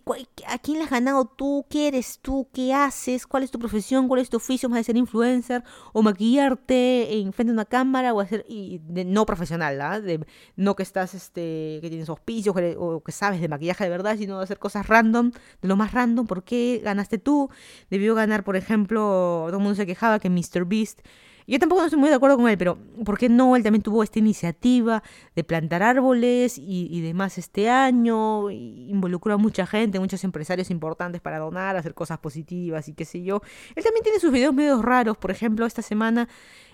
¿A 0.48 0.58
quién 0.58 0.78
le 0.78 0.84
has 0.84 0.90
ganado 0.90 1.24
tú? 1.24 1.66
¿Qué 1.70 1.86
eres 1.86 2.18
tú? 2.20 2.48
¿Qué 2.52 2.74
haces? 2.74 3.28
¿Cuál 3.28 3.44
es 3.44 3.52
tu 3.52 3.60
profesión? 3.60 4.08
¿Cuál 4.08 4.20
es 4.20 4.28
tu 4.28 4.38
oficio? 4.38 4.68
¿Más 4.68 4.78
de 4.78 4.84
ser 4.84 4.96
influencer? 4.96 5.62
¿O 5.92 6.02
maquillarte 6.02 7.16
en 7.18 7.32
frente 7.32 7.50
de 7.50 7.54
una 7.54 7.64
cámara? 7.64 8.12
¿O 8.12 8.20
hacer 8.20 8.44
y 8.48 8.80
de, 8.82 9.04
no 9.04 9.24
profesional? 9.24 9.80
¿ah? 9.80 10.00
De, 10.00 10.26
no 10.56 10.74
que 10.74 10.82
estás, 10.82 11.14
este, 11.14 11.78
que 11.80 11.88
tienes 11.88 12.08
auspicios 12.08 12.56
o 12.76 13.02
que 13.04 13.12
sabes 13.12 13.40
de 13.40 13.48
maquillaje 13.48 13.84
de 13.84 13.90
verdad, 13.90 14.16
sino 14.18 14.38
de 14.38 14.44
hacer 14.44 14.58
cosas 14.58 14.88
random, 14.88 15.30
de 15.60 15.68
lo 15.68 15.76
más 15.76 15.92
random. 15.92 16.26
¿Por 16.26 16.42
qué 16.42 16.80
ganaste 16.82 17.18
tú? 17.18 17.48
Debió 17.88 18.16
ganar, 18.16 18.42
por 18.42 18.56
ejemplo, 18.56 19.44
todo 19.46 19.58
el 19.58 19.62
mundo 19.62 19.76
se 19.76 19.86
quejaba 19.86 20.18
que 20.18 20.28
Mr. 20.28 20.64
Beast 20.64 21.02
yo 21.46 21.58
tampoco 21.58 21.80
no 21.80 21.86
estoy 21.86 22.00
muy 22.00 22.08
de 22.08 22.14
acuerdo 22.14 22.36
con 22.36 22.48
él, 22.48 22.58
pero 22.58 22.78
¿por 23.04 23.18
qué 23.18 23.28
no? 23.28 23.56
Él 23.56 23.62
también 23.62 23.82
tuvo 23.82 24.02
esta 24.02 24.18
iniciativa 24.18 25.02
de 25.34 25.44
plantar 25.44 25.82
árboles 25.82 26.58
y, 26.58 27.00
demás 27.00 27.38
este 27.38 27.68
año. 27.68 28.50
involucró 28.50 29.34
a 29.34 29.36
mucha 29.36 29.66
gente, 29.66 29.98
muchos 29.98 30.24
empresarios 30.24 30.70
importantes 30.70 31.20
para 31.20 31.38
donar, 31.38 31.76
hacer 31.76 31.94
cosas 31.94 32.18
positivas 32.18 32.88
y 32.88 32.94
qué 32.94 33.04
sé 33.04 33.22
yo. 33.22 33.42
Él 33.74 33.82
también 33.84 34.02
tiene 34.04 34.18
sus 34.18 34.32
videos 34.32 34.54
medio 34.54 34.80
raros. 34.82 35.16
Por 35.16 35.30
ejemplo, 35.30 35.66
esta 35.66 35.82
semana 35.82 36.28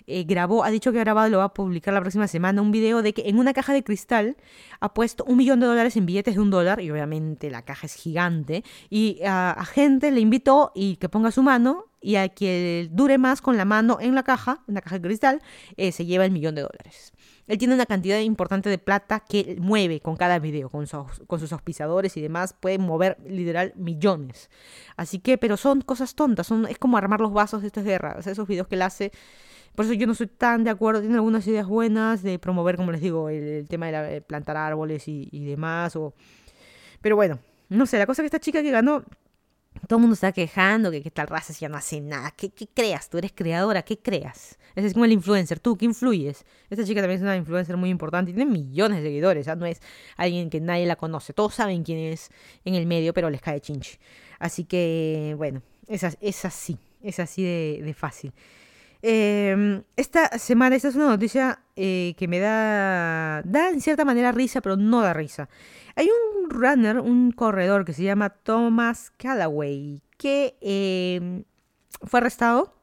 eh, 0.08 0.24
grabó, 0.24 0.64
ha 0.64 0.70
dicho 0.70 0.90
que 0.90 0.98
ha 0.98 1.04
grabado, 1.04 1.28
lo 1.28 1.38
va 1.38 1.44
a 1.44 1.54
publicar 1.54 1.94
la 1.94 2.00
próxima 2.00 2.26
semana, 2.26 2.60
un 2.62 2.72
video 2.72 3.02
de 3.02 3.12
que 3.14 3.28
en 3.28 3.38
una 3.38 3.52
caja 3.52 3.72
de 3.72 3.84
cristal 3.84 4.36
ha 4.80 4.94
puesto 4.94 5.24
un 5.24 5.36
millón 5.36 5.60
de 5.60 5.66
dólares 5.66 5.96
en 5.96 6.06
billetes 6.06 6.34
de 6.34 6.40
un 6.40 6.50
dólar, 6.50 6.80
y 6.80 6.90
obviamente 6.90 7.50
la 7.50 7.62
caja 7.62 7.86
es 7.86 7.94
gigante, 7.94 8.64
y 8.90 9.20
a 9.24 9.64
gente 9.64 10.10
le 10.10 10.20
invitó 10.20 10.72
y 10.74 10.96
que 10.96 11.08
ponga 11.08 11.30
su 11.30 11.42
mano 11.42 11.84
y 12.00 12.16
a 12.16 12.28
que 12.28 12.88
dure 12.92 13.18
más 13.18 13.40
con 13.42 13.56
la 13.56 13.64
mano 13.64 13.98
en 14.00 14.14
la 14.14 14.22
caja, 14.22 14.62
en 14.68 14.74
la 14.74 14.80
caja 14.80 14.96
de 14.96 15.02
cristal, 15.02 15.42
eh, 15.76 15.92
se 15.92 16.06
lleva 16.06 16.24
el 16.24 16.30
millón 16.30 16.54
de 16.54 16.62
dólares. 16.62 17.12
Él 17.46 17.58
tiene 17.58 17.74
una 17.74 17.86
cantidad 17.86 18.18
importante 18.20 18.68
de 18.68 18.78
plata 18.78 19.20
que 19.20 19.56
mueve 19.58 20.00
con 20.00 20.16
cada 20.16 20.38
video, 20.38 20.68
con, 20.68 20.86
con 20.86 21.40
sus 21.40 21.52
auspiciadores 21.52 22.16
y 22.16 22.20
demás, 22.20 22.52
puede 22.52 22.78
mover 22.78 23.16
literal 23.26 23.72
millones. 23.74 24.50
Así 24.96 25.18
que, 25.18 25.38
pero 25.38 25.56
son 25.56 25.80
cosas 25.80 26.14
tontas, 26.14 26.46
son, 26.46 26.66
es 26.66 26.78
como 26.78 26.98
armar 26.98 27.20
los 27.20 27.32
vasos 27.32 27.62
de 27.62 27.68
estas 27.68 27.84
guerras, 27.84 28.26
esos 28.26 28.46
videos 28.46 28.68
que 28.68 28.74
él 28.74 28.82
hace. 28.82 29.12
Por 29.74 29.84
eso 29.84 29.94
yo 29.94 30.06
no 30.06 30.14
soy 30.14 30.26
tan 30.26 30.64
de 30.64 30.70
acuerdo, 30.70 31.00
tiene 31.00 31.14
algunas 31.14 31.46
ideas 31.46 31.66
buenas 31.66 32.22
de 32.22 32.38
promover, 32.38 32.76
como 32.76 32.92
les 32.92 33.00
digo, 33.00 33.28
el, 33.28 33.68
tema 33.68 33.86
de, 33.86 34.20
plantar 34.20 34.56
árboles 34.56 35.04
y, 35.06 35.44
demás. 35.44 35.94
O... 35.96 36.14
Pero 37.00 37.16
bueno, 37.16 37.38
no 37.68 37.86
sé, 37.86 37.98
la 37.98 38.06
cosa 38.06 38.22
que 38.22 38.26
esta 38.26 38.40
chica 38.40 38.62
que 38.62 38.70
ganó 38.70 39.04
todo 39.86 39.98
el 39.98 40.00
mundo 40.00 40.14
está 40.14 40.32
quejando 40.32 40.90
que, 40.90 41.02
que 41.02 41.10
tal 41.10 41.28
raza 41.28 41.52
ya 41.52 41.68
no 41.68 41.76
hace 41.76 42.00
nada. 42.00 42.32
¿Qué, 42.32 42.50
¿Qué, 42.50 42.66
creas? 42.66 43.08
Tú 43.08 43.18
eres 43.18 43.32
creadora, 43.32 43.82
¿qué 43.82 43.98
creas? 43.98 44.58
Ese 44.74 44.88
es 44.88 44.92
como 44.92 45.04
el 45.04 45.12
influencer. 45.12 45.60
¿Tú 45.60 45.76
qué 45.76 45.84
influyes? 45.84 46.44
Esta 46.70 46.84
chica 46.84 47.00
también 47.00 47.18
es 47.18 47.22
una 47.22 47.36
influencer 47.36 47.76
muy 47.76 47.90
importante. 47.90 48.32
Tiene 48.32 48.50
millones 48.50 48.98
de 48.98 49.04
seguidores. 49.04 49.46
¿ah? 49.48 49.56
No 49.56 49.66
es 49.66 49.80
alguien 50.16 50.50
que 50.50 50.60
nadie 50.60 50.86
la 50.86 50.96
conoce. 50.96 51.32
Todos 51.32 51.54
saben 51.54 51.84
quién 51.84 51.98
es 51.98 52.30
en 52.64 52.74
el 52.74 52.86
medio, 52.86 53.14
pero 53.14 53.30
les 53.30 53.40
cae 53.40 53.60
chinche. 53.60 53.98
Así 54.38 54.64
que, 54.64 55.34
bueno, 55.36 55.62
es, 55.86 56.04
es 56.20 56.44
así. 56.44 56.78
Es 57.02 57.20
así 57.20 57.44
de 57.44 57.94
fácil. 57.96 58.32
Eh, 59.02 59.82
esta 59.96 60.38
semana, 60.38 60.76
esta 60.76 60.88
es 60.88 60.96
una 60.96 61.06
noticia 61.06 61.60
eh, 61.76 62.14
que 62.18 62.26
me 62.26 62.40
da, 62.40 63.42
da 63.44 63.70
en 63.70 63.80
cierta 63.80 64.04
manera 64.04 64.32
risa, 64.32 64.60
pero 64.60 64.76
no 64.76 65.00
da 65.02 65.12
risa. 65.12 65.48
Hay 65.94 66.08
un 66.08 66.50
runner, 66.50 67.00
un 67.00 67.32
corredor 67.32 67.84
que 67.84 67.92
se 67.92 68.02
llama 68.02 68.30
Thomas 68.30 69.12
Callaway, 69.16 70.02
que 70.16 70.56
eh, 70.60 71.44
fue 72.02 72.20
arrestado 72.20 72.77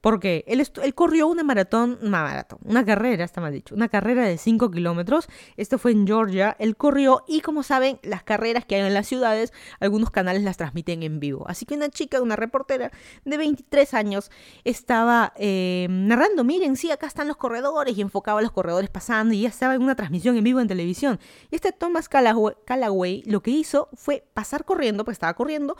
porque 0.00 0.44
él, 0.46 0.66
él 0.82 0.94
corrió 0.94 1.28
una 1.28 1.42
maratón, 1.42 1.98
una 2.02 2.22
maratón, 2.22 2.58
una 2.64 2.84
carrera, 2.84 3.24
está 3.24 3.40
mal 3.40 3.52
dicho, 3.52 3.74
una 3.74 3.88
carrera 3.88 4.24
de 4.24 4.38
5 4.38 4.70
kilómetros. 4.70 5.28
Esto 5.56 5.78
fue 5.78 5.92
en 5.92 6.06
Georgia. 6.06 6.56
Él 6.58 6.76
corrió 6.76 7.24
y 7.26 7.40
como 7.40 7.62
saben, 7.62 7.98
las 8.02 8.22
carreras 8.22 8.64
que 8.64 8.76
hay 8.76 8.82
en 8.82 8.94
las 8.94 9.06
ciudades, 9.06 9.52
algunos 9.78 10.10
canales 10.10 10.42
las 10.42 10.56
transmiten 10.56 11.02
en 11.02 11.20
vivo. 11.20 11.44
Así 11.48 11.66
que 11.66 11.74
una 11.74 11.88
chica, 11.88 12.20
una 12.22 12.36
reportera 12.36 12.90
de 13.24 13.36
23 13.36 13.94
años, 13.94 14.30
estaba 14.64 15.32
eh, 15.36 15.86
narrando, 15.90 16.44
miren, 16.44 16.76
sí, 16.76 16.90
acá 16.90 17.06
están 17.06 17.28
los 17.28 17.36
corredores 17.36 17.96
y 17.96 18.00
enfocaba 18.00 18.40
a 18.40 18.42
los 18.42 18.52
corredores 18.52 18.90
pasando 18.90 19.34
y 19.34 19.42
ya 19.42 19.48
estaba 19.48 19.74
en 19.74 19.82
una 19.82 19.94
transmisión 19.94 20.36
en 20.36 20.44
vivo 20.44 20.60
en 20.60 20.68
televisión. 20.68 21.18
Y 21.50 21.56
este 21.56 21.72
Thomas 21.72 22.08
Callaway 22.08 23.22
lo 23.26 23.42
que 23.42 23.50
hizo 23.50 23.88
fue 23.94 24.24
pasar 24.34 24.64
corriendo, 24.64 25.04
pues 25.04 25.16
estaba 25.16 25.34
corriendo 25.34 25.76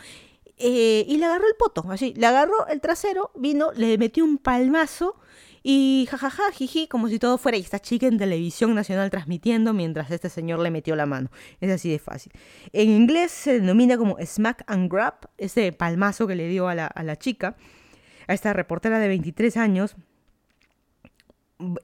eh, 0.60 1.04
y 1.08 1.16
le 1.16 1.24
agarró 1.24 1.46
el 1.48 1.54
poto, 1.56 1.84
así, 1.90 2.14
le 2.16 2.26
agarró 2.26 2.66
el 2.68 2.80
trasero, 2.80 3.30
vino, 3.34 3.72
le 3.74 3.96
metió 3.98 4.24
un 4.24 4.38
palmazo 4.38 5.16
y 5.62 6.06
jajaja, 6.10 6.52
jiji, 6.52 6.86
como 6.88 7.08
si 7.08 7.18
todo 7.18 7.36
fuera 7.36 7.58
y 7.58 7.60
esta 7.60 7.78
chica 7.78 8.06
en 8.06 8.18
televisión 8.18 8.74
nacional 8.74 9.10
transmitiendo 9.10 9.72
mientras 9.74 10.10
este 10.10 10.30
señor 10.30 10.60
le 10.60 10.70
metió 10.70 10.96
la 10.96 11.06
mano. 11.06 11.30
Es 11.60 11.70
así 11.70 11.90
de 11.90 11.98
fácil. 11.98 12.32
En 12.72 12.90
inglés 12.90 13.30
se 13.30 13.60
denomina 13.60 13.98
como 13.98 14.16
smack 14.24 14.64
and 14.66 14.90
grab, 14.90 15.14
ese 15.38 15.72
palmazo 15.72 16.26
que 16.26 16.34
le 16.34 16.48
dio 16.48 16.68
a 16.68 16.74
la, 16.74 16.86
a 16.86 17.02
la 17.02 17.16
chica, 17.16 17.56
a 18.26 18.34
esta 18.34 18.52
reportera 18.52 18.98
de 18.98 19.08
23 19.08 19.56
años, 19.56 19.96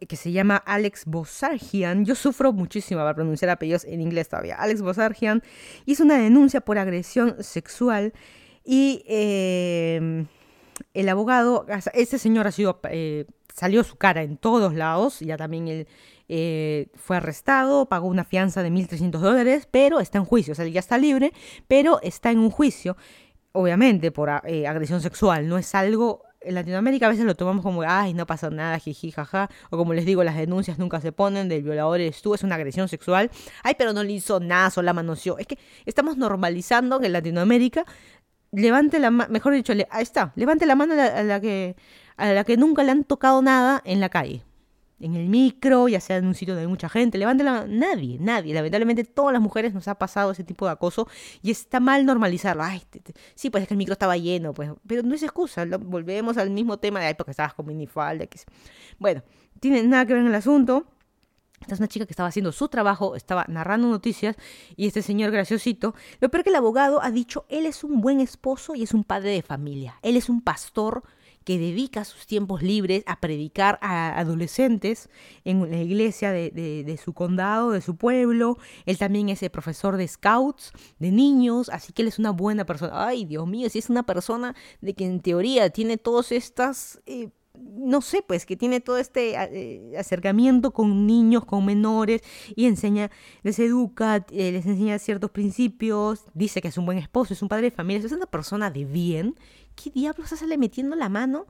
que 0.09 0.17
se 0.17 0.33
llama 0.33 0.57
Alex 0.57 1.05
Bosargian. 1.05 2.05
Yo 2.07 2.15
sufro 2.15 2.53
muchísimo 2.53 3.01
para 3.01 3.15
pronunciar 3.15 3.51
apellidos 3.51 3.85
en 3.85 4.01
inglés 4.01 4.29
todavía. 4.29 4.57
Alex 4.57 4.81
Bosargian 4.81 5.43
hizo 5.85 6.03
una 6.03 6.17
denuncia 6.17 6.62
por 6.62 6.79
agresión 6.79 7.37
sexual 7.43 8.15
y 8.67 9.05
em, 9.07 10.27
el 10.93 11.09
abogado, 11.09 11.67
este 11.95 12.19
señor 12.19 12.49
ha 12.49 12.53
sido, 12.53 12.81
eh, 12.91 13.27
salió 13.55 13.85
su 13.85 13.97
cara 13.97 14.23
en 14.23 14.37
todos 14.37 14.75
lados, 14.75 15.21
ya 15.21 15.37
también 15.37 15.69
él 15.69 15.89
eh, 16.29 16.89
fue 16.97 17.17
arrestado, 17.17 17.87
pagó 17.87 18.09
una 18.09 18.25
fianza 18.25 18.65
de 18.65 18.71
1.300 18.71 19.21
dólares, 19.21 19.69
pero 19.71 20.01
está 20.01 20.19
en 20.19 20.25
juicio, 20.25 20.53
o 20.53 20.55
sea, 20.57 20.65
él 20.65 20.73
ya 20.73 20.81
está 20.81 20.99
libre, 20.99 21.33
pero 21.69 22.01
está 22.03 22.33
en 22.33 22.41
un 22.41 22.51
juicio, 22.51 22.97
obviamente 23.53 24.11
por 24.11 24.29
eh, 24.45 24.67
agresión 24.67 25.01
sexual, 25.01 25.49
no 25.49 25.59
es 25.59 25.73
algo 25.77 26.27
en 26.47 26.55
Latinoamérica 26.55 27.07
a 27.07 27.09
veces 27.09 27.25
lo 27.25 27.35
tomamos 27.35 27.63
como, 27.63 27.83
ay, 27.83 28.15
no 28.15 28.27
pasa 28.27 28.51
nada, 28.51 28.79
jiji, 28.79 29.11
jaja, 29.11 29.51
o 29.71 29.77
como 29.77 29.95
les 29.95 30.07
digo, 30.07 30.23
las 30.23 30.37
denuncias 30.37 30.79
nunca 30.79 31.01
se 31.01 31.11
ponen, 31.11 31.49
del 31.49 31.63
violador 31.63 32.01
eres 32.01 32.23
tú, 32.23 32.35
es 32.35 32.43
una 32.45 32.55
agresión 32.55 32.89
sexual, 32.89 33.31
ay, 33.65 33.75
pero 33.77 33.93
no 33.93 34.05
le 34.05 34.13
hizo 34.13 34.39
nada, 34.39 34.71
solo 34.71 34.87
la 34.87 34.93
manoseó. 34.93 35.39
Es 35.39 35.47
que 35.47 35.59
estamos 35.85 36.17
normalizando 36.17 37.01
que 37.01 37.07
en 37.07 37.13
Latinoamérica 37.15 37.85
levante 38.53 38.99
la 38.99 39.11
mano, 39.11 39.33
mejor 39.33 39.55
dicho, 39.55 39.73
ahí 39.73 40.03
está, 40.03 40.33
levante 40.37 40.67
la 40.67 40.75
mano 40.75 40.95
a 40.95 41.23
la, 41.23 41.41
que, 41.41 41.77
a 42.17 42.33
la 42.33 42.45
que 42.45 42.57
nunca 42.57 42.83
le 42.83 42.93
han 42.93 43.05
tocado 43.05 43.43
nada 43.43 43.83
en 43.85 44.01
la 44.01 44.09
calle. 44.09 44.43
En 44.99 45.15
el 45.15 45.29
micro, 45.29 45.89
ya 45.89 46.01
sea 46.01 46.17
en 46.17 46.27
un 46.27 46.35
sitio 46.35 46.55
donde 46.55 46.63
hay 46.63 46.71
mucha 46.71 46.89
gente, 46.89 47.19
levante 47.19 47.45
la 47.45 47.53
mano. 47.53 47.67
Nadie, 47.69 48.17
nadie. 48.19 48.55
Lamentablemente, 48.55 49.05
todas 49.05 49.31
las 49.31 49.43
mujeres 49.43 49.75
nos 49.75 49.89
ha 49.89 49.97
pasado 49.97 50.31
ese 50.31 50.43
tipo 50.43 50.65
de 50.65 50.73
acoso 50.73 51.07
y 51.43 51.51
está 51.51 51.81
mal 51.81 52.07
normalizarlo. 52.07 52.63
Ay, 52.63 52.83
sí, 53.35 53.51
pues 53.51 53.63
es 53.63 53.69
que 53.69 53.75
el 53.75 53.79
micro 53.79 53.93
estaba 53.93 54.17
lleno, 54.17 54.55
pues. 54.55 54.71
Pero 54.87 55.03
no 55.03 55.15
es 55.15 55.23
excusa. 55.23 55.67
volvemos 55.67 56.39
al 56.39 56.49
mismo 56.49 56.79
tema 56.79 57.01
de, 57.01 57.07
ay, 57.07 57.15
porque 57.15 57.33
estabas 57.33 57.53
con 57.53 57.67
minifalda. 57.67 58.25
Bueno, 58.99 59.23
tiene 59.61 59.83
nada 59.83 60.07
que 60.07 60.15
ver 60.15 60.23
en 60.23 60.29
el 60.29 60.35
asunto. 60.35 60.87
Esta 61.67 61.75
es 61.75 61.81
una 61.81 61.89
chica 61.89 62.07
que 62.07 62.13
estaba 62.13 62.29
haciendo 62.29 62.53
su 62.53 62.69
trabajo, 62.69 63.17
estaba 63.17 63.45
narrando 63.49 63.89
noticias 63.89 64.37
y 64.77 64.87
este 64.87 65.03
señor 65.03 65.33
graciosito, 65.33 65.97
lo 66.21 66.29
peor 66.29 66.45
que 66.45 66.51
el 66.51 66.55
abogado 66.55 67.03
ha 67.03 67.11
dicho, 67.11 67.45
él 67.49 67.67
es 67.67 67.83
un 67.83 68.01
buen 68.01 68.21
esposo 68.21 68.77
y 68.77 68.85
es 68.85 68.95
un 68.95 69.03
padre 69.03 69.31
de 69.31 69.43
familia. 69.43 69.97
Él 70.03 70.17
es 70.17 70.29
un 70.29 70.43
pastor 70.43 71.03
que 71.43 71.59
dedica 71.59 72.05
sus 72.05 72.25
tiempos 72.25 72.63
libres 72.63 73.03
a 73.07 73.19
predicar 73.19 73.81
a 73.83 74.17
adolescentes 74.17 75.11
en 75.45 75.69
la 75.69 75.79
iglesia 75.79 76.31
de, 76.31 77.01
su 77.05 77.15
condado, 77.15 77.73
de 77.73 77.81
su 77.81 77.97
pueblo. 77.97 78.59
Él 78.85 78.97
también 78.97 79.29
es 79.29 79.43
el 79.43 79.51
profesor 79.51 79.97
de 79.97 80.07
scouts, 80.07 80.71
de 81.01 81.11
niños, 81.11 81.69
así 81.71 81.93
que 81.93 82.03
él 82.03 82.09
es 82.09 82.21
una 82.21 82.31
buena 82.31 82.64
persona. 82.64 83.09
Ay, 83.09 83.25
Dios 83.25 83.45
mío, 83.49 83.69
si 83.71 83.81
es 83.81 83.91
una 83.91 84.05
persona 84.05 84.55
de 84.81 84.95
que 84.95 85.05
en 85.05 85.19
teoría 85.19 85.69
tiene 85.71 85.97
todas 85.97 86.31
estas... 86.31 87.01
Eh, 87.07 87.31
no 87.61 88.01
sé, 88.01 88.23
pues 88.27 88.47
que 88.47 88.57
tiene 88.57 88.81
todo 88.81 88.99
este 88.99 89.35
eh, 89.35 89.99
acercamiento 89.99 90.73
con 90.73 91.07
niños, 91.07 91.45
con 91.45 91.65
menores, 91.65 92.23
y 92.55 92.67
enseña, 92.67 93.11
les 93.43 93.59
educa, 93.59 94.25
eh, 94.31 94.53
les 94.53 94.67
enseña 94.67 94.99
ciertos 94.99 95.31
principios, 95.31 96.25
dice 96.35 96.61
que 96.61 96.69
es 96.69 96.79
un 96.79 96.87
buen 96.87 96.99
esposo, 96.99 97.35
es 97.35 97.43
un 97.43 97.49
padre 97.49 97.65
de 97.65 97.71
familia, 97.71 98.05
es 98.05 98.13
una 98.13 98.27
persona 98.27 98.71
de 98.71 98.85
bien, 98.85 99.37
¿qué 99.75 99.91
diablos 99.91 100.33
hace 100.33 100.47
metiendo 100.59 100.97
la 100.97 101.09
mano 101.09 101.47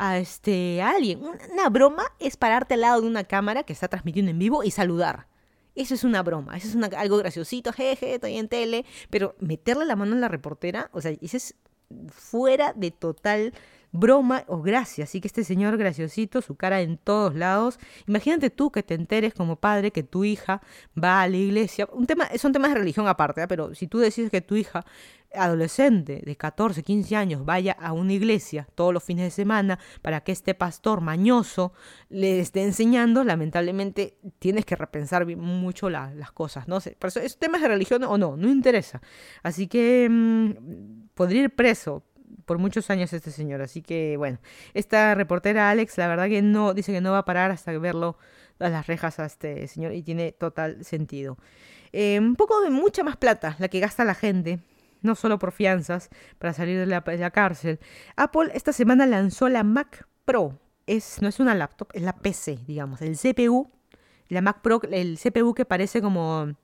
a 0.00 0.18
este 0.18 0.80
a 0.80 0.90
alguien. 0.90 1.20
Una 1.52 1.68
broma 1.68 2.04
es 2.18 2.36
pararte 2.38 2.74
al 2.74 2.80
lado 2.80 3.02
de 3.02 3.06
una 3.06 3.24
cámara 3.24 3.64
que 3.64 3.74
está 3.74 3.86
transmitiendo 3.86 4.30
en 4.30 4.38
vivo 4.38 4.64
y 4.64 4.70
saludar. 4.70 5.28
Eso 5.74 5.94
es 5.94 6.04
una 6.04 6.22
broma, 6.22 6.56
eso 6.56 6.66
es 6.68 6.92
algo 6.94 7.18
graciosito, 7.18 7.72
jeje, 7.72 8.14
estoy 8.14 8.36
en 8.38 8.48
tele, 8.48 8.84
pero 9.10 9.36
meterle 9.38 9.84
la 9.84 9.96
mano 9.96 10.14
en 10.14 10.20
la 10.20 10.28
reportera, 10.28 10.90
o 10.92 11.00
sea, 11.00 11.12
eso 11.20 11.36
es 11.36 11.54
fuera 12.08 12.72
de 12.72 12.90
total 12.90 13.52
broma 13.92 14.44
o 14.46 14.62
gracia. 14.62 15.04
Así 15.04 15.20
que 15.20 15.28
este 15.28 15.44
señor 15.44 15.76
graciosito, 15.76 16.42
su 16.42 16.56
cara 16.56 16.80
en 16.80 16.98
todos 16.98 17.34
lados. 17.34 17.78
Imagínate 18.06 18.50
tú 18.50 18.70
que 18.70 18.82
te 18.82 18.94
enteres 18.94 19.34
como 19.34 19.56
padre 19.56 19.90
que 19.90 20.02
tu 20.02 20.24
hija 20.24 20.62
va 21.02 21.22
a 21.22 21.28
la 21.28 21.36
iglesia. 21.36 21.88
Un 21.92 22.06
tema, 22.06 22.28
son 22.38 22.52
temas 22.52 22.72
de 22.72 22.78
religión 22.78 23.08
aparte, 23.08 23.42
¿eh? 23.42 23.48
pero 23.48 23.74
si 23.74 23.86
tú 23.86 23.98
decides 23.98 24.30
que 24.30 24.40
tu 24.40 24.56
hija 24.56 24.84
adolescente 25.34 26.22
de 26.24 26.36
14, 26.36 26.82
15 26.82 27.16
años 27.16 27.44
vaya 27.44 27.72
a 27.72 27.92
una 27.92 28.12
iglesia 28.12 28.66
todos 28.74 28.92
los 28.92 29.02
fines 29.04 29.24
de 29.24 29.30
semana 29.30 29.78
para 30.02 30.22
que 30.22 30.32
este 30.32 30.54
pastor 30.54 31.00
mañoso 31.00 31.72
le 32.08 32.40
esté 32.40 32.64
enseñando, 32.64 33.22
lamentablemente 33.24 34.18
tienes 34.38 34.64
que 34.64 34.76
repensar 34.76 35.24
mucho 35.36 35.88
las 35.88 36.32
cosas, 36.32 36.66
no 36.68 36.80
sé, 36.80 36.96
pero 36.98 37.12
es 37.24 37.38
temas 37.38 37.60
de 37.62 37.68
religión 37.68 38.02
o 38.04 38.18
no, 38.18 38.36
no 38.36 38.48
interesa. 38.48 39.00
Así 39.42 39.68
que 39.68 40.08
mm, 40.10 41.10
podría 41.14 41.42
ir 41.44 41.54
preso, 41.54 42.02
por 42.44 42.58
muchos 42.58 42.90
años 42.90 43.12
este 43.12 43.30
señor. 43.30 43.62
Así 43.62 43.82
que 43.82 44.16
bueno, 44.16 44.38
esta 44.74 45.14
reportera 45.14 45.70
Alex, 45.70 45.98
la 45.98 46.08
verdad 46.08 46.28
que 46.28 46.42
no, 46.42 46.74
dice 46.74 46.92
que 46.92 47.00
no 47.00 47.12
va 47.12 47.18
a 47.18 47.24
parar 47.24 47.50
hasta 47.50 47.76
verlo 47.78 48.16
a 48.58 48.68
las 48.68 48.86
rejas 48.86 49.18
a 49.18 49.26
este 49.26 49.66
señor 49.68 49.92
y 49.94 50.02
tiene 50.02 50.32
total 50.32 50.84
sentido. 50.84 51.38
Eh, 51.92 52.18
un 52.18 52.36
poco 52.36 52.60
de 52.60 52.70
mucha 52.70 53.02
más 53.02 53.16
plata 53.16 53.56
la 53.58 53.68
que 53.68 53.80
gasta 53.80 54.04
la 54.04 54.14
gente, 54.14 54.60
no 55.02 55.14
solo 55.14 55.38
por 55.38 55.52
fianzas, 55.52 56.10
para 56.38 56.52
salir 56.52 56.78
de 56.78 56.86
la, 56.86 57.00
de 57.00 57.18
la 57.18 57.30
cárcel. 57.30 57.80
Apple 58.16 58.50
esta 58.54 58.72
semana 58.72 59.06
lanzó 59.06 59.48
la 59.48 59.64
Mac 59.64 60.06
Pro. 60.24 60.58
Es, 60.86 61.22
no 61.22 61.28
es 61.28 61.40
una 61.40 61.54
laptop, 61.54 61.88
es 61.92 62.02
la 62.02 62.16
PC, 62.16 62.58
digamos, 62.66 63.00
el 63.02 63.16
CPU. 63.16 63.70
La 64.28 64.40
Mac 64.40 64.60
Pro, 64.62 64.80
el 64.90 65.18
CPU 65.18 65.54
que 65.54 65.64
parece 65.64 66.00
como 66.00 66.54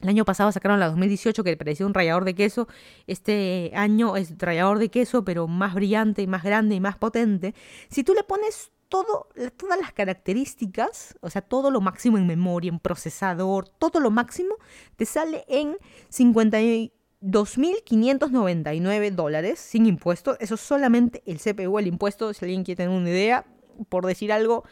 el 0.00 0.08
año 0.08 0.24
pasado 0.24 0.52
sacaron 0.52 0.78
la 0.78 0.88
2018 0.88 1.42
que 1.42 1.56
parecía 1.56 1.86
un 1.86 1.94
rallador 1.94 2.24
de 2.24 2.34
queso. 2.34 2.68
Este 3.06 3.72
año 3.74 4.16
es 4.16 4.38
rallador 4.38 4.78
de 4.78 4.90
queso, 4.90 5.24
pero 5.24 5.48
más 5.48 5.74
brillante 5.74 6.26
más 6.26 6.44
grande 6.44 6.76
y 6.76 6.80
más 6.80 6.96
potente. 6.96 7.54
Si 7.88 8.04
tú 8.04 8.14
le 8.14 8.22
pones 8.22 8.70
todo, 8.88 9.28
todas 9.56 9.80
las 9.80 9.92
características, 9.92 11.16
o 11.20 11.30
sea, 11.30 11.42
todo 11.42 11.70
lo 11.70 11.80
máximo 11.80 12.18
en 12.18 12.26
memoria, 12.26 12.70
en 12.70 12.78
procesador, 12.78 13.68
todo 13.68 14.00
lo 14.00 14.10
máximo, 14.10 14.56
te 14.96 15.04
sale 15.04 15.44
en 15.48 15.76
52.599 16.10 19.10
dólares 19.12 19.58
sin 19.58 19.84
impuestos. 19.86 20.36
Eso 20.40 20.54
es 20.54 20.60
solamente 20.60 21.22
el 21.26 21.38
CPU, 21.38 21.78
el 21.78 21.86
impuesto, 21.86 22.32
si 22.32 22.42
alguien 22.44 22.64
quiere 22.64 22.84
tener 22.84 22.96
una 22.96 23.10
idea, 23.10 23.44
por 23.88 24.06
decir 24.06 24.32
algo, 24.32 24.64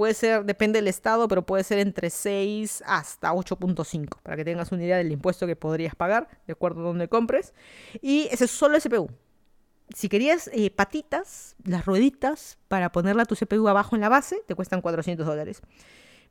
Puede 0.00 0.14
ser, 0.14 0.46
depende 0.46 0.78
del 0.78 0.88
estado, 0.88 1.28
pero 1.28 1.44
puede 1.44 1.62
ser 1.62 1.78
entre 1.78 2.08
6 2.08 2.82
hasta 2.86 3.32
8.5, 3.32 4.22
para 4.22 4.34
que 4.34 4.46
tengas 4.46 4.72
una 4.72 4.82
idea 4.82 4.96
del 4.96 5.12
impuesto 5.12 5.46
que 5.46 5.56
podrías 5.56 5.94
pagar, 5.94 6.26
de 6.46 6.54
acuerdo 6.54 6.80
a 6.80 6.84
donde 6.84 7.06
compres. 7.08 7.52
Y 8.00 8.26
ese 8.30 8.46
es 8.46 8.50
solo 8.50 8.76
el 8.76 8.82
CPU. 8.82 9.10
Si 9.94 10.08
querías 10.08 10.48
eh, 10.54 10.70
patitas, 10.70 11.54
las 11.64 11.84
rueditas, 11.84 12.56
para 12.68 12.92
ponerla 12.92 13.26
tu 13.26 13.34
CPU 13.34 13.68
abajo 13.68 13.94
en 13.94 14.00
la 14.00 14.08
base, 14.08 14.42
te 14.46 14.54
cuestan 14.54 14.80
400 14.80 15.26
dólares. 15.26 15.60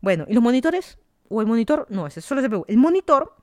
Bueno, 0.02 0.26
¿y 0.28 0.34
los 0.34 0.42
monitores? 0.42 0.98
¿O 1.28 1.40
el 1.42 1.48
monitor? 1.48 1.86
No, 1.90 2.08
ese 2.08 2.22
es 2.22 2.26
solo 2.26 2.42
el 2.42 2.50
CPU. 2.50 2.66
El 2.68 2.78
monitor, 2.78 3.36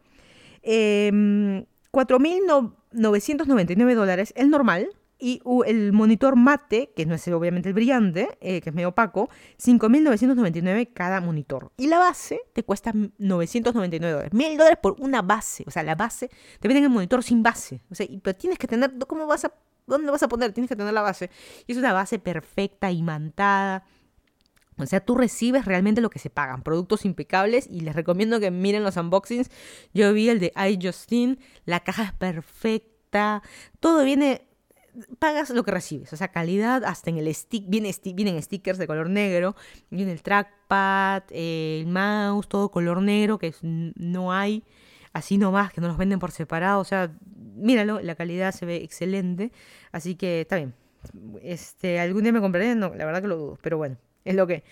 eh, 0.62 1.06
em, 1.08 1.66
4.999 1.92 3.94
dólares, 3.94 4.32
el 4.34 4.50
normal, 4.50 4.88
y 5.18 5.40
el 5.66 5.92
monitor 5.92 6.36
mate, 6.36 6.92
que 6.94 7.06
no 7.06 7.14
es 7.14 7.26
obviamente 7.28 7.68
el 7.70 7.74
brillante, 7.74 8.36
eh, 8.40 8.60
que 8.60 8.70
es 8.70 8.74
medio 8.74 8.90
opaco, 8.90 9.30
5.999 9.58 10.92
cada 10.92 11.20
monitor. 11.20 11.72
Y 11.78 11.86
la 11.86 11.98
base 11.98 12.40
te 12.52 12.62
cuesta 12.64 12.92
999 12.94 14.12
dólares. 14.12 14.32
1.000 14.32 14.56
dólares 14.58 14.78
por 14.82 14.96
una 14.98 15.22
base. 15.22 15.64
O 15.66 15.70
sea, 15.70 15.82
la 15.82 15.94
base, 15.94 16.30
te 16.60 16.68
venden 16.68 16.84
el 16.84 16.90
monitor 16.90 17.22
sin 17.22 17.42
base. 17.42 17.82
O 17.90 17.94
sea, 17.94 18.06
pero 18.22 18.36
tienes 18.36 18.58
que 18.58 18.66
tener, 18.66 18.92
¿cómo 19.06 19.26
vas 19.26 19.46
a, 19.46 19.52
¿dónde 19.86 20.10
vas 20.10 20.22
a 20.22 20.28
poner? 20.28 20.52
Tienes 20.52 20.68
que 20.68 20.76
tener 20.76 20.92
la 20.92 21.02
base. 21.02 21.30
Y 21.66 21.72
es 21.72 21.78
una 21.78 21.94
base 21.94 22.18
perfecta, 22.18 22.90
imantada. 22.90 23.84
O 24.78 24.84
sea, 24.84 25.00
tú 25.00 25.14
recibes 25.14 25.64
realmente 25.64 26.02
lo 26.02 26.10
que 26.10 26.18
se 26.18 26.28
pagan, 26.28 26.62
productos 26.62 27.06
impecables 27.06 27.66
y 27.70 27.80
les 27.80 27.96
recomiendo 27.96 28.38
que 28.40 28.50
miren 28.50 28.84
los 28.84 28.98
unboxings. 28.98 29.50
Yo 29.94 30.12
vi 30.12 30.28
el 30.28 30.38
de 30.38 30.52
iJustine, 30.54 31.38
la 31.64 31.80
caja 31.80 32.02
es 32.04 32.12
perfecta, 32.12 33.42
todo 33.80 34.04
viene 34.04 34.46
pagas 35.18 35.50
lo 35.50 35.64
que 35.64 35.70
recibes, 35.70 36.12
o 36.12 36.16
sea, 36.16 36.28
calidad 36.28 36.84
hasta 36.84 37.10
en 37.10 37.18
el 37.18 37.32
stick, 37.34 37.64
viene 37.68 37.90
vienen 38.14 38.42
stickers 38.42 38.78
de 38.78 38.86
color 38.86 39.10
negro, 39.10 39.56
viene 39.90 40.12
el 40.12 40.22
trackpad, 40.22 41.24
el 41.30 41.86
mouse, 41.86 42.48
todo 42.48 42.70
color 42.70 43.02
negro, 43.02 43.38
que 43.38 43.54
no 43.62 44.32
hay 44.32 44.64
así 45.12 45.38
nomás, 45.38 45.72
que 45.72 45.80
no 45.80 45.88
los 45.88 45.96
venden 45.96 46.18
por 46.18 46.30
separado, 46.30 46.80
o 46.80 46.84
sea, 46.84 47.10
míralo, 47.56 48.00
la 48.00 48.14
calidad 48.14 48.52
se 48.52 48.66
ve 48.66 48.76
excelente, 48.76 49.52
así 49.92 50.14
que 50.14 50.42
está 50.42 50.56
bien. 50.56 50.74
Este, 51.42 52.00
algún 52.00 52.22
día 52.22 52.32
me 52.32 52.40
compraré, 52.40 52.74
no, 52.74 52.94
la 52.94 53.04
verdad 53.06 53.22
que 53.22 53.28
lo 53.28 53.36
dudo, 53.36 53.58
pero 53.62 53.78
bueno, 53.78 53.96
es 54.24 54.34
lo 54.34 54.46
que 54.46 54.64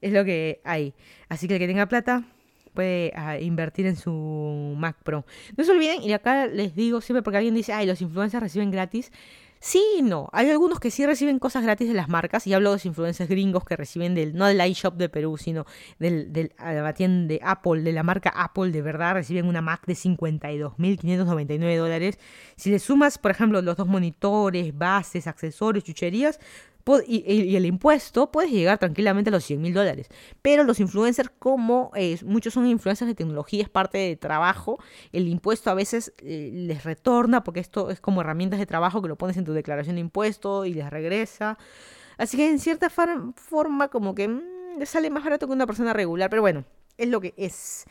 es 0.00 0.12
lo 0.12 0.24
que 0.24 0.60
hay. 0.64 0.94
Así 1.28 1.48
que 1.48 1.54
el 1.54 1.60
que 1.60 1.68
tenga 1.68 1.86
plata 1.86 2.24
puede 2.74 3.12
ah, 3.14 3.38
invertir 3.38 3.86
en 3.86 3.96
su 3.96 4.74
Mac 4.76 4.96
Pro. 5.02 5.24
No 5.56 5.64
se 5.64 5.70
olviden, 5.70 6.02
y 6.02 6.12
acá 6.12 6.46
les 6.46 6.74
digo 6.74 7.00
siempre 7.00 7.22
porque 7.22 7.38
alguien 7.38 7.54
dice, 7.54 7.72
ay, 7.72 7.86
los 7.86 8.00
influencers 8.02 8.42
reciben 8.42 8.70
gratis. 8.70 9.12
Sí 9.64 9.80
y 9.96 10.02
no. 10.02 10.28
Hay 10.32 10.50
algunos 10.50 10.80
que 10.80 10.90
sí 10.90 11.06
reciben 11.06 11.38
cosas 11.38 11.62
gratis 11.62 11.86
de 11.86 11.94
las 11.94 12.08
marcas, 12.08 12.48
y 12.48 12.52
hablo 12.52 12.70
de 12.70 12.74
los 12.74 12.84
influencers 12.84 13.30
gringos 13.30 13.64
que 13.64 13.76
reciben 13.76 14.12
del, 14.12 14.34
no 14.34 14.46
del 14.46 14.60
iShop 14.60 14.96
de 14.96 15.08
Perú, 15.08 15.38
sino 15.38 15.66
del, 16.00 16.32
de 16.32 17.40
Apple, 17.44 17.82
de 17.82 17.92
la 17.92 18.02
marca 18.02 18.30
Apple, 18.30 18.72
de 18.72 18.82
verdad, 18.82 19.14
reciben 19.14 19.46
una 19.46 19.62
Mac 19.62 19.86
de 19.86 19.92
52.599 19.92 21.76
dólares. 21.78 22.18
Si 22.56 22.72
le 22.72 22.80
sumas, 22.80 23.18
por 23.18 23.30
ejemplo, 23.30 23.62
los 23.62 23.76
dos 23.76 23.86
monitores, 23.86 24.76
bases, 24.76 25.28
accesorios, 25.28 25.84
chucherías, 25.84 26.40
y, 27.06 27.56
el 27.56 27.66
impuesto 27.66 28.30
puedes 28.30 28.50
llegar 28.50 28.78
tranquilamente 28.78 29.30
a 29.30 29.32
los 29.32 29.44
100 29.44 29.60
mil 29.60 29.74
dólares. 29.74 30.08
Pero 30.42 30.64
los 30.64 30.80
influencers, 30.80 31.30
como 31.38 31.90
eh, 31.94 32.18
muchos 32.24 32.54
son 32.54 32.66
influencers 32.66 33.08
de 33.08 33.14
tecnología, 33.14 33.62
es 33.62 33.68
parte 33.68 33.98
de 33.98 34.16
trabajo, 34.16 34.78
el 35.12 35.28
impuesto 35.28 35.70
a 35.70 35.74
veces 35.74 36.12
eh, 36.18 36.50
les 36.52 36.84
retorna 36.84 37.44
porque 37.44 37.60
esto 37.60 37.90
es 37.90 38.00
como 38.00 38.20
herramientas 38.20 38.58
de 38.58 38.66
trabajo 38.66 39.02
que 39.02 39.08
lo 39.08 39.16
pones 39.16 39.36
en 39.36 39.44
tu 39.44 39.52
declaración 39.52 39.96
de 39.96 40.00
impuesto 40.00 40.64
y 40.64 40.74
les 40.74 40.90
regresa. 40.90 41.58
Así 42.18 42.36
que 42.36 42.48
en 42.48 42.58
cierta 42.58 42.90
forma 42.90 43.88
como 43.88 44.14
que 44.14 44.28
mm, 44.28 44.78
le 44.78 44.86
sale 44.86 45.10
más 45.10 45.24
barato 45.24 45.46
que 45.46 45.52
una 45.52 45.66
persona 45.66 45.92
regular, 45.92 46.30
pero 46.30 46.42
bueno, 46.42 46.64
es 46.96 47.08
lo 47.08 47.20
que 47.20 47.34
es. 47.36 47.84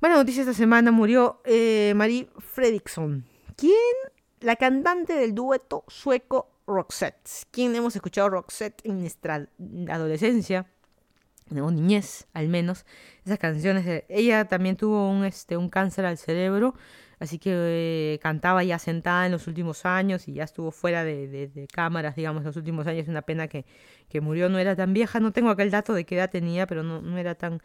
Buena 0.00 0.16
noticia 0.16 0.42
esta 0.42 0.54
semana, 0.54 0.90
murió 0.90 1.40
eh, 1.44 1.92
Marie 1.96 2.28
Fredriksson, 2.38 3.24
quien, 3.56 3.72
la 4.40 4.56
cantante 4.56 5.14
del 5.14 5.34
dueto 5.34 5.84
sueco 5.88 6.53
Roxette. 6.66 7.46
¿Quién 7.50 7.74
hemos 7.74 7.94
escuchado 7.96 8.30
Roxette 8.30 8.84
en 8.84 9.00
nuestra 9.00 9.48
adolescencia? 9.88 10.66
o 11.50 11.70
niñez 11.70 12.26
al 12.32 12.48
menos, 12.48 12.86
esas 13.24 13.38
canciones. 13.38 13.84
De... 13.84 14.04
Ella 14.08 14.46
también 14.46 14.76
tuvo 14.76 15.10
un, 15.10 15.24
este, 15.24 15.56
un 15.56 15.68
cáncer 15.68 16.04
al 16.06 16.18
cerebro, 16.18 16.74
así 17.18 17.38
que 17.38 17.50
eh, 18.14 18.18
cantaba 18.22 18.64
ya 18.64 18.78
sentada 18.78 19.26
en 19.26 19.32
los 19.32 19.46
últimos 19.46 19.84
años 19.84 20.26
y 20.28 20.34
ya 20.34 20.44
estuvo 20.44 20.70
fuera 20.70 21.04
de, 21.04 21.68
cámaras, 21.72 22.16
digamos, 22.16 22.44
los 22.44 22.56
últimos 22.56 22.86
años. 22.86 23.08
Una 23.08 23.22
pena 23.22 23.48
que, 23.48 23.64
murió, 24.20 24.48
no 24.48 24.58
era 24.58 24.76
tan 24.76 24.92
vieja, 24.94 25.20
no 25.20 25.32
tengo 25.32 25.50
aquel 25.50 25.70
dato 25.70 25.92
de 25.92 26.04
qué 26.04 26.16
edad 26.16 26.30
tenía, 26.30 26.66
pero 26.66 26.82
no, 26.82 27.18
era 27.18 27.34
tan, 27.34 27.60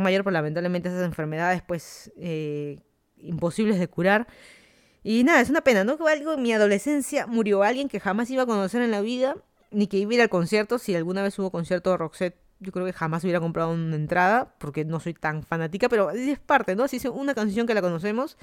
mayor, 0.00 0.24
pero 0.24 0.32
lamentablemente 0.32 0.88
esas 0.88 1.04
enfermedades, 1.04 1.62
pues, 1.62 2.12
eh, 2.16 2.80
imposibles 3.18 3.78
de 3.78 3.88
curar. 3.88 4.26
Y 5.08 5.22
nada, 5.22 5.40
es 5.40 5.50
una 5.50 5.60
pena, 5.60 5.84
¿no? 5.84 5.96
Algo 6.04 6.32
en 6.32 6.42
mi 6.42 6.52
adolescencia 6.52 7.28
murió 7.28 7.62
alguien 7.62 7.88
que 7.88 8.00
jamás 8.00 8.28
iba 8.28 8.42
a 8.42 8.46
conocer 8.46 8.82
en 8.82 8.90
la 8.90 9.00
vida, 9.02 9.36
ni 9.70 9.86
que 9.86 9.98
iba 9.98 10.10
a 10.10 10.14
ir 10.14 10.20
al 10.20 10.28
concierto. 10.28 10.80
Si 10.80 10.96
alguna 10.96 11.22
vez 11.22 11.38
hubo 11.38 11.52
concierto 11.52 11.92
de 11.92 11.96
Roxette, 11.96 12.34
yo 12.58 12.72
creo 12.72 12.84
que 12.84 12.92
jamás 12.92 13.22
hubiera 13.22 13.38
comprado 13.38 13.70
una 13.70 13.94
entrada, 13.94 14.56
porque 14.58 14.84
no 14.84 14.98
soy 14.98 15.14
tan 15.14 15.44
fanática, 15.44 15.88
pero 15.88 16.10
es 16.10 16.40
parte, 16.40 16.74
¿no? 16.74 16.88
Si 16.88 16.96
es 16.96 17.04
una 17.04 17.36
canción 17.36 17.68
que 17.68 17.74
la 17.74 17.82
conocemos, 17.82 18.36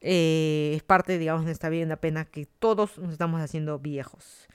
eh, 0.00 0.72
es 0.74 0.82
parte, 0.82 1.18
digamos, 1.18 1.46
de 1.46 1.52
esta 1.52 1.68
vida, 1.68 1.86
una 1.86 1.94
pena 1.94 2.24
que 2.24 2.46
todos 2.46 2.98
nos 2.98 3.12
estamos 3.12 3.40
haciendo 3.40 3.78
viejos. 3.78 4.48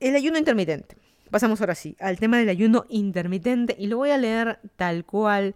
El 0.00 0.16
ayuno 0.16 0.36
intermitente. 0.36 0.96
Pasamos 1.30 1.60
ahora 1.60 1.76
sí 1.76 1.94
al 2.00 2.18
tema 2.18 2.38
del 2.38 2.48
ayuno 2.48 2.86
intermitente 2.88 3.76
y 3.78 3.86
lo 3.86 3.98
voy 3.98 4.10
a 4.10 4.18
leer 4.18 4.58
tal 4.74 5.04
cual 5.04 5.54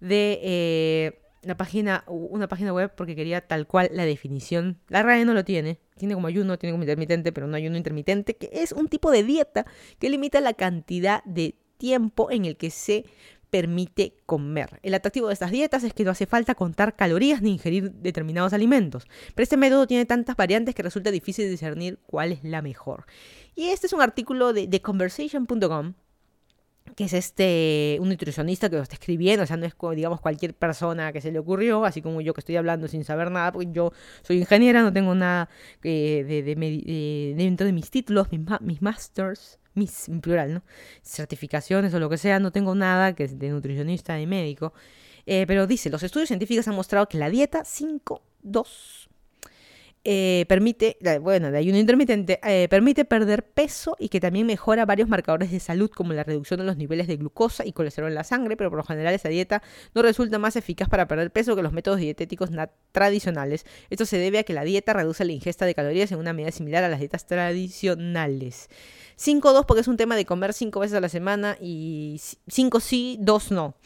de 0.00 0.38
eh, 0.42 1.21
la 1.42 1.56
página, 1.56 2.04
una 2.06 2.48
página 2.48 2.72
web 2.72 2.92
porque 2.96 3.16
quería 3.16 3.46
tal 3.46 3.66
cual 3.66 3.90
la 3.92 4.04
definición. 4.04 4.78
La 4.88 5.02
RAE 5.02 5.24
no 5.24 5.34
lo 5.34 5.44
tiene. 5.44 5.78
Tiene 5.96 6.14
como 6.14 6.28
ayuno, 6.28 6.58
tiene 6.58 6.72
como 6.72 6.84
intermitente, 6.84 7.32
pero 7.32 7.46
no 7.46 7.56
ayuno 7.56 7.76
intermitente, 7.76 8.36
que 8.36 8.50
es 8.52 8.72
un 8.72 8.88
tipo 8.88 9.10
de 9.10 9.22
dieta 9.22 9.66
que 9.98 10.10
limita 10.10 10.40
la 10.40 10.54
cantidad 10.54 11.22
de 11.24 11.56
tiempo 11.78 12.30
en 12.30 12.44
el 12.44 12.56
que 12.56 12.70
se 12.70 13.04
permite 13.52 14.16
comer. 14.24 14.80
El 14.82 14.94
atractivo 14.94 15.26
de 15.26 15.34
estas 15.34 15.50
dietas 15.50 15.84
es 15.84 15.92
que 15.92 16.04
no 16.04 16.10
hace 16.12 16.24
falta 16.24 16.54
contar 16.54 16.96
calorías 16.96 17.42
ni 17.42 17.52
ingerir 17.52 17.92
determinados 17.92 18.54
alimentos, 18.54 19.06
pero 19.34 19.42
este 19.42 19.58
método 19.58 19.86
tiene 19.86 20.06
tantas 20.06 20.36
variantes 20.36 20.74
que 20.74 20.82
resulta 20.82 21.10
difícil 21.10 21.50
discernir 21.50 21.98
cuál 22.06 22.32
es 22.32 22.42
la 22.44 22.62
mejor. 22.62 23.04
Y 23.54 23.66
este 23.66 23.88
es 23.88 23.92
un 23.92 24.00
artículo 24.00 24.54
de, 24.54 24.66
TheConversation.com 24.68 25.92
que 26.96 27.04
es 27.04 27.12
este 27.12 27.98
un 28.00 28.08
nutricionista 28.08 28.68
que 28.68 28.76
lo 28.76 28.82
está 28.82 28.94
escribiendo, 28.94 29.44
o 29.44 29.46
sea, 29.46 29.56
no 29.56 29.66
es 29.66 29.74
digamos 29.94 30.20
cualquier 30.20 30.54
persona 30.54 31.12
que 31.12 31.20
se 31.20 31.32
le 31.32 31.38
ocurrió, 31.38 31.84
así 31.84 32.02
como 32.02 32.20
yo 32.20 32.34
que 32.34 32.40
estoy 32.40 32.56
hablando 32.56 32.88
sin 32.88 33.04
saber 33.04 33.30
nada, 33.30 33.52
porque 33.52 33.68
yo 33.72 33.92
soy 34.22 34.38
ingeniera, 34.38 34.82
no 34.82 34.92
tengo 34.92 35.14
nada 35.14 35.48
eh, 35.82 36.24
de, 36.26 37.34
dentro 37.36 37.66
de 37.66 37.72
mis 37.72 37.90
títulos, 37.90 38.30
mis, 38.30 38.40
mis 38.60 38.82
masters, 38.82 39.58
mis, 39.74 40.08
en 40.08 40.20
plural, 40.20 40.54
¿no? 40.54 40.62
Certificaciones 41.02 41.94
o 41.94 42.00
lo 42.00 42.08
que 42.10 42.18
sea, 42.18 42.38
no 42.38 42.52
tengo 42.52 42.74
nada 42.74 43.14
que 43.14 43.28
de 43.28 43.48
nutricionista 43.50 44.16
ni 44.16 44.26
médico. 44.26 44.72
Eh, 45.24 45.44
pero 45.46 45.66
dice, 45.66 45.88
los 45.90 46.02
estudios 46.02 46.28
científicos 46.28 46.66
han 46.68 46.74
mostrado 46.74 47.08
que 47.08 47.16
la 47.16 47.30
dieta 47.30 47.62
5-2 47.62 49.01
eh, 50.04 50.46
permite, 50.48 50.98
bueno, 51.20 51.52
de 51.52 51.58
ayuno 51.58 51.78
intermitente, 51.78 52.40
eh, 52.42 52.66
permite 52.68 53.04
perder 53.04 53.44
peso 53.44 53.96
y 54.00 54.08
que 54.08 54.18
también 54.18 54.46
mejora 54.46 54.84
varios 54.84 55.08
marcadores 55.08 55.52
de 55.52 55.60
salud 55.60 55.90
como 55.90 56.12
la 56.12 56.24
reducción 56.24 56.58
de 56.58 56.66
los 56.66 56.76
niveles 56.76 57.06
de 57.06 57.16
glucosa 57.16 57.64
y 57.64 57.72
colesterol 57.72 58.08
en 58.08 58.16
la 58.16 58.24
sangre, 58.24 58.56
pero 58.56 58.68
por 58.68 58.78
lo 58.78 58.84
general 58.84 59.14
esta 59.14 59.28
dieta 59.28 59.62
no 59.94 60.02
resulta 60.02 60.40
más 60.40 60.56
eficaz 60.56 60.88
para 60.88 61.06
perder 61.06 61.30
peso 61.30 61.54
que 61.54 61.62
los 61.62 61.72
métodos 61.72 62.00
dietéticos 62.00 62.50
tradicionales. 62.90 63.64
Esto 63.90 64.04
se 64.04 64.18
debe 64.18 64.40
a 64.40 64.42
que 64.42 64.54
la 64.54 64.64
dieta 64.64 64.92
reduce 64.92 65.24
la 65.24 65.32
ingesta 65.32 65.66
de 65.66 65.74
calorías 65.74 66.10
en 66.10 66.18
una 66.18 66.32
medida 66.32 66.50
similar 66.50 66.82
a 66.82 66.88
las 66.88 66.98
dietas 66.98 67.26
tradicionales. 67.26 68.70
5-2 69.16 69.66
porque 69.66 69.82
es 69.82 69.88
un 69.88 69.96
tema 69.96 70.16
de 70.16 70.24
comer 70.24 70.52
5 70.52 70.80
veces 70.80 70.96
a 70.96 71.00
la 71.00 71.08
semana 71.08 71.56
y 71.60 72.20
5 72.48 72.80
sí, 72.80 73.18
2 73.20 73.52
no 73.52 73.76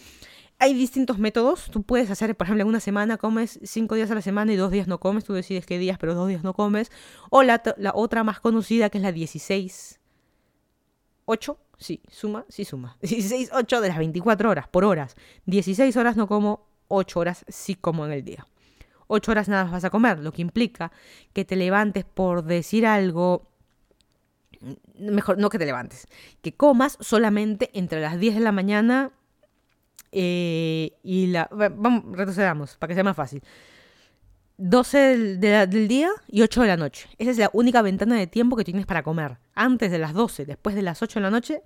hay 0.58 0.74
distintos 0.74 1.18
métodos. 1.18 1.70
Tú 1.70 1.82
puedes 1.82 2.10
hacer, 2.10 2.34
por 2.36 2.46
ejemplo, 2.46 2.62
en 2.62 2.68
una 2.68 2.80
semana 2.80 3.16
comes 3.16 3.60
cinco 3.62 3.94
días 3.94 4.10
a 4.10 4.14
la 4.14 4.22
semana 4.22 4.52
y 4.52 4.56
dos 4.56 4.70
días 4.70 4.88
no 4.88 4.98
comes. 4.98 5.24
Tú 5.24 5.34
decides 5.34 5.66
qué 5.66 5.78
días, 5.78 5.98
pero 5.98 6.14
dos 6.14 6.28
días 6.28 6.42
no 6.42 6.54
comes. 6.54 6.90
O 7.30 7.42
la, 7.42 7.62
otra 7.94 8.24
más 8.24 8.40
conocida 8.40 8.90
que 8.90 8.98
es 8.98 9.02
la 9.02 9.12
16. 9.12 10.00
8, 11.26 11.58
sí, 11.78 12.02
suma, 12.08 12.46
sí 12.48 12.64
suma. 12.64 12.96
16, 13.02 13.50
8 13.52 13.80
de 13.80 13.88
las 13.88 13.98
24 13.98 14.50
horas, 14.50 14.68
por 14.68 14.84
horas. 14.84 15.16
16 15.46 15.96
horas 15.96 16.16
no 16.16 16.26
como, 16.26 16.66
8 16.88 17.20
horas 17.20 17.44
sí 17.48 17.74
como 17.74 18.06
en 18.06 18.12
el 18.12 18.24
día. 18.24 18.46
8 19.08 19.30
horas 19.30 19.48
nada 19.48 19.70
vas 19.70 19.84
a 19.84 19.90
comer, 19.90 20.18
lo 20.20 20.32
que 20.32 20.42
implica 20.42 20.90
que 21.32 21.44
te 21.44 21.54
levantes 21.54 22.04
por 22.04 22.42
decir 22.42 22.86
algo 22.86 23.50
mejor 24.98 25.38
no 25.38 25.50
que 25.50 25.58
te 25.58 25.66
levantes, 25.66 26.08
que 26.42 26.54
comas 26.54 26.96
solamente 27.00 27.70
entre 27.74 28.00
las 28.00 28.18
10 28.18 28.36
de 28.36 28.40
la 28.40 28.52
mañana 28.52 29.12
eh, 30.12 30.92
y 31.02 31.26
la. 31.28 31.48
Vamos, 31.50 32.04
retrocedamos 32.16 32.76
para 32.76 32.88
que 32.88 32.94
sea 32.94 33.04
más 33.04 33.16
fácil. 33.16 33.42
12 34.58 35.36
del, 35.36 35.88
día 35.88 36.08
y 36.28 36.42
8 36.42 36.62
de 36.62 36.68
la 36.68 36.76
noche. 36.76 37.08
Esa 37.18 37.30
es 37.30 37.38
la 37.38 37.50
única 37.52 37.82
ventana 37.82 38.16
de 38.16 38.26
tiempo 38.26 38.56
que 38.56 38.64
tienes 38.64 38.86
para 38.86 39.02
comer. 39.02 39.36
Antes 39.54 39.90
de 39.90 39.98
las 39.98 40.14
12, 40.14 40.46
después 40.46 40.74
de 40.74 40.82
las 40.82 41.02
8 41.02 41.18
de 41.18 41.22
la 41.22 41.30
noche, 41.30 41.62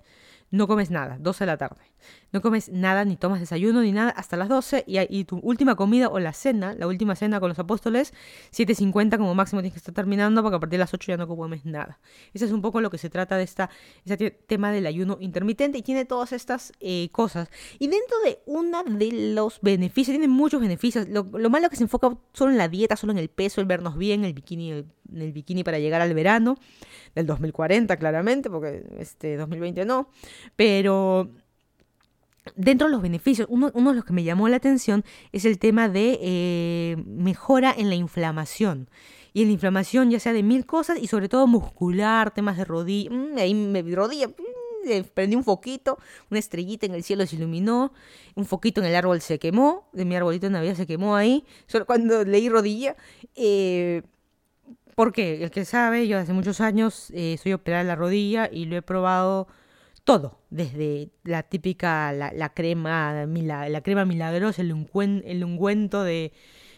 no 0.51 0.67
comes 0.67 0.91
nada, 0.91 1.17
12 1.19 1.45
de 1.45 1.47
la 1.47 1.57
tarde. 1.57 1.81
No 2.33 2.41
comes 2.41 2.69
nada, 2.69 3.05
ni 3.05 3.15
tomas 3.15 3.39
desayuno, 3.39 3.81
ni 3.81 3.91
nada, 3.91 4.11
hasta 4.11 4.35
las 4.35 4.49
12. 4.49 4.83
Y, 4.85 5.23
tu 5.25 5.37
última 5.39 5.75
comida 5.75 6.09
o 6.09 6.19
la 6.19 6.33
cena, 6.33 6.73
la 6.75 6.87
última 6.87 7.15
cena 7.15 7.39
con 7.39 7.49
los 7.49 7.59
apóstoles, 7.59 8.13
7.50 8.51 9.17
como 9.17 9.33
máximo 9.33 9.61
tienes 9.61 9.73
que 9.73 9.79
estar 9.79 9.93
terminando, 9.93 10.41
porque 10.41 10.57
a 10.57 10.59
partir 10.59 10.77
de 10.77 10.79
las 10.79 10.93
8 10.93 11.13
ya 11.13 11.17
no 11.17 11.27
comes 11.27 11.65
nada. 11.65 11.99
Ese 12.33 12.45
es 12.45 12.51
un 12.51 12.61
poco 12.61 12.81
lo 12.81 12.89
que 12.89 12.97
se 12.97 13.09
trata 13.09 13.37
de 13.37 13.43
esta, 13.43 13.69
este 14.05 14.31
tema 14.31 14.71
del 14.71 14.87
ayuno 14.87 15.17
intermitente 15.21 15.77
y 15.77 15.83
tiene 15.83 16.05
todas 16.05 16.33
estas 16.33 16.73
eh, 16.79 17.09
cosas. 17.11 17.49
Y 17.79 17.87
dentro 17.87 18.17
de 18.25 18.39
una 18.45 18.83
de 18.83 19.33
los 19.33 19.59
beneficios, 19.61 20.13
tiene 20.13 20.27
muchos 20.27 20.59
beneficios. 20.59 21.07
Lo, 21.07 21.23
malo 21.23 21.65
es 21.65 21.69
que 21.69 21.77
se 21.77 21.83
enfoca 21.83 22.17
solo 22.33 22.51
en 22.51 22.57
la 22.57 22.67
dieta, 22.67 22.95
solo 22.95 23.13
en 23.13 23.19
el 23.19 23.29
peso, 23.29 23.61
el 23.61 23.67
vernos 23.67 23.97
bien, 23.97 24.25
el 24.25 24.33
bikini, 24.33 24.71
el, 24.71 24.85
el 25.15 25.31
bikini 25.31 25.63
para 25.63 25.79
llegar 25.79 26.01
al 26.01 26.13
verano 26.13 26.57
del 27.15 27.25
2040, 27.25 27.97
claramente, 27.97 28.49
porque 28.49 28.83
este 28.97 29.37
2020 29.37 29.85
no. 29.85 30.09
Pero 30.55 31.29
dentro 32.55 32.87
de 32.87 32.91
los 32.91 33.01
beneficios, 33.01 33.47
uno, 33.49 33.71
de 33.71 33.95
los 33.95 34.05
que 34.05 34.13
me 34.13 34.23
llamó 34.23 34.47
la 34.49 34.57
atención 34.57 35.03
es 35.31 35.45
el 35.45 35.59
tema 35.59 35.89
de 35.89 36.19
eh, 36.21 37.03
mejora 37.05 37.73
en 37.77 37.89
la 37.89 37.95
inflamación. 37.95 38.89
Y 39.33 39.43
en 39.43 39.47
la 39.47 39.53
inflamación 39.53 40.09
ya 40.09 40.19
sea 40.19 40.33
de 40.33 40.43
mil 40.43 40.65
cosas 40.65 40.99
y 41.01 41.07
sobre 41.07 41.29
todo 41.29 41.47
muscular, 41.47 42.31
temas 42.33 42.57
de 42.57 42.65
rodilla, 42.65 43.11
mm, 43.11 43.37
ahí 43.37 43.53
me 43.53 43.81
rodilla, 43.81 44.27
mm, 44.27 45.03
prendí 45.13 45.35
un 45.35 45.43
foquito, 45.43 45.99
una 46.29 46.39
estrellita 46.39 46.85
en 46.85 46.95
el 46.95 47.03
cielo 47.03 47.25
se 47.25 47.35
iluminó, 47.35 47.93
un 48.35 48.45
foquito 48.45 48.81
en 48.81 48.87
el 48.87 48.95
árbol 48.95 49.21
se 49.21 49.39
quemó, 49.39 49.87
de 49.93 50.05
mi 50.05 50.15
arbolito 50.15 50.47
de 50.47 50.51
Navidad 50.51 50.75
se 50.75 50.87
quemó 50.87 51.15
ahí, 51.15 51.45
solo 51.67 51.85
cuando 51.85 52.25
leí 52.25 52.49
rodilla. 52.49 52.95
Eh, 53.35 54.01
porque 54.95 55.43
el 55.43 55.51
que 55.51 55.65
sabe, 55.65 56.07
yo 56.07 56.17
hace 56.17 56.33
muchos 56.33 56.61
años 56.61 57.11
eh, 57.13 57.37
soy 57.41 57.53
operada 57.53 57.81
en 57.81 57.87
la 57.87 57.95
rodilla 57.95 58.49
y 58.51 58.65
lo 58.65 58.75
he 58.75 58.81
probado 58.81 59.47
todo, 60.03 60.39
desde 60.49 61.09
la 61.23 61.43
típica, 61.43 62.11
la, 62.11 62.53
crema, 62.53 63.25
la, 63.25 63.81
crema 63.81 64.05
milagrosa, 64.05 64.61
el, 64.61 64.71
el 65.25 65.43
ungüento 65.43 66.03
de 66.03 66.33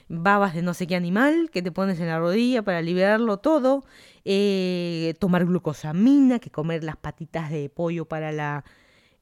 babas 0.09 0.53
de 0.53 0.61
no 0.61 0.73
sé 0.73 0.87
qué 0.87 0.95
animal 0.95 1.49
que 1.51 1.61
te 1.61 1.71
pones 1.71 1.99
en 1.99 2.07
la 2.07 2.19
rodilla 2.19 2.61
para 2.63 2.81
liberarlo 2.81 3.37
todo, 3.37 3.85
eh, 4.25 5.13
tomar 5.19 5.45
glucosamina, 5.45 6.39
que 6.39 6.51
comer 6.51 6.83
las 6.83 6.97
patitas 6.97 7.49
de 7.49 7.69
pollo 7.69 8.05
para 8.05 8.31
la... 8.31 8.63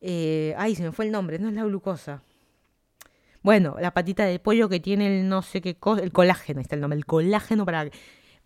Eh, 0.02 0.56
ay, 0.58 0.76
se 0.76 0.84
me 0.84 0.92
fue 0.92 1.06
el 1.06 1.12
nombre, 1.12 1.38
no 1.40 1.50
es 1.50 1.54
la 1.54 1.64
glucosa. 1.64 2.24
Bueno, 3.44 3.76
la 3.80 3.94
patita 3.94 4.26
de 4.26 4.40
pollo 4.40 4.70
que 4.70 4.80
tiene 4.80 5.20
el 5.20 5.30
no 5.30 5.42
sé 5.42 5.62
qué 5.62 5.76
cosa, 5.76 6.04
el 6.04 6.12
colágeno, 6.12 6.62
está 6.62 6.76
el 6.76 6.82
nombre, 6.82 6.98
el 6.98 7.06
colágeno 7.06 7.66
para, 7.66 7.90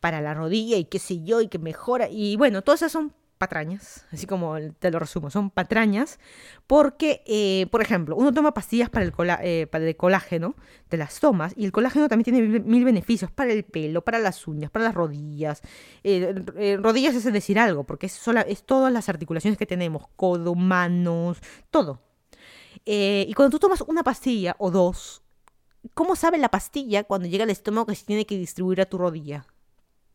para 0.06 0.22
la 0.22 0.36
rodilla 0.36 0.78
y 0.78 0.86
qué 0.86 1.00
sé 1.00 1.24
yo, 1.24 1.42
y 1.42 1.48
que 1.48 1.58
mejora. 1.58 2.08
Y 2.08 2.36
bueno, 2.36 2.62
todas 2.62 2.84
esas 2.84 2.92
son 2.92 3.12
patrañas, 3.40 4.06
así 4.12 4.28
como 4.28 4.56
te 4.78 4.92
lo 4.92 5.00
resumo, 5.00 5.32
son 5.32 5.50
patrañas, 5.50 6.20
porque, 6.68 7.24
eh, 7.26 7.66
por 7.72 7.82
ejemplo, 7.82 8.16
uno 8.16 8.32
toma 8.32 8.54
pastillas 8.54 8.92
para 8.92 9.04
el, 9.04 9.14
eh, 9.42 9.66
para 9.66 9.84
el 9.84 9.98
colágeno, 9.98 10.54
te 10.90 10.98
las 10.98 11.20
tomas, 11.20 11.54
y 11.58 11.66
el 11.66 11.72
colágeno 11.72 12.08
también 12.08 12.24
tiene 12.36 12.60
mil 12.60 12.86
beneficios 12.86 13.32
para 13.32 13.52
el 13.52 13.64
pelo, 13.64 14.04
para 14.04 14.20
las 14.20 14.48
uñas, 14.48 14.70
para 14.70 14.86
las 14.86 14.94
rodillas. 14.94 15.64
Eh, 16.04 16.78
rodillas 16.80 17.16
es 17.16 17.24
decir 17.24 17.58
algo, 17.58 17.84
porque 17.84 18.06
es, 18.06 18.12
sola, 18.12 18.42
es 18.42 18.64
todas 18.64 18.94
las 18.94 19.10
articulaciones 19.10 19.58
que 19.58 19.66
tenemos, 19.66 20.04
codo, 20.16 20.54
manos, 20.54 21.40
todo. 21.72 22.04
y 22.86 23.34
cuando 23.34 23.58
tú 23.58 23.60
tomas 23.60 23.82
una 23.82 24.04
pastilla 24.04 24.56
o 24.60 24.70
dos, 24.70 25.24
¿cómo 25.96 26.16
sabe 26.16 26.38
la 26.38 26.50
pastilla 26.50 27.06
cuando 27.06 27.28
llega 27.28 27.44
al 27.44 27.50
estómago 27.50 27.88
que 27.88 27.96
se 27.96 28.06
tiene 28.06 28.28
que 28.28 28.38
distribuir 28.38 28.82
a 28.82 28.86
tu 28.86 29.00
rodilla? 29.00 29.48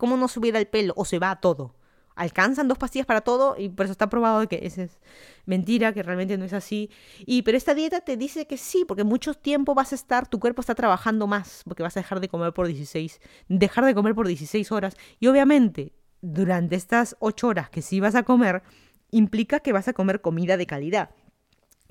¿Cómo 0.01 0.17
no 0.17 0.27
subiera 0.27 0.59
el 0.59 0.67
pelo 0.67 0.95
o 0.97 1.05
se 1.05 1.21
va 1.21 1.31
a 1.31 1.41
todo? 1.41 1.77
alcanzan 2.21 2.69
dos 2.69 2.77
pastillas 2.77 3.07
para 3.07 3.23
todo 3.23 3.57
y 3.57 3.71
por 3.71 3.87
eso 3.87 3.93
está 3.93 4.11
probado 4.11 4.47
que 4.47 4.61
esa 4.63 4.83
es 4.83 5.01
mentira, 5.47 5.95
que 5.95 6.03
realmente 6.03 6.37
no 6.37 6.45
es 6.45 6.53
así. 6.53 6.91
Y 7.25 7.43
pero 7.43 7.57
esta 7.57 7.73
dieta 7.73 8.03
te 8.03 8.19
dice 8.19 8.47
que 8.47 8.59
sí, 8.59 8.85
porque 8.87 9.05
mucho 9.05 9.33
tiempo 9.33 9.75
vas 9.75 9.93
a 9.93 9.95
estar, 9.95 10.29
tu 10.29 10.39
cuerpo 10.39 10.61
está 10.61 10.75
trabajando 10.75 11.27
más, 11.27 11.63
porque 11.65 11.83
vas 11.83 11.97
a 11.97 12.01
dejar 12.01 12.21
de 12.21 12.29
comer 12.29 12.53
por 12.53 12.67
16, 12.67 13.21
dejar 13.49 13.87
de 13.87 13.95
comer 13.95 14.15
por 14.15 14.27
16 14.27 14.71
horas 14.71 14.97
y 15.19 15.29
obviamente 15.29 15.95
durante 16.21 16.77
estas 16.77 17.17
8 17.21 17.49
horas 17.49 17.71
que 17.71 17.81
sí 17.81 18.01
vas 18.01 18.15
a 18.15 18.23
comer 18.23 18.63
implica 19.11 19.61
que 19.61 19.73
vas 19.73 19.89
a 19.89 19.95
comer 19.95 20.21
comida 20.21 20.59
de 20.59 20.67
calidad. 20.67 21.11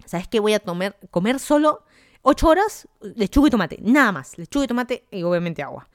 ¿Sabes 0.05 0.27
qué 0.27 0.39
voy 0.39 0.53
a? 0.53 0.61
Comer 1.09 1.39
solo 1.39 1.83
8 2.21 2.47
horas, 2.47 2.87
lechuga 3.15 3.47
y 3.47 3.51
tomate, 3.51 3.79
nada 3.81 4.11
más, 4.11 4.37
lechuga 4.37 4.65
y 4.65 4.67
tomate 4.67 5.05
y 5.09 5.23
obviamente 5.23 5.63
agua. 5.63 5.87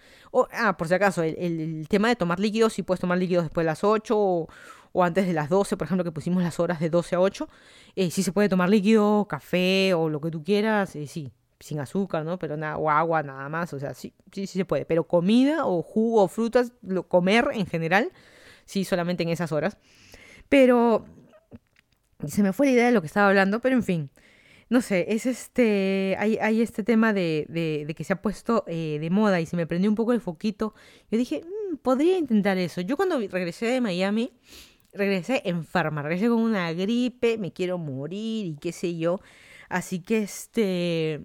ah, 0.53 0.77
por 0.77 0.89
si 0.89 0.95
acaso, 0.95 1.23
el, 1.23 1.87
tema 1.89 2.09
de 2.09 2.17
tomar 2.17 2.41
líquidos, 2.41 2.73
si 2.73 2.83
puedes 2.83 3.01
tomar 3.01 3.19
líquidos 3.19 3.45
después 3.45 3.65
de 3.65 3.71
las 3.71 3.85
8 3.85 4.17
o, 4.17 4.49
antes 5.03 5.27
de 5.27 5.33
las 5.33 5.49
12, 5.51 5.77
por 5.77 5.87
ejemplo, 5.87 6.05
que 6.05 6.13
pusimos 6.13 6.43
las 6.43 6.59
horas 6.61 6.81
de 6.81 6.89
12 6.89 7.17
a 7.17 7.21
8, 7.21 7.49
eh, 7.97 8.11
sí 8.11 8.23
se 8.23 8.33
puede 8.33 8.49
tomar 8.49 8.71
líquido, 8.71 9.27
café 9.29 9.93
o 9.95 10.09
lo 10.09 10.21
que 10.21 10.31
tú 10.31 10.43
quieras, 10.43 10.97
eh, 10.97 11.07
sí, 11.07 11.31
sin 11.61 11.81
azúcar, 11.81 12.25
¿no? 12.25 12.39
Pero 12.39 12.57
nada, 12.57 12.79
o 12.79 12.91
agua, 12.91 13.23
nada 13.23 13.49
más, 13.49 13.73
o 13.75 13.79
sea, 13.79 13.93
sí, 13.95 14.15
sí, 14.33 14.47
sí 14.47 14.59
se 14.59 14.65
puede. 14.65 14.87
Pero 14.87 15.05
comida 15.05 15.67
o 15.67 15.83
jugo 15.83 16.23
o 16.23 16.29
frutas, 16.29 16.73
lo, 16.83 17.07
comer 17.09 17.49
en 17.53 17.67
general, 17.67 18.13
sí, 18.65 18.85
solamente 18.85 19.25
en 19.25 19.31
esas 19.31 19.53
horas. 19.53 19.79
Pero 20.49 21.05
se 22.27 22.43
me 22.43 22.53
fue 22.53 22.67
la 22.67 22.73
idea 22.73 22.87
de 22.87 22.93
lo 22.93 23.01
que 23.01 23.09
estaba 23.09 23.29
hablando, 23.29 23.61
pero 23.61 23.77
en 23.77 23.83
fin 23.83 24.11
no 24.75 24.81
sé, 24.81 25.07
es 25.11 25.25
este, 25.25 26.17
hay, 26.19 26.37
hay 26.39 26.61
este 26.61 26.83
tema 26.83 27.13
de, 27.13 27.47
de, 27.49 27.95
que 27.95 28.03
se 28.03 28.13
ha 28.13 28.21
puesto 28.21 28.65
eh, 28.67 28.99
de 29.01 29.09
moda 29.09 29.41
y 29.41 29.47
se 29.47 29.55
me 29.55 29.69
prendió 29.69 29.89
un 29.89 29.95
poco 29.95 30.13
el 30.13 30.21
foquito. 30.21 30.75
Yo 31.13 31.17
dije, 31.17 31.43
mm, 31.45 31.77
podría 31.77 32.19
intentar 32.19 32.59
eso. 32.59 32.81
Yo 32.81 32.97
cuando 32.97 33.21
regresé 33.21 33.67
de 33.67 33.81
Miami, 33.81 34.33
regresé 34.93 35.43
enferma, 35.45 36.03
regresé 36.03 36.27
con 36.27 36.41
una 36.41 36.73
gripe, 36.73 37.39
me 37.39 37.53
quiero 37.53 37.79
morir 37.79 38.47
y 38.47 38.57
qué 38.57 38.73
sé 38.73 38.97
yo. 38.99 39.21
Así 39.69 40.01
que 40.01 40.25
este, 40.25 41.23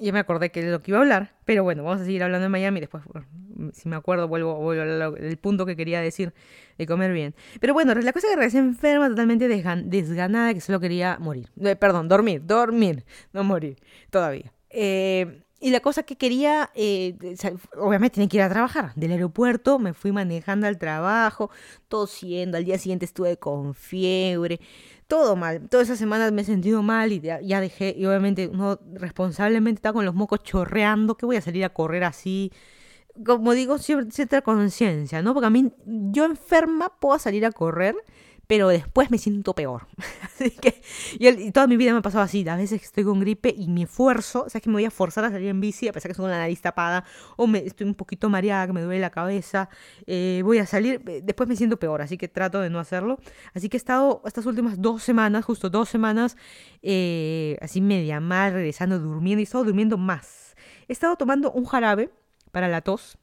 ya 0.00 0.12
me 0.12 0.18
acordé 0.18 0.50
que 0.50 0.60
es 0.60 0.66
lo 0.66 0.82
que 0.82 0.90
iba 0.90 0.98
a 0.98 1.02
hablar, 1.02 1.34
pero 1.44 1.62
bueno, 1.62 1.84
vamos 1.84 2.00
a 2.00 2.04
seguir 2.04 2.22
hablando 2.22 2.44
de 2.44 2.48
Miami. 2.48 2.80
Después, 2.80 3.02
si 3.72 3.88
me 3.88 3.96
acuerdo, 3.96 4.28
vuelvo, 4.28 4.56
vuelvo 4.56 4.82
a 4.82 5.06
hablar 5.06 5.38
punto 5.38 5.66
que 5.66 5.76
quería 5.76 6.00
decir 6.00 6.32
de 6.78 6.86
comer 6.86 7.12
bien. 7.12 7.34
Pero 7.60 7.74
bueno, 7.74 7.94
la 7.94 8.12
cosa 8.12 8.28
que 8.28 8.36
regresé 8.36 8.58
enferma, 8.58 9.08
totalmente 9.08 9.48
desganada, 9.48 10.54
que 10.54 10.60
solo 10.60 10.80
quería 10.80 11.18
morir. 11.20 11.50
Eh, 11.60 11.76
perdón, 11.76 12.08
dormir, 12.08 12.42
dormir, 12.44 13.04
no 13.32 13.44
morir, 13.44 13.76
todavía. 14.10 14.52
Eh, 14.70 15.42
y 15.62 15.70
la 15.70 15.80
cosa 15.80 16.04
que 16.04 16.16
quería, 16.16 16.70
eh, 16.74 17.16
obviamente 17.76 18.14
tenía 18.14 18.28
que 18.28 18.38
ir 18.38 18.42
a 18.42 18.48
trabajar. 18.48 18.94
Del 18.94 19.12
aeropuerto 19.12 19.78
me 19.78 19.92
fui 19.92 20.10
manejando 20.10 20.66
al 20.66 20.78
trabajo, 20.78 21.50
tosiendo. 21.88 22.56
Al 22.56 22.64
día 22.64 22.78
siguiente 22.78 23.04
estuve 23.04 23.36
con 23.36 23.74
fiebre 23.74 24.58
todo 25.10 25.34
mal. 25.36 25.68
Todas 25.68 25.88
esas 25.88 25.98
semanas 25.98 26.32
me 26.32 26.42
he 26.42 26.44
sentido 26.44 26.82
mal 26.82 27.12
y 27.12 27.20
ya, 27.20 27.60
dejé, 27.60 27.94
y 27.98 28.06
obviamente 28.06 28.46
uno 28.46 28.78
responsablemente 28.94 29.80
está 29.80 29.92
con 29.92 30.06
los 30.06 30.14
mocos 30.14 30.42
chorreando, 30.44 31.16
que 31.16 31.26
voy 31.26 31.36
a 31.36 31.42
salir 31.42 31.64
a 31.64 31.70
correr 31.70 32.04
así. 32.04 32.52
Como 33.26 33.52
digo, 33.52 33.76
cierta 33.78 34.40
conciencia, 34.42 35.20
¿no? 35.20 35.34
Porque 35.34 35.48
a 35.48 35.50
mí, 35.50 35.72
yo 35.84 36.24
enferma 36.24 36.92
puedo 37.00 37.18
salir 37.18 37.44
a 37.44 37.50
correr, 37.50 37.96
pero 38.46 38.68
después 38.68 39.10
me 39.10 39.18
siento 39.18 39.52
peor. 39.54 39.88
así 40.46 40.50
que, 40.56 40.82
y, 41.18 41.50
toda 41.52 41.66
mi 41.66 41.76
vida 41.76 41.92
me 41.92 41.98
ha 41.98 42.02
pasado 42.02 42.24
así, 42.24 42.48
a 42.48 42.56
veces 42.56 42.82
estoy 42.82 43.04
con 43.04 43.20
gripe 43.20 43.54
y 43.56 43.68
mi 43.68 43.82
esfuerzo, 43.82 44.44
o 44.44 44.48
sea, 44.48 44.60
que 44.60 44.68
me 44.68 44.74
voy 44.74 44.84
a 44.84 44.90
forzar 44.90 45.24
a 45.24 45.30
salir 45.30 45.48
en 45.48 45.60
bici, 45.60 45.88
a 45.88 45.92
pesar 45.92 46.10
que 46.10 46.16
con 46.16 46.30
la 46.30 46.38
nariz 46.38 46.60
tapada, 46.60 47.04
o 47.36 47.46
me, 47.46 47.58
estoy 47.58 47.86
un 47.86 47.94
poquito 47.94 48.28
mareada, 48.28 48.66
que 48.66 48.72
me 48.72 48.80
duele 48.80 49.00
la 49.00 49.10
cabeza, 49.10 49.68
eh, 50.06 50.40
voy 50.44 50.58
a 50.58 50.66
salir, 50.66 51.02
eh, 51.06 51.20
después 51.22 51.48
me 51.48 51.56
siento 51.56 51.78
peor, 51.78 52.02
así 52.02 52.16
que 52.16 52.28
trato 52.28 52.60
de 52.60 52.70
no 52.70 52.78
hacerlo. 52.78 53.18
Así 53.54 53.68
que 53.68 53.76
he 53.76 53.78
estado 53.78 54.22
estas 54.24 54.46
últimas 54.46 54.80
dos 54.80 55.02
semanas, 55.02 55.44
justo 55.44 55.70
dos 55.70 55.88
semanas, 55.88 56.36
eh, 56.82 57.58
así 57.60 57.80
media 57.80 58.20
mal, 58.20 58.52
regresando, 58.52 58.98
durmiendo, 58.98 59.40
y 59.40 59.42
he 59.42 59.44
estado 59.44 59.64
durmiendo 59.64 59.98
más. 59.98 60.56
He 60.88 60.92
estado 60.92 61.16
tomando 61.16 61.52
un 61.52 61.64
jarabe 61.66 62.10
para 62.50 62.68
la 62.68 62.80
tos, 62.80 63.18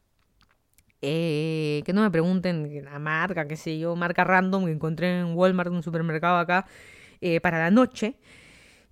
que 1.02 1.92
no 1.94 2.02
me 2.02 2.12
pregunten 2.12 2.84
la 2.84 3.00
marca, 3.00 3.48
qué 3.48 3.56
sé 3.56 3.78
yo, 3.78 3.96
marca 3.96 4.24
random 4.24 4.66
que 4.66 4.72
encontré 4.72 5.20
en 5.20 5.36
Walmart, 5.36 5.72
un 5.72 5.84
supermercado 5.84 6.38
acá, 6.38 6.66
eh, 7.22 7.40
para 7.42 7.60
la 7.60 7.72
noche. 7.72 8.18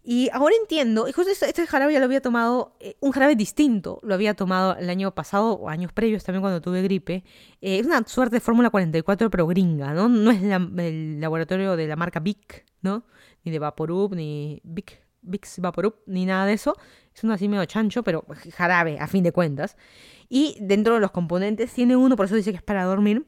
Y 0.07 0.29
ahora 0.33 0.53
entiendo, 0.61 1.07
y 1.07 1.11
justo 1.11 1.31
este, 1.31 1.47
este, 1.47 1.65
jarabe 1.65 1.93
ya 1.93 1.99
lo 1.99 2.05
había 2.05 2.21
tomado, 2.21 2.75
eh, 2.79 2.95
un 2.99 3.11
jarabe 3.11 3.35
distinto, 3.35 3.99
lo 4.03 4.13
había 4.13 4.35
tomado 4.35 4.75
el 4.77 4.87
año 4.91 5.15
pasado 5.15 5.53
o 5.53 5.67
años 5.67 5.91
previos 5.93 6.23
también 6.23 6.41
cuando 6.41 6.61
tuve 6.61 6.83
gripe. 6.83 7.23
es 7.59 7.87
una 7.87 8.05
suerte 8.05 8.35
de 8.35 8.39
Fórmula 8.39 8.69
44 8.69 9.31
pero 9.31 9.47
gringa, 9.47 9.95
¿no? 9.95 10.07
No 10.07 10.29
es 10.29 10.43
el 10.43 11.19
laboratorio 11.19 11.75
de 11.75 11.87
la 11.87 11.95
marca 11.95 12.19
Vic, 12.19 12.65
¿no? 12.81 13.05
Ni 13.43 13.51
de 13.51 13.57
Vaporub, 13.57 14.13
ni 14.13 14.61
Vic, 14.63 15.01
Vicks 15.23 15.59
Vaporub, 15.59 15.95
ni 16.05 16.25
nada 16.25 16.45
de 16.45 16.53
eso. 16.53 16.75
Es 17.13 17.23
uno 17.23 17.33
así 17.33 17.47
medio 17.47 17.65
chancho, 17.65 18.03
pero 18.03 18.25
jarabe, 18.53 18.99
a 18.99 19.07
fin 19.07 19.23
de 19.23 19.31
cuentas. 19.31 19.75
Y 20.29 20.57
dentro 20.61 20.95
de 20.95 20.99
los 20.99 21.11
componentes 21.11 21.73
tiene 21.73 21.95
uno, 21.95 22.15
por 22.15 22.27
eso 22.27 22.35
dice 22.35 22.51
que 22.51 22.57
es 22.57 22.63
para 22.63 22.83
dormir. 22.83 23.25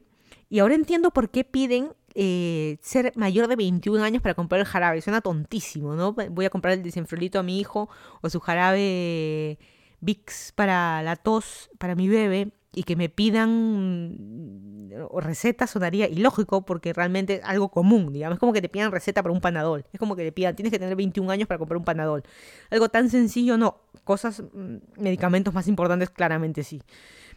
Y 0.48 0.60
ahora 0.60 0.74
entiendo 0.74 1.10
por 1.10 1.30
qué 1.30 1.44
piden 1.44 1.92
eh, 2.20 2.78
ser 2.82 3.12
mayor 3.14 3.46
de 3.46 3.54
21 3.54 4.02
años 4.02 4.20
para 4.20 4.34
comprar 4.34 4.60
el 4.60 4.66
jarabe. 4.66 5.00
Suena 5.00 5.20
tontísimo, 5.20 5.94
¿no? 5.94 6.14
Voy 6.14 6.44
a 6.44 6.50
comprar 6.50 6.74
el 6.74 6.82
desenfriolito 6.82 7.38
a 7.38 7.44
mi 7.44 7.60
hijo 7.60 7.88
o 8.22 8.28
su 8.28 8.40
jarabe 8.40 9.56
Vicks 10.00 10.50
para 10.56 11.00
la 11.04 11.14
tos 11.14 11.70
para 11.78 11.94
mi 11.94 12.08
bebé 12.08 12.50
y 12.74 12.82
que 12.82 12.96
me 12.96 13.08
pidan 13.08 14.90
receta 15.14 15.68
sonaría 15.68 16.08
ilógico 16.08 16.64
porque 16.64 16.92
realmente 16.92 17.34
es 17.34 17.44
algo 17.44 17.68
común, 17.68 18.12
digamos, 18.12 18.34
es 18.34 18.40
como 18.40 18.52
que 18.52 18.62
te 18.62 18.68
pidan 18.68 18.90
receta 18.90 19.22
para 19.22 19.32
un 19.32 19.40
panadol, 19.40 19.84
es 19.92 20.00
como 20.00 20.16
que 20.16 20.24
te 20.24 20.32
pidan, 20.32 20.56
tienes 20.56 20.72
que 20.72 20.80
tener 20.80 20.96
21 20.96 21.30
años 21.30 21.46
para 21.46 21.58
comprar 21.58 21.78
un 21.78 21.84
panadol. 21.84 22.24
Algo 22.70 22.88
tan 22.88 23.10
sencillo 23.10 23.56
no, 23.56 23.82
cosas, 24.02 24.42
mm, 24.52 24.76
medicamentos 25.00 25.54
más 25.54 25.68
importantes 25.68 26.10
claramente 26.10 26.64
sí, 26.64 26.82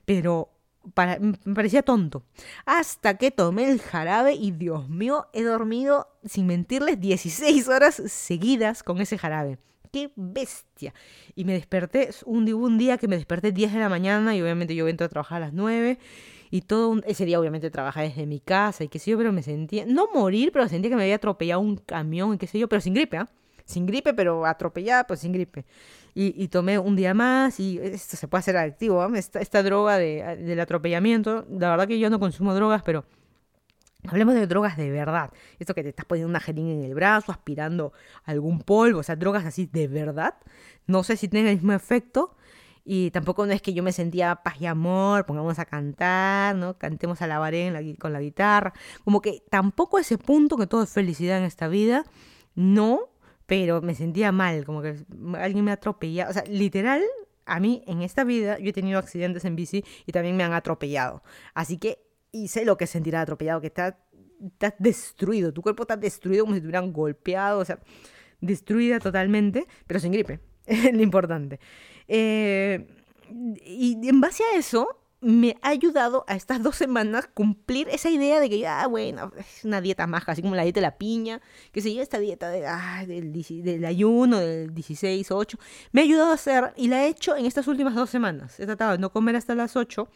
pero 0.06 0.50
me 1.20 1.54
parecía 1.54 1.84
tonto. 1.84 2.24
Hasta 2.66 3.18
que 3.18 3.32
tomé 3.32 3.70
el 3.70 3.80
jarabe 3.80 4.34
y 4.34 4.52
Dios 4.52 4.90
mío, 4.90 5.28
he 5.34 5.44
dormido, 5.44 6.08
sin 6.26 6.48
mentirles, 6.48 7.00
16 7.00 7.68
horas 7.68 8.02
seguidas 8.08 8.84
con 8.84 9.00
ese 9.02 9.18
jarabe 9.18 9.60
qué 9.92 10.12
bestia. 10.16 10.94
Y 11.36 11.46
me 11.46 11.54
desperté, 11.54 12.10
un, 12.26 12.52
un 12.54 12.78
día 12.78 12.98
que 12.98 13.08
me 13.08 13.16
desperté 13.16 13.52
10 13.52 13.74
de 13.74 13.80
la 13.80 13.90
mañana 13.90 14.36
y 14.36 14.42
obviamente 14.42 14.76
yo 14.76 14.88
entro 14.88 15.06
a 15.06 15.10
trabajar 15.10 15.42
a 15.42 15.48
las 15.48 15.54
9 15.54 16.00
y 16.50 16.62
todo 16.62 17.00
ese 17.06 17.26
día 17.26 17.40
obviamente 17.40 17.70
trabajaba 17.72 18.06
desde 18.06 18.26
mi 18.26 18.40
casa 18.40 18.84
y 18.84 18.90
qué 18.90 19.00
sé 19.00 19.12
yo, 19.12 19.18
pero 19.18 19.32
me 19.32 19.44
sentía, 19.44 19.86
no 19.86 20.08
morir, 20.14 20.52
pero 20.52 20.68
sentía 20.68 20.90
que 20.90 20.96
me 20.96 21.04
había 21.04 21.16
atropellado 21.16 21.62
un 21.62 21.78
camión 21.78 22.34
y 22.34 22.38
qué 22.38 22.48
sé 22.48 22.60
yo, 22.60 22.68
pero 22.68 22.82
sin 22.82 22.94
gripe, 22.94 23.18
¿ah? 23.18 23.30
Sin 23.72 23.86
gripe, 23.86 24.14
pero 24.14 24.46
atropellada, 24.46 25.06
pues 25.06 25.22
sin 25.22 25.32
gripe. 25.32 25.66
Y, 26.14 26.50
tomé 26.50 26.78
un 26.78 26.98
día 26.98 27.14
más 27.14 27.60
y 27.60 27.80
esto 27.80 28.18
se 28.18 28.28
puede 28.28 28.40
hacer 28.42 28.58
adictivo, 28.58 29.02
¿ah? 29.02 29.10
esta, 29.16 29.40
esta, 29.40 29.64
droga 29.64 29.98
de, 29.98 30.38
del 30.42 30.60
atropellamiento, 30.60 31.46
la 31.50 31.70
verdad 31.70 31.88
que 31.88 32.00
yo 32.00 32.10
no 32.10 32.20
consumo 32.20 32.54
drogas, 32.54 32.84
pero 32.84 33.06
Hablemos 34.08 34.34
de 34.34 34.48
drogas 34.48 34.78
de 34.78 34.90
verdad. 34.90 35.32
Esto 35.60 35.76
que 35.76 35.84
te 35.84 35.90
estás 35.90 36.06
poniendo 36.06 36.30
una 36.30 36.40
jeringa 36.40 36.74
en 36.74 36.84
el 36.84 36.96
brazo, 36.96 37.32
aspirando 37.32 37.94
algún 38.24 38.60
polvo, 38.62 39.00
o 39.00 39.04
sea, 39.04 39.16
drogas 39.16 39.46
así 39.46 39.68
de 39.72 39.88
verdad. 39.88 40.36
No 40.88 41.04
sé 41.04 41.18
si 41.18 41.28
tienen 41.28 41.50
el 41.50 41.56
mismo 41.58 41.74
efecto. 41.74 42.36
Y 42.84 43.12
tampoco 43.12 43.46
no 43.46 43.54
es 43.54 43.62
que 43.62 43.74
yo 43.74 43.84
me 43.84 43.92
sentía 43.92 44.38
paz 44.38 44.60
y 44.60 44.66
amor, 44.66 45.28
pongamos 45.28 45.60
a 45.60 45.66
cantar, 45.66 46.56
¿no? 46.56 46.80
Cantemos 46.80 47.22
a 47.22 47.28
la 47.28 47.38
varén 47.38 47.96
con 47.98 48.12
la 48.12 48.20
guitarra. 48.20 48.74
Como 49.04 49.22
que 49.22 49.44
tampoco 49.52 50.00
ese 50.00 50.18
punto 50.18 50.58
que 50.58 50.66
todo 50.66 50.82
es 50.82 50.90
felicidad 50.90 51.38
en 51.38 51.44
esta 51.44 51.68
vida. 51.68 52.06
No, 52.56 53.11
pero 53.46 53.82
me 53.82 53.96
sentía 53.96 54.32
mal, 54.32 54.66
como 54.66 54.82
que 54.82 54.96
alguien 55.38 55.66
me 55.66 55.72
atropellaba. 55.72 56.30
O 56.30 56.34
sea, 56.34 56.44
literal, 56.46 57.02
a 57.46 57.60
mí 57.60 57.84
en 57.88 58.02
esta 58.02 58.24
vida 58.24 58.60
yo 58.60 58.70
he 58.70 58.74
tenido 58.74 59.00
accidentes 59.00 59.46
en 59.46 59.56
bici 59.56 59.84
y 60.06 60.12
también 60.12 60.38
me 60.38 60.44
han 60.44 60.54
atropellado. 60.54 61.24
Así 61.54 61.78
que 61.78 62.00
y 62.32 62.48
sé 62.48 62.66
lo 62.66 62.78
que 62.78 62.86
es 62.86 62.90
sentir 62.90 63.16
atropellado, 63.16 63.62
que 63.62 63.68
estás 63.68 63.96
está 64.42 64.74
destruido, 64.80 65.54
tu 65.54 65.62
cuerpo 65.62 65.84
está 65.84 65.98
destruido 65.98 66.46
como 66.46 66.56
si 66.56 66.62
te 66.62 66.68
hubieran 66.68 66.92
golpeado, 66.92 67.60
o 67.60 67.66
sea, 67.66 67.80
destruida 68.40 69.00
totalmente, 69.00 69.68
pero 69.86 70.00
sin 70.00 70.12
gripe, 70.12 70.40
es 70.66 70.94
lo 70.94 71.02
importante. 71.02 71.60
Eh, 72.08 72.88
y 73.64 73.98
en 74.08 74.20
base 74.20 74.44
a 74.44 74.58
eso, 74.58 75.01
me 75.22 75.56
ha 75.62 75.70
ayudado 75.70 76.26
a 76.28 76.36
estas 76.36 76.62
dos 76.64 76.76
semanas 76.76 77.30
cumplir 77.34 77.88
esa 77.90 78.10
idea 78.10 78.40
de 78.40 78.50
que, 78.50 78.68
ah, 78.68 78.88
bueno, 78.88 79.32
es 79.38 79.64
una 79.64 79.80
dieta 79.80 80.08
más, 80.08 80.24
así 80.28 80.42
como 80.42 80.56
la 80.56 80.64
dieta 80.64 80.80
de 80.80 80.88
la 80.88 80.98
piña, 80.98 81.42
que 81.72 81.82
se 81.82 81.92
lleva 81.92 82.04
esta 82.04 82.20
dieta 82.20 82.50
de, 82.50 82.66
ah, 82.66 83.06
del, 83.08 83.32
del, 83.32 83.86
ayuno, 83.86 84.40
del 84.40 84.74
16, 84.74 85.32
8, 85.32 85.58
me 85.92 86.02
ha 86.02 86.04
ayudado 86.04 86.32
a 86.32 86.34
hacer 86.34 86.74
y 86.76 86.88
la 86.88 87.04
he 87.04 87.08
hecho 87.08 87.38
en 87.38 87.46
estas 87.46 87.68
últimas 87.68 87.96
dos 87.96 88.10
semanas. 88.10 88.60
He 88.60 88.66
tratado 88.66 88.94
de 88.94 88.98
no 88.98 89.12
comer 89.12 89.36
hasta 89.36 89.56
las 89.56 89.76
8 89.76 90.08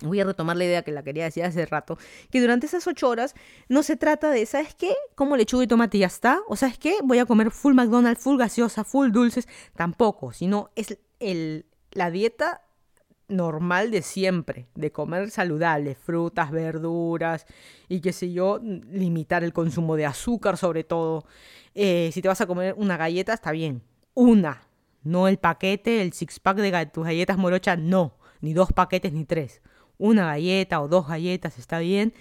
Voy 0.00 0.20
a 0.20 0.24
retomar 0.24 0.56
la 0.56 0.64
idea 0.64 0.82
que 0.82 0.92
la 0.92 1.02
quería 1.02 1.24
decir 1.24 1.42
hace 1.42 1.66
rato, 1.66 1.98
que 2.30 2.40
durante 2.40 2.66
esas 2.66 2.86
ocho 2.86 3.08
horas 3.08 3.34
no 3.68 3.82
se 3.82 3.96
trata 3.96 4.30
de, 4.30 4.46
¿sabes 4.46 4.74
qué? 4.76 4.94
Como 5.16 5.36
lechuga 5.36 5.64
y 5.64 5.66
tomate 5.66 5.98
ya 5.98 6.06
está. 6.06 6.40
O 6.46 6.54
¿sabes 6.54 6.78
qué? 6.78 6.98
Voy 7.02 7.18
a 7.18 7.26
comer 7.26 7.50
full 7.50 7.74
McDonald's, 7.74 8.22
full 8.22 8.38
gaseosa, 8.38 8.84
full 8.84 9.10
dulces. 9.10 9.48
Tampoco, 9.74 10.32
sino 10.32 10.70
es 10.76 10.98
el, 11.18 11.66
la 11.90 12.12
dieta 12.12 12.62
normal 13.28 13.90
de 13.90 14.02
siempre, 14.02 14.66
de 14.74 14.90
comer 14.90 15.30
saludable, 15.30 15.94
frutas, 15.94 16.50
verduras 16.50 17.46
y 17.88 18.00
qué 18.00 18.12
sé 18.12 18.32
yo, 18.32 18.60
limitar 18.62 19.44
el 19.44 19.52
consumo 19.52 19.96
de 19.96 20.06
azúcar 20.06 20.56
sobre 20.56 20.84
todo. 20.84 21.26
Eh, 21.74 22.10
si 22.12 22.22
te 22.22 22.28
vas 22.28 22.40
a 22.40 22.46
comer 22.46 22.74
una 22.76 22.96
galleta, 22.96 23.32
está 23.34 23.52
bien. 23.52 23.82
Una, 24.14 24.62
no 25.04 25.28
el 25.28 25.38
paquete, 25.38 26.02
el 26.02 26.12
six 26.12 26.40
pack 26.40 26.58
de 26.58 26.86
tus 26.86 27.04
galletas 27.04 27.38
morochas, 27.38 27.78
no. 27.78 28.14
Ni 28.40 28.52
dos 28.52 28.72
paquetes 28.72 29.12
ni 29.12 29.24
tres 29.24 29.60
una 29.98 30.26
galleta 30.26 30.80
o 30.80 30.88
dos 30.88 31.08
galletas 31.08 31.58
está 31.58 31.80
bien. 31.80 32.14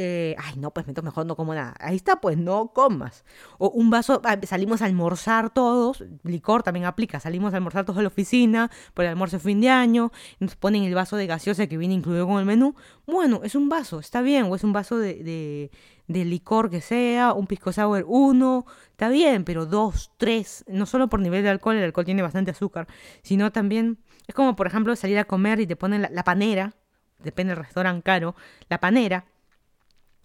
Eh, 0.00 0.36
ay, 0.38 0.54
no, 0.58 0.70
pues 0.70 0.86
mejor 0.86 1.26
no 1.26 1.34
como 1.34 1.54
nada. 1.54 1.74
Ahí 1.80 1.96
está, 1.96 2.20
pues 2.20 2.38
no 2.38 2.68
comas. 2.72 3.24
O 3.58 3.68
un 3.70 3.90
vaso, 3.90 4.22
ah, 4.24 4.38
salimos 4.46 4.80
a 4.80 4.84
almorzar 4.84 5.50
todos, 5.50 6.04
licor 6.22 6.62
también 6.62 6.86
aplica, 6.86 7.18
salimos 7.18 7.52
a 7.52 7.56
almorzar 7.56 7.84
todos 7.84 7.98
a 7.98 8.02
la 8.02 8.06
oficina 8.06 8.70
por 8.94 9.04
el 9.04 9.10
almuerzo 9.10 9.40
fin 9.40 9.60
de 9.60 9.70
año, 9.70 10.12
nos 10.38 10.54
ponen 10.54 10.84
el 10.84 10.94
vaso 10.94 11.16
de 11.16 11.26
gaseosa 11.26 11.66
que 11.66 11.76
viene 11.76 11.94
incluido 11.94 12.28
con 12.28 12.38
el 12.38 12.44
menú. 12.44 12.76
Bueno, 13.08 13.40
es 13.42 13.56
un 13.56 13.68
vaso, 13.68 13.98
está 13.98 14.22
bien, 14.22 14.44
o 14.44 14.54
es 14.54 14.62
un 14.62 14.72
vaso 14.72 14.98
de, 14.98 15.68
de, 16.06 16.24
licor 16.24 16.70
que 16.70 16.80
sea, 16.80 17.32
un 17.32 17.48
pisco 17.48 17.72
sour 17.72 18.04
uno, 18.06 18.66
está 18.92 19.08
bien, 19.08 19.42
pero 19.42 19.66
dos, 19.66 20.12
tres, 20.16 20.64
no 20.68 20.86
solo 20.86 21.08
por 21.08 21.18
nivel 21.18 21.42
de 21.42 21.48
alcohol, 21.48 21.74
el 21.74 21.82
alcohol 21.82 22.04
tiene 22.04 22.22
bastante 22.22 22.52
azúcar, 22.52 22.86
sino 23.24 23.50
también, 23.50 23.98
es 24.28 24.34
como 24.36 24.54
por 24.54 24.68
ejemplo 24.68 24.94
salir 24.94 25.18
a 25.18 25.24
comer 25.24 25.58
y 25.58 25.66
te 25.66 25.74
ponen 25.74 26.06
la 26.08 26.22
panera, 26.22 26.76
depende 27.18 27.56
del 27.56 27.64
restaurante 27.64 28.04
caro, 28.04 28.36
la 28.68 28.78
panera. 28.78 29.24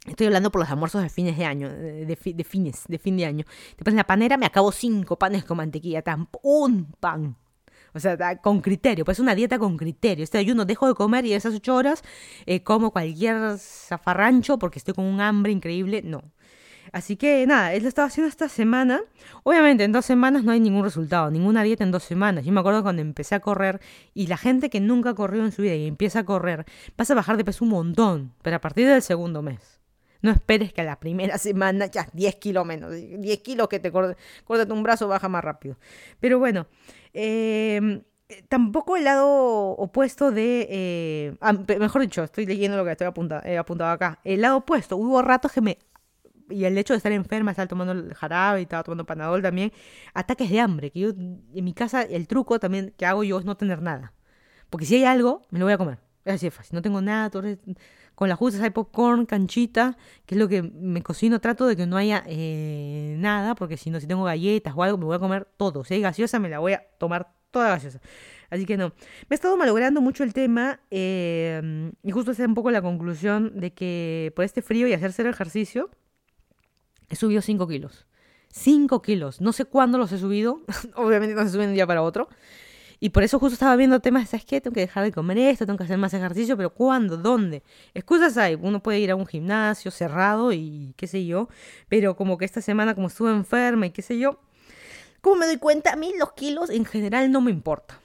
Estoy 0.05 0.27
hablando 0.27 0.51
por 0.51 0.59
los 0.59 0.69
almuerzos 0.69 1.01
de 1.01 1.09
fines 1.09 1.37
de 1.37 1.45
año, 1.45 1.69
de, 1.69 2.45
fines, 2.45 2.83
de 2.87 2.99
fin 2.99 3.15
de 3.15 3.25
año. 3.25 3.45
Después 3.77 3.93
en 3.93 3.97
la 3.97 4.03
panera 4.03 4.35
me 4.35 4.45
acabo 4.45 4.71
cinco 4.73 5.17
panes 5.17 5.45
con 5.45 5.57
mantequilla, 5.57 6.01
tan, 6.01 6.27
un 6.41 6.91
pan. 6.99 7.37
O 7.93 7.99
sea, 7.99 8.37
con 8.41 8.59
criterio, 8.59 9.05
pues 9.05 9.17
es 9.17 9.21
una 9.21 9.35
dieta 9.35 9.59
con 9.59 9.77
criterio. 9.77 10.23
Este 10.23 10.37
ayuno 10.37 10.65
dejo 10.65 10.87
de 10.87 10.95
comer 10.95 11.25
y 11.25 11.33
esas 11.33 11.53
ocho 11.53 11.75
horas 11.75 12.03
eh, 12.45 12.63
como 12.63 12.91
cualquier 12.91 13.57
zafarrancho 13.57 14.59
porque 14.59 14.79
estoy 14.79 14.93
con 14.93 15.05
un 15.05 15.21
hambre 15.21 15.53
increíble. 15.53 16.01
No. 16.03 16.21
Así 16.91 17.15
que 17.15 17.45
nada, 17.47 17.73
él 17.73 17.83
lo 17.83 17.89
estaba 17.89 18.07
haciendo 18.07 18.27
esta 18.27 18.49
semana. 18.49 19.01
Obviamente 19.43 19.85
en 19.85 19.93
dos 19.93 20.05
semanas 20.05 20.43
no 20.43 20.51
hay 20.51 20.59
ningún 20.59 20.83
resultado, 20.83 21.31
ninguna 21.31 21.63
dieta 21.63 21.83
en 21.83 21.91
dos 21.91 22.03
semanas. 22.03 22.43
Yo 22.43 22.51
me 22.51 22.59
acuerdo 22.59 22.83
cuando 22.83 23.01
empecé 23.01 23.35
a 23.35 23.39
correr 23.39 23.79
y 24.13 24.27
la 24.27 24.37
gente 24.37 24.69
que 24.69 24.81
nunca 24.81 25.13
corrió 25.13 25.45
en 25.45 25.51
su 25.51 25.61
vida 25.61 25.75
y 25.75 25.87
empieza 25.87 26.19
a 26.19 26.25
correr, 26.25 26.65
vas 26.97 27.09
a 27.09 27.15
bajar 27.15 27.37
de 27.37 27.45
peso 27.45 27.63
un 27.63 27.71
montón, 27.71 28.33
pero 28.41 28.57
a 28.57 28.59
partir 28.59 28.87
del 28.87 29.01
segundo 29.01 29.41
mes. 29.41 29.82
No 30.23 30.31
esperes 30.31 30.73
que 30.73 30.81
a 30.81 30.85
la 30.85 30.99
primera 30.99 31.37
semana 31.37 31.85
ya 31.85 32.07
10 32.13 32.35
kilos 32.37 32.65
menos, 32.65 32.91
10 32.91 33.39
kilos 33.39 33.67
que 33.67 33.79
te 33.79 33.91
corte, 33.91 34.17
un 34.73 34.83
brazo 34.83 35.07
baja 35.07 35.29
más 35.29 35.43
rápido. 35.43 35.77
Pero 36.19 36.39
bueno, 36.39 36.65
em, 37.13 38.01
tampoco 38.49 38.97
el 38.97 39.03
lado 39.03 39.27
opuesto 39.27 40.31
de... 40.31 40.67
Eh, 40.69 41.35
mejor 41.77 42.01
dicho, 42.01 42.23
estoy 42.23 42.45
leyendo 42.47 42.77
lo 42.77 42.85
que 42.85 42.91
estoy 42.93 43.05
apuntado, 43.05 43.43
he 43.45 43.57
apuntado 43.57 43.91
acá. 43.91 44.19
El 44.23 44.41
lado 44.41 44.57
opuesto, 44.57 44.97
hubo 44.97 45.21
ratos 45.21 45.51
que 45.51 45.61
me 45.61 45.77
y 46.49 46.65
el 46.65 46.77
hecho 46.77 46.93
de 46.93 46.97
estar 46.97 47.11
enferma, 47.11 47.51
estar 47.51 47.67
tomando 47.67 47.93
el 47.93 48.13
jarabe 48.13 48.59
y 48.59 48.63
estaba 48.63 48.83
tomando 48.83 49.05
panadol 49.05 49.41
también, 49.41 49.71
ataques 50.13 50.49
de 50.49 50.59
hambre, 50.59 50.91
que 50.91 50.99
yo 50.99 51.09
en 51.09 51.63
mi 51.63 51.73
casa 51.73 52.03
el 52.03 52.27
truco 52.27 52.59
también 52.59 52.93
que 52.97 53.05
hago 53.05 53.23
yo 53.23 53.39
es 53.39 53.45
no 53.45 53.57
tener 53.57 53.81
nada. 53.81 54.13
Porque 54.69 54.85
si 54.85 54.95
hay 54.95 55.05
algo, 55.05 55.45
me 55.51 55.59
lo 55.59 55.65
voy 55.65 55.73
a 55.73 55.77
comer. 55.77 55.99
Es 56.25 56.35
así 56.35 56.47
de 56.47 56.51
fácil. 56.51 56.75
No 56.75 56.81
tengo 56.81 57.01
nada, 57.01 57.29
con 58.15 58.29
las 58.29 58.37
justas 58.37 58.61
hay 58.61 58.69
popcorn, 58.69 59.25
canchita, 59.25 59.97
que 60.25 60.35
es 60.35 60.39
lo 60.39 60.47
que 60.47 60.61
me 60.61 61.01
cocino. 61.01 61.39
Trato 61.39 61.65
de 61.65 61.75
que 61.75 61.85
no 61.85 61.97
haya 61.97 62.23
eh, 62.27 63.15
nada, 63.17 63.55
porque 63.55 63.77
si 63.77 63.89
no, 63.89 63.99
si 63.99 64.07
tengo 64.07 64.23
galletas 64.23 64.73
o 64.75 64.83
algo, 64.83 64.97
me 64.97 65.05
voy 65.05 65.15
a 65.15 65.19
comer 65.19 65.47
todo. 65.57 65.83
Si 65.83 65.95
hay 65.95 66.01
gaseosa, 66.01 66.39
me 66.39 66.49
la 66.49 66.59
voy 66.59 66.73
a 66.73 66.83
tomar 66.99 67.33
toda 67.51 67.69
gaseosa. 67.69 67.99
Así 68.49 68.65
que 68.65 68.77
no. 68.77 68.89
Me 69.29 69.33
he 69.33 69.35
estado 69.35 69.57
malogrando 69.57 69.99
mucho 69.99 70.23
el 70.23 70.33
tema 70.33 70.79
eh, 70.91 71.91
y 72.03 72.11
justo 72.11 72.31
esa 72.31 72.43
es 72.43 72.47
un 72.47 72.55
poco 72.55 72.69
la 72.69 72.81
conclusión 72.81 73.59
de 73.59 73.73
que 73.73 74.31
por 74.35 74.45
este 74.45 74.61
frío 74.61 74.87
y 74.87 74.93
hacer 74.93 75.13
el 75.17 75.33
ejercicio, 75.33 75.89
he 77.09 77.15
subido 77.15 77.41
5 77.41 77.67
kilos. 77.67 78.05
5 78.49 79.01
kilos. 79.01 79.41
No 79.41 79.53
sé 79.53 79.65
cuándo 79.65 79.97
los 79.97 80.11
he 80.11 80.19
subido. 80.19 80.61
Obviamente 80.95 81.33
no 81.33 81.43
se 81.43 81.49
suben 81.49 81.67
de 81.67 81.69
un 81.69 81.75
día 81.75 81.87
para 81.87 82.03
otro. 82.03 82.29
Y 83.03 83.09
por 83.09 83.21
eso 83.21 83.37
justo 83.37 83.55
estaba 83.55 83.75
viendo 83.75 83.99
temas, 83.99 84.29
¿sabes 84.29 84.45
qué? 84.45 84.61
Tengo 84.61 84.73
que 84.73 84.79
dejar 84.79 85.03
de 85.03 85.11
comer 85.11 85.37
esto, 85.37 85.65
tengo 85.65 85.75
que 85.77 85.83
hacer 85.83 85.97
más 85.97 86.13
ejercicio, 86.13 86.55
pero 86.55 86.73
¿cuándo? 86.73 87.17
¿Dónde? 87.17 87.61
Excusas 87.93 88.37
hay. 88.37 88.55
Uno 88.55 88.81
puede 88.81 88.99
ir 88.99 89.11
a 89.11 89.17
un 89.17 89.25
gimnasio 89.25 89.91
cerrado 89.91 90.53
y 90.53 90.93
qué 90.95 91.05
sé 91.05 91.25
yo. 91.25 91.49
Pero 91.89 92.15
como 92.15 92.37
que 92.37 92.45
esta 92.45 92.61
semana, 92.61 92.95
como 92.95 93.07
estuve 93.07 93.31
enferma 93.31 93.87
y 93.87 93.91
qué 93.91 94.01
sé 94.01 94.17
yo, 94.17 94.39
como 95.19 95.35
me 95.35 95.47
doy 95.47 95.57
cuenta, 95.57 95.91
a 95.91 95.95
mí 95.97 96.13
los 96.17 96.31
kilos 96.31 96.69
en 96.69 96.85
general 96.85 97.29
no 97.29 97.41
me 97.41 97.51
importa. 97.51 97.99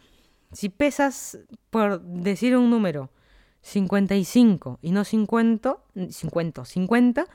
Si 0.51 0.69
pesas, 0.69 1.39
por 1.71 2.01
decir 2.01 2.57
un 2.57 2.69
número, 2.69 3.13
55 3.61 4.81
y 4.83 4.91
no 4.91 5.05
50, 5.05 5.77
50, 6.11 6.65
50, 6.65 7.27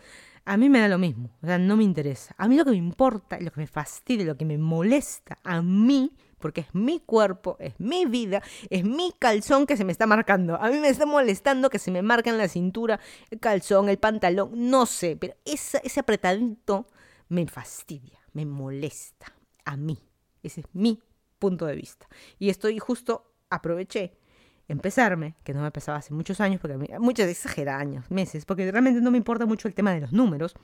a 0.44 0.58
mí 0.58 0.70
me 0.70 0.80
da 0.80 0.90
lo 0.90 0.98
mismo, 0.98 1.30
o 1.42 1.46
sea, 1.46 1.58
no 1.58 1.78
me 1.78 1.86
interesa. 1.86 2.36
A 2.38 2.50
mí 2.50 2.58
lo 2.58 2.66
que 2.66 2.72
me 2.72 2.78
importa, 2.78 3.40
lo 3.40 3.52
que 3.52 3.62
me 3.62 3.68
fastidia, 3.68 4.26
lo 4.26 4.36
que 4.36 4.44
me 4.44 4.58
molesta 4.58 5.40
a 5.46 5.62
mí, 5.62 6.12
porque 6.44 6.60
es 6.60 6.76
mi 6.76 7.00
cuerpo, 7.00 7.56
es 7.58 7.74
mi 7.80 8.06
vida, 8.06 8.44
es 8.70 8.84
mi 8.84 9.14
calzón 9.18 9.66
que 9.66 9.78
se 9.78 9.86
me 9.86 9.94
está 9.94 10.06
marcando. 10.06 10.62
A 10.62 10.70
mí 10.70 10.78
me 10.78 10.90
está 10.90 11.06
molestando 11.06 11.70
que 11.70 11.80
se 11.80 11.90
me 11.90 12.02
marque 12.02 12.32
en 12.32 12.38
la 12.38 12.50
cintura 12.50 13.00
el 13.32 13.40
calzón, 13.40 13.88
el 13.88 13.98
pantalón, 13.98 14.52
no 14.54 14.86
sé, 14.86 15.16
pero 15.16 15.36
ese, 15.46 15.80
ese 15.86 16.02
apretadito 16.02 16.86
me 17.30 17.48
fastidia, 17.48 18.20
me 18.34 18.46
molesta 18.46 19.34
a 19.64 19.78
mí. 19.78 19.98
Ese 20.44 20.60
es 20.60 20.68
mi 20.74 21.02
punto 21.40 21.66
de 21.66 21.78
vista. 21.78 22.10
Y 22.40 22.50
estoy 22.50 22.78
justo, 22.78 23.32
aproveché 23.50 24.18
empezarme, 24.68 25.36
que 25.46 25.54
no 25.54 25.62
me 25.62 25.72
pesaba 25.72 26.00
hace 26.00 26.14
muchos 26.14 26.42
años, 26.42 26.60
porque 26.60 26.78
muchos 27.00 27.28
exagera 27.28 27.78
años, 27.78 28.12
meses, 28.12 28.44
porque 28.44 28.70
realmente 28.70 29.00
no 29.00 29.12
me 29.12 29.18
importa 29.18 29.46
mucho 29.46 29.70
el 29.70 29.74
tema 29.76 29.94
de 29.94 30.02
los 30.02 30.12
números. 30.12 30.56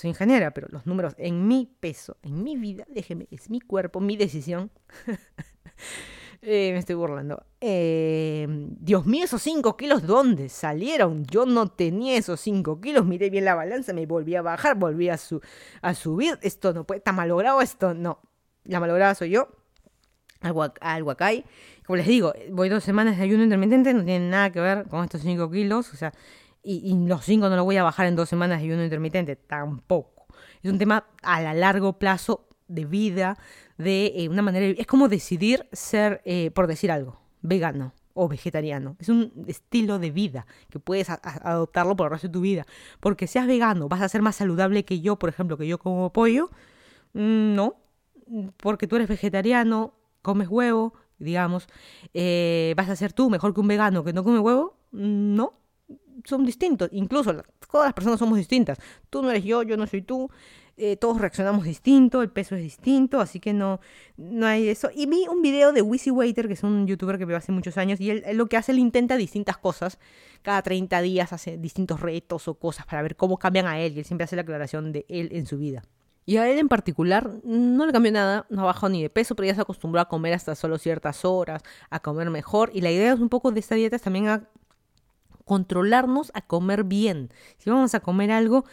Soy 0.00 0.08
ingeniera, 0.08 0.50
pero 0.52 0.66
los 0.70 0.86
números 0.86 1.14
en 1.18 1.46
mi 1.46 1.70
peso, 1.78 2.16
en 2.22 2.42
mi 2.42 2.56
vida, 2.56 2.86
déjeme, 2.88 3.28
es 3.30 3.50
mi 3.50 3.60
cuerpo, 3.60 4.00
mi 4.00 4.16
decisión. 4.16 4.70
Eh, 6.42 6.70
me 6.72 6.78
estoy 6.78 6.94
burlando. 6.94 7.44
Eh, 7.60 8.46
Dios 8.48 9.04
mío, 9.04 9.26
esos 9.26 9.42
5 9.42 9.76
kilos, 9.76 10.06
¿dónde 10.06 10.48
salieron? 10.48 11.26
Yo 11.26 11.44
no 11.44 11.68
tenía 11.68 12.16
esos 12.16 12.40
5 12.40 12.80
kilos. 12.80 13.04
Miré 13.04 13.28
bien 13.28 13.44
la 13.44 13.54
balanza, 13.54 13.92
me 13.92 14.06
volví 14.06 14.34
a 14.36 14.40
bajar, 14.40 14.78
volví 14.78 15.10
a, 15.10 15.18
su 15.18 15.42
a 15.82 15.92
subir. 15.92 16.38
Esto 16.40 16.72
no 16.72 16.84
puede, 16.84 17.00
está 17.00 17.12
malogrado 17.12 17.60
esto. 17.60 17.92
No, 17.92 18.22
la 18.64 18.80
malograda 18.80 19.14
soy 19.14 19.28
yo. 19.28 19.50
Al, 20.40 21.02
Huacay. 21.02 21.44
Como 21.84 21.98
les 21.98 22.06
digo, 22.06 22.32
voy 22.50 22.70
dos 22.70 22.84
semanas 22.84 23.18
de 23.18 23.24
ayuno 23.24 23.44
intermitente, 23.44 23.92
no 23.92 24.02
tiene 24.02 24.30
nada 24.30 24.50
que 24.50 24.60
ver 24.60 24.88
con 24.88 25.04
estos 25.04 25.20
5 25.20 25.50
kilos, 25.50 25.92
o 25.92 25.96
sea, 25.96 26.14
y, 26.62 26.94
los 27.06 27.24
5 27.24 27.48
no 27.48 27.56
los 27.56 27.64
voy 27.64 27.76
a 27.76 27.82
bajar 27.82 28.06
en 28.06 28.16
dos 28.16 28.28
semanas 28.28 28.58
de 28.58 28.66
ayuno 28.66 28.84
intermitente, 28.84 29.36
tampoco. 29.36 30.26
Es 30.62 30.70
un 30.70 30.78
tema 30.78 31.06
a 31.22 31.40
la 31.40 31.54
largo 31.54 31.98
plazo 31.98 32.48
de 32.68 32.84
vida, 32.84 33.38
de 33.78 34.12
eh, 34.14 34.28
una 34.28 34.42
manera, 34.42 34.66
es 34.66 34.86
como 34.86 35.08
decidir 35.08 35.66
ser, 35.72 36.20
eh, 36.24 36.50
por 36.50 36.66
decir 36.66 36.92
algo, 36.92 37.20
vegano 37.42 37.94
o 38.14 38.28
vegetariano. 38.28 38.96
Es 38.98 39.08
un 39.08 39.32
estilo 39.46 39.98
de 39.98 40.10
vida 40.10 40.46
que 40.68 40.78
puedes 40.78 41.08
adoptarlo 41.08 41.96
por 41.96 42.06
el 42.06 42.12
resto 42.12 42.28
de 42.28 42.32
tu 42.32 42.40
vida. 42.40 42.66
Porque 43.00 43.26
seas 43.26 43.46
vegano, 43.46 43.88
vas 43.88 44.02
a 44.02 44.08
ser 44.08 44.22
más 44.22 44.36
saludable 44.36 44.84
que 44.84 45.00
yo, 45.00 45.16
por 45.16 45.30
ejemplo, 45.30 45.56
que 45.56 45.66
yo 45.66 45.78
como 45.78 46.12
pollo. 46.12 46.50
Mm, 47.14 47.54
no, 47.54 47.76
porque 48.58 48.86
tú 48.86 48.96
eres 48.96 49.08
vegetariano, 49.08 49.94
comes 50.22 50.48
huevo, 50.48 50.94
digamos, 51.18 51.68
eh, 52.14 52.74
vas 52.76 52.88
a 52.88 52.96
ser 52.96 53.12
tú 53.12 53.30
mejor 53.30 53.54
que 53.54 53.60
un 53.60 53.68
vegano 53.68 54.04
que 54.04 54.12
no 54.12 54.24
come 54.24 54.38
huevo, 54.38 54.76
no, 54.92 55.54
son 56.24 56.44
distintos, 56.44 56.88
incluso 56.92 57.42
todas 57.70 57.86
las 57.86 57.94
personas 57.94 58.18
somos 58.18 58.38
distintas, 58.38 58.78
tú 59.08 59.22
no 59.22 59.30
eres 59.30 59.44
yo, 59.44 59.62
yo 59.62 59.76
no 59.76 59.86
soy 59.86 60.02
tú, 60.02 60.30
eh, 60.76 60.96
todos 60.96 61.20
reaccionamos 61.20 61.64
distinto, 61.64 62.22
el 62.22 62.30
peso 62.30 62.56
es 62.56 62.62
distinto, 62.62 63.20
así 63.20 63.38
que 63.38 63.52
no, 63.52 63.80
no 64.16 64.46
hay 64.46 64.68
eso. 64.68 64.88
Y 64.94 65.04
vi 65.04 65.26
un 65.28 65.42
video 65.42 65.72
de 65.72 65.82
Wizzy 65.82 66.10
Waiter, 66.10 66.46
que 66.46 66.54
es 66.54 66.62
un 66.62 66.86
youtuber 66.86 67.18
que 67.18 67.26
veo 67.26 67.36
hace 67.36 67.52
muchos 67.52 67.76
años, 67.76 68.00
y 68.00 68.10
él, 68.10 68.24
lo 68.32 68.46
que 68.46 68.56
hace, 68.56 68.72
él 68.72 68.78
intenta 68.78 69.16
distintas 69.16 69.58
cosas, 69.58 69.98
cada 70.40 70.62
30 70.62 71.02
días 71.02 71.34
hace 71.34 71.58
distintos 71.58 72.00
retos 72.00 72.48
o 72.48 72.54
cosas 72.54 72.86
para 72.86 73.02
ver 73.02 73.14
cómo 73.14 73.38
cambian 73.38 73.66
a 73.66 73.78
él, 73.78 73.92
y 73.94 73.98
él 73.98 74.04
siempre 74.06 74.24
hace 74.24 74.36
la 74.36 74.42
aclaración 74.42 74.90
de 74.92 75.04
él 75.08 75.28
en 75.32 75.46
su 75.46 75.58
vida. 75.58 75.82
Y 76.26 76.36
a 76.36 76.48
él 76.48 76.58
en 76.58 76.68
particular 76.68 77.30
no 77.42 77.86
le 77.86 77.92
cambió 77.92 78.12
nada, 78.12 78.46
no 78.50 78.64
bajó 78.64 78.88
ni 78.88 79.02
de 79.02 79.10
peso, 79.10 79.34
pero 79.34 79.48
ya 79.48 79.54
se 79.54 79.62
acostumbró 79.62 80.00
a 80.00 80.08
comer 80.08 80.32
hasta 80.32 80.54
solo 80.54 80.78
ciertas 80.78 81.24
horas, 81.24 81.62
a 81.90 82.00
comer 82.00 82.30
mejor. 82.30 82.70
Y 82.72 82.82
la 82.82 82.90
idea 82.90 83.12
es 83.12 83.20
un 83.20 83.28
poco 83.28 83.50
de 83.50 83.60
esta 83.60 83.74
dieta 83.74 83.96
es 83.96 84.02
también 84.02 84.28
a 84.28 84.48
controlarnos 85.50 86.30
a 86.34 86.42
comer 86.42 86.84
bien. 86.84 87.32
Si 87.58 87.70
vamos 87.70 87.96
a 87.96 87.98
comer 87.98 88.30
algo, 88.30 88.64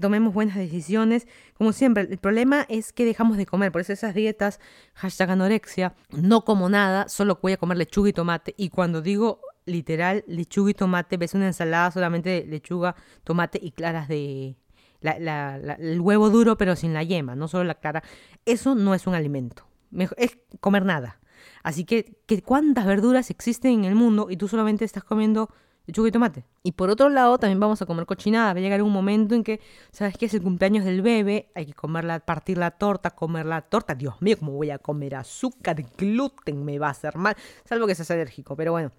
tomemos 0.00 0.34
buenas 0.34 0.56
decisiones. 0.56 1.28
Como 1.56 1.72
siempre, 1.72 2.08
el 2.10 2.18
problema 2.18 2.66
es 2.68 2.92
que 2.92 3.04
dejamos 3.04 3.36
de 3.36 3.46
comer. 3.46 3.70
Por 3.70 3.82
eso 3.82 3.92
esas 3.92 4.16
dietas, 4.16 4.58
hashtag 4.94 5.30
anorexia, 5.30 5.94
no 6.10 6.44
como 6.44 6.68
nada, 6.68 7.08
solo 7.08 7.38
voy 7.40 7.52
a 7.52 7.56
comer 7.56 7.78
lechuga 7.78 8.08
y 8.08 8.12
tomate. 8.12 8.52
Y 8.56 8.70
cuando 8.70 9.00
digo 9.00 9.42
literal 9.64 10.24
lechuga 10.26 10.72
y 10.72 10.74
tomate, 10.74 11.18
ves 11.18 11.34
una 11.34 11.46
ensalada 11.46 11.92
solamente 11.92 12.30
de 12.30 12.46
lechuga, 12.48 12.96
tomate 13.22 13.60
y 13.62 13.70
claras 13.70 14.08
de, 14.08 14.56
el 15.02 16.00
huevo 16.00 16.30
duro 16.30 16.58
pero 16.58 16.74
sin 16.74 16.94
la 16.94 17.04
yema, 17.04 17.36
no 17.36 17.46
solo 17.46 17.62
la 17.62 17.76
clara, 17.76 18.02
eso 18.44 18.74
no 18.74 18.92
es 18.92 19.06
un 19.06 19.14
alimento. 19.14 19.68
es 20.16 20.36
comer 20.58 20.84
nada. 20.84 21.20
Así 21.62 21.84
que, 21.84 22.16
¿cuántas 22.44 22.86
verduras 22.86 23.30
existen 23.30 23.70
en 23.78 23.84
el 23.84 23.94
mundo 23.94 24.26
y 24.30 24.36
tú 24.36 24.48
solamente 24.48 24.84
estás 24.84 25.04
comiendo 25.04 25.48
lechuga 25.86 26.08
y 26.08 26.12
tomate? 26.12 26.44
Y 26.62 26.72
por 26.72 26.90
otro 26.90 27.08
lado, 27.08 27.38
también 27.38 27.60
vamos 27.60 27.80
a 27.82 27.86
comer 27.86 28.06
cochinada. 28.06 28.52
Va 28.52 28.58
a 28.58 28.62
llegar 28.62 28.82
un 28.82 28.92
momento 28.92 29.34
en 29.34 29.44
que, 29.44 29.60
¿sabes 29.90 30.16
qué? 30.18 30.26
Es 30.26 30.34
el 30.34 30.42
cumpleaños 30.42 30.84
del 30.84 31.02
bebé, 31.02 31.50
hay 31.54 31.66
que 31.66 31.74
comerla, 31.74 32.20
partir 32.20 32.58
la 32.58 32.72
torta, 32.72 33.10
comer 33.10 33.46
la 33.46 33.62
torta. 33.62 33.94
Dios 33.94 34.20
mío, 34.20 34.36
¿cómo 34.38 34.52
voy 34.52 34.70
a 34.70 34.78
comer 34.78 35.14
azúcar, 35.14 35.84
gluten? 35.96 36.64
Me 36.64 36.78
va 36.78 36.88
a 36.88 36.90
hacer 36.90 37.16
mal. 37.16 37.36
Salvo 37.64 37.86
que 37.86 37.94
seas 37.94 38.10
alérgico, 38.10 38.56
pero 38.56 38.72
bueno. 38.72 38.92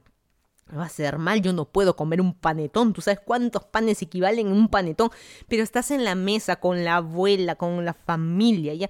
Me 0.68 0.78
va 0.78 0.84
a 0.84 0.88
hacer 0.88 1.20
mal, 1.20 1.44
yo 1.44 1.54
no 1.54 1.66
puedo 1.66 1.96
comer 1.96 2.20
un 2.22 2.34
panetón. 2.34 2.92
Tú 2.92 3.02
sabes 3.02 3.20
cuántos 3.24 3.66
panes 3.66 4.02
equivalen 4.02 4.48
en 4.48 4.54
un 4.54 4.68
panetón. 4.68 5.12
Pero 5.48 5.62
estás 5.62 5.92
en 5.92 6.04
la 6.04 6.16
mesa 6.16 6.56
con 6.56 6.84
la 6.84 6.96
abuela, 6.98 7.56
con 7.56 7.86
la 7.86 7.94
familia, 7.94 8.74
ya. 8.74 8.90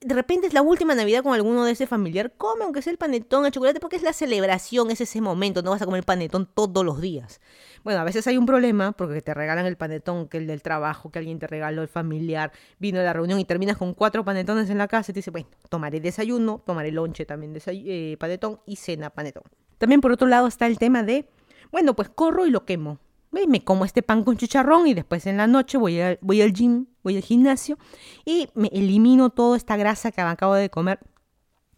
De 0.00 0.14
repente 0.14 0.46
es 0.46 0.54
la 0.54 0.62
última 0.62 0.94
Navidad 0.94 1.22
con 1.22 1.34
alguno 1.34 1.64
de 1.64 1.72
ese 1.72 1.86
familiar. 1.86 2.32
Come, 2.36 2.64
aunque 2.64 2.82
sea 2.82 2.90
el 2.92 2.98
panetón, 2.98 3.46
el 3.46 3.52
chocolate, 3.52 3.80
porque 3.80 3.96
es 3.96 4.02
la 4.02 4.12
celebración, 4.12 4.90
es 4.90 5.00
ese 5.00 5.20
momento. 5.20 5.62
No 5.62 5.70
vas 5.70 5.82
a 5.82 5.86
comer 5.86 6.04
panetón 6.04 6.48
todos 6.52 6.84
los 6.84 7.00
días. 7.00 7.40
Bueno, 7.84 8.00
a 8.00 8.04
veces 8.04 8.26
hay 8.26 8.36
un 8.36 8.46
problema 8.46 8.92
porque 8.92 9.22
te 9.22 9.34
regalan 9.34 9.66
el 9.66 9.76
panetón, 9.76 10.28
que 10.28 10.38
el 10.38 10.46
del 10.46 10.62
trabajo, 10.62 11.10
que 11.10 11.18
alguien 11.18 11.38
te 11.38 11.46
regaló, 11.46 11.82
el 11.82 11.88
familiar, 11.88 12.52
vino 12.78 13.00
a 13.00 13.02
la 13.02 13.12
reunión 13.12 13.40
y 13.40 13.44
terminas 13.44 13.76
con 13.76 13.94
cuatro 13.94 14.24
panetones 14.24 14.70
en 14.70 14.78
la 14.78 14.88
casa 14.88 15.10
y 15.10 15.14
te 15.14 15.18
dice, 15.18 15.30
bueno, 15.30 15.48
tomaré 15.68 16.00
desayuno, 16.00 16.62
tomaré 16.64 16.92
lonche 16.92 17.24
también 17.24 17.56
eh, 17.66 18.16
panetón 18.18 18.60
y 18.66 18.76
cena 18.76 19.10
panetón. 19.10 19.44
También 19.78 20.00
por 20.00 20.12
otro 20.12 20.28
lado 20.28 20.46
está 20.46 20.66
el 20.66 20.78
tema 20.78 21.02
de, 21.02 21.28
bueno, 21.72 21.94
pues 21.94 22.08
corro 22.08 22.46
y 22.46 22.50
lo 22.50 22.64
quemo. 22.64 22.98
Me 23.32 23.64
como 23.64 23.84
este 23.84 24.02
pan 24.02 24.24
con 24.24 24.36
chicharrón 24.36 24.86
y 24.86 24.94
después 24.94 25.26
en 25.26 25.38
la 25.38 25.46
noche 25.46 25.78
voy, 25.78 25.98
voy 26.20 26.42
al 26.42 26.52
gym, 26.52 26.86
voy 27.02 27.16
al 27.16 27.22
gimnasio 27.22 27.78
y 28.24 28.48
me 28.54 28.68
elimino 28.68 29.30
toda 29.30 29.56
esta 29.56 29.76
grasa 29.76 30.12
que 30.12 30.20
acabo 30.20 30.54
de 30.54 30.70
comer. 30.70 31.00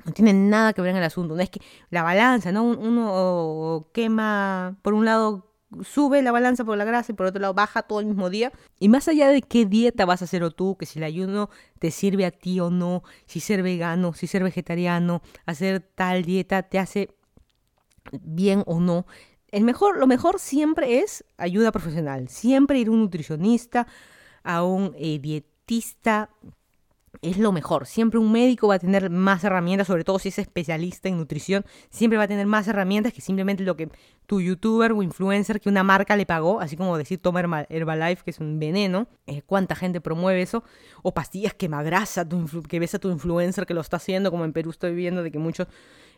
No 0.05 0.13
tiene 0.13 0.33
nada 0.35 0.73
que 0.73 0.83
ver 0.83 0.91
en 0.91 0.99
el 0.99 1.05
asunto. 1.05 1.35
No 1.35 1.41
es 1.41 1.51
que 1.51 1.61
la 1.91 2.03
balanza, 2.03 2.53
¿no? 2.53 2.65
Uno 2.65 3.89
quema, 3.93 4.77
por 4.83 4.93
un 4.93 5.05
lado 5.05 5.55
sube 5.83 6.23
la 6.23 6.31
balanza 6.31 6.65
por 6.65 6.79
la 6.79 6.85
grasa 6.85 7.13
y 7.13 7.15
por 7.15 7.27
otro 7.27 7.41
lado 7.41 7.55
baja 7.55 7.83
todo 7.83 8.01
el 8.01 8.07
mismo 8.07 8.31
día. 8.31 8.53
Y 8.79 8.89
más 8.89 9.09
allá 9.09 9.29
de 9.29 9.43
qué 9.43 9.67
dieta 9.67 10.05
vas 10.05 10.23
a 10.23 10.27
hacer 10.27 10.43
o 10.45 10.51
tú, 10.51 10.77
que 10.77 10.87
si 10.87 10.99
el 10.99 11.05
ayuno 11.05 11.51
te 11.79 11.91
sirve 11.91 12.27
a 12.27 12.31
ti 12.31 12.61
o 12.61 12.71
no, 12.71 13.03
si 13.27 13.41
ser 13.41 13.63
vegano, 13.63 14.13
si 14.13 14.27
ser 14.27 14.43
vegetariano, 14.43 15.23
hacer 15.47 15.81
tal 15.81 16.23
dieta 16.25 16.63
te 16.63 16.79
hace 16.79 17.09
bien 18.21 18.63
o 18.67 18.81
no. 18.81 19.07
El 19.49 19.65
mejor, 19.65 19.99
lo 19.99 20.07
mejor 20.07 20.41
siempre 20.41 20.99
es 20.99 21.25
ayuda 21.39 21.73
profesional. 21.73 22.29
Siempre 22.29 22.79
ir 22.79 22.89
a 22.89 22.91
un 22.91 23.01
nutricionista, 23.01 23.87
a 24.45 24.63
un 24.63 24.95
eh, 24.99 25.19
dietista, 25.19 26.31
es 27.23 27.39
lo 27.39 27.53
mejor. 27.53 27.87
Siempre 27.87 28.19
un 28.19 28.31
médico 28.31 28.69
va 28.69 28.75
a 28.75 28.79
tener 28.79 29.11
más 29.11 29.45
herramientas, 29.45 29.87
sobre 29.87 30.05
todo 30.05 30.19
si 30.19 30.29
es 30.29 30.39
especialista 30.39 31.09
en 31.09 31.17
nutrición, 31.17 31.65
siempre 31.91 32.19
va 32.19 32.25
a 32.25 32.29
tener 32.29 32.47
más 32.47 32.69
herramientas 32.69 33.13
que 33.13 33.21
simplemente 33.21 33.65
lo 33.65 33.77
que 33.77 33.89
tu 34.27 34.41
youtuber 34.41 34.93
o 34.93 35.03
influencer 35.03 35.61
que 35.61 35.69
una 35.69 35.83
marca 35.83 36.17
le 36.17 36.27
pagó, 36.27 36.61
así 36.61 36.77
como 36.77 36.97
decir 36.97 37.19
toma 37.19 37.67
Herbalife, 37.69 38.25
que 38.25 38.31
es 38.31 38.41
un 38.41 38.59
veneno, 38.59 39.07
eh, 39.27 39.43
cuánta 39.43 39.75
gente 39.75 40.01
promueve 40.01 40.43
eso, 40.43 40.65
o 41.03 41.13
pastillas 41.13 41.55
quemagrasa, 41.55 42.27
que 42.69 42.79
ves 42.79 42.95
a 42.95 42.99
tu 42.99 43.11
influencer 43.11 43.67
que 43.67 43.75
lo 43.75 43.81
está 43.81 43.97
haciendo, 43.97 44.31
como 44.31 44.45
en 44.45 44.53
Perú 44.53 44.71
estoy 44.71 44.95
viendo 44.95 45.23
de 45.23 45.31
que 45.31 45.39
muchos 45.39 45.69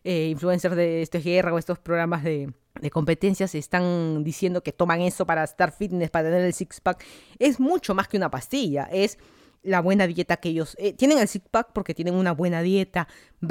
eh, 0.07 0.29
influencers 0.29 0.77
de 0.77 1.03
esta 1.03 1.19
guerra 1.19 1.53
o 1.53 1.59
estos 1.59 1.79
programas 1.79 2.23
de, 2.23 2.53
de 2.81 2.91
competencias 2.91 3.55
están 3.55 4.23
diciendo 4.23 4.63
que 4.63 4.73
toman 4.73 5.01
eso 5.01 5.27
para 5.27 5.43
estar 5.43 5.73
fitness, 5.73 6.11
para 6.11 6.29
tener 6.29 6.45
el 6.45 6.55
six-pack, 6.55 7.05
es 7.39 7.59
mucho 7.59 7.95
más 7.95 8.07
que 8.09 8.17
una 8.17 8.31
pastilla, 8.31 8.85
es 8.85 9.19
la 9.67 9.81
buena 9.81 10.07
dieta 10.07 10.37
que 10.37 10.51
ellos 10.51 10.77
eh, 10.79 10.93
tienen 10.93 11.19
el 11.19 11.27
six 11.27 11.45
pack 11.51 11.73
porque 11.73 11.93
tienen 11.93 12.15
una 12.15 12.33
buena 12.33 12.63
dieta, 12.63 13.09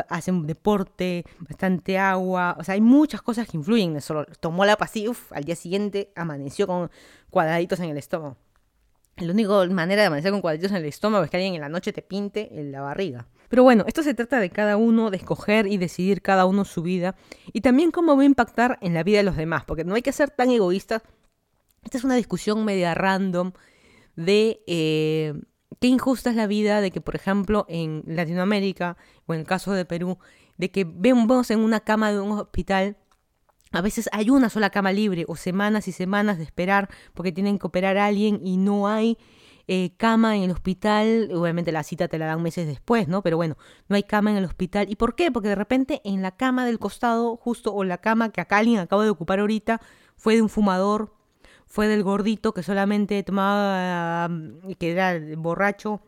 hacen 0.07 0.47
deporte, 0.47 1.25
bastante 1.39 1.97
agua, 1.97 2.55
o 2.57 2.63
sea, 2.63 2.75
hay 2.75 2.81
muchas 2.81 3.21
cosas 3.21 3.47
que 3.47 3.57
influyen 3.57 3.91
en 3.91 3.97
eso. 3.97 4.25
Tomó 4.39 4.65
la 4.65 4.77
pastilla, 4.77 5.11
al 5.31 5.43
día 5.43 5.55
siguiente 5.55 6.11
amaneció 6.15 6.67
con 6.67 6.89
cuadraditos 7.29 7.79
en 7.81 7.89
el 7.89 7.97
estómago. 7.97 8.37
La 9.17 9.31
única 9.31 9.65
manera 9.67 10.01
de 10.01 10.07
amanecer 10.07 10.31
con 10.31 10.41
cuadraditos 10.41 10.71
en 10.71 10.77
el 10.77 10.85
estómago 10.85 11.25
es 11.25 11.29
que 11.29 11.37
alguien 11.37 11.55
en 11.55 11.61
la 11.61 11.69
noche 11.69 11.91
te 11.91 12.01
pinte 12.01 12.49
en 12.59 12.71
la 12.71 12.81
barriga. 12.81 13.27
Pero 13.49 13.63
bueno, 13.63 13.83
esto 13.87 14.03
se 14.03 14.13
trata 14.13 14.39
de 14.39 14.49
cada 14.49 14.77
uno, 14.77 15.11
de 15.11 15.17
escoger 15.17 15.67
y 15.67 15.77
decidir 15.77 16.21
cada 16.21 16.45
uno 16.45 16.65
su 16.65 16.81
vida 16.81 17.15
y 17.53 17.61
también 17.61 17.91
cómo 17.91 18.15
va 18.15 18.23
a 18.23 18.25
impactar 18.25 18.77
en 18.81 18.93
la 18.93 19.03
vida 19.03 19.17
de 19.17 19.23
los 19.23 19.37
demás, 19.37 19.63
porque 19.65 19.83
no 19.83 19.95
hay 19.95 20.01
que 20.01 20.11
ser 20.11 20.29
tan 20.31 20.49
egoístas. 20.49 21.03
Esta 21.83 21.97
es 21.97 22.03
una 22.03 22.15
discusión 22.15 22.65
media 22.65 22.93
random 22.93 23.53
de... 24.15 24.61
Eh, 24.67 25.33
qué 25.79 25.87
injusta 25.87 26.29
es 26.29 26.35
la 26.35 26.47
vida 26.47 26.81
de 26.81 26.91
que, 26.91 27.01
por 27.01 27.15
ejemplo, 27.15 27.65
en 27.69 28.03
Latinoamérica, 28.07 28.97
o 29.25 29.33
en 29.33 29.41
el 29.41 29.45
caso 29.45 29.73
de 29.73 29.85
Perú, 29.85 30.17
de 30.57 30.71
que 30.71 30.85
vemos 30.85 31.51
en 31.51 31.59
una 31.59 31.81
cama 31.81 32.11
de 32.11 32.19
un 32.19 32.31
hospital, 32.31 32.97
a 33.71 33.81
veces 33.81 34.09
hay 34.13 34.29
una 34.29 34.49
sola 34.49 34.69
cama 34.69 34.91
libre, 34.93 35.25
o 35.27 35.35
semanas 35.35 35.87
y 35.87 35.91
semanas 35.91 36.37
de 36.37 36.43
esperar 36.43 36.89
porque 37.13 37.31
tienen 37.31 37.59
que 37.59 37.67
operar 37.67 37.97
a 37.97 38.05
alguien 38.05 38.39
y 38.41 38.57
no 38.57 38.87
hay 38.87 39.17
eh, 39.67 39.93
cama 39.97 40.35
en 40.35 40.43
el 40.43 40.51
hospital, 40.51 41.29
obviamente 41.33 41.71
la 41.71 41.83
cita 41.83 42.07
te 42.07 42.17
la 42.17 42.27
dan 42.27 42.41
meses 42.41 42.67
después, 42.67 43.07
¿no? 43.07 43.21
Pero 43.21 43.37
bueno, 43.37 43.57
no 43.87 43.95
hay 43.95 44.03
cama 44.03 44.31
en 44.31 44.37
el 44.37 44.45
hospital. 44.45 44.89
¿Y 44.89 44.95
por 44.95 45.15
qué? 45.15 45.31
Porque 45.31 45.49
de 45.49 45.55
repente 45.55 46.01
en 46.03 46.21
la 46.21 46.31
cama 46.31 46.65
del 46.65 46.79
costado, 46.79 47.35
justo, 47.37 47.73
o 47.73 47.83
la 47.83 47.97
cama 47.97 48.29
que 48.29 48.41
acá 48.41 48.57
alguien 48.57 48.79
acaba 48.79 49.03
de 49.03 49.09
ocupar 49.09 49.39
ahorita, 49.39 49.81
fue 50.17 50.35
de 50.35 50.41
un 50.41 50.49
fumador 50.49 51.15
fue 51.67 51.87
del 51.87 52.03
gordito 52.03 52.53
que 52.53 52.63
solamente 52.63 53.21
tomaba, 53.23 54.29
que 54.77 54.91
era 54.91 55.19
borracho, 55.35 56.01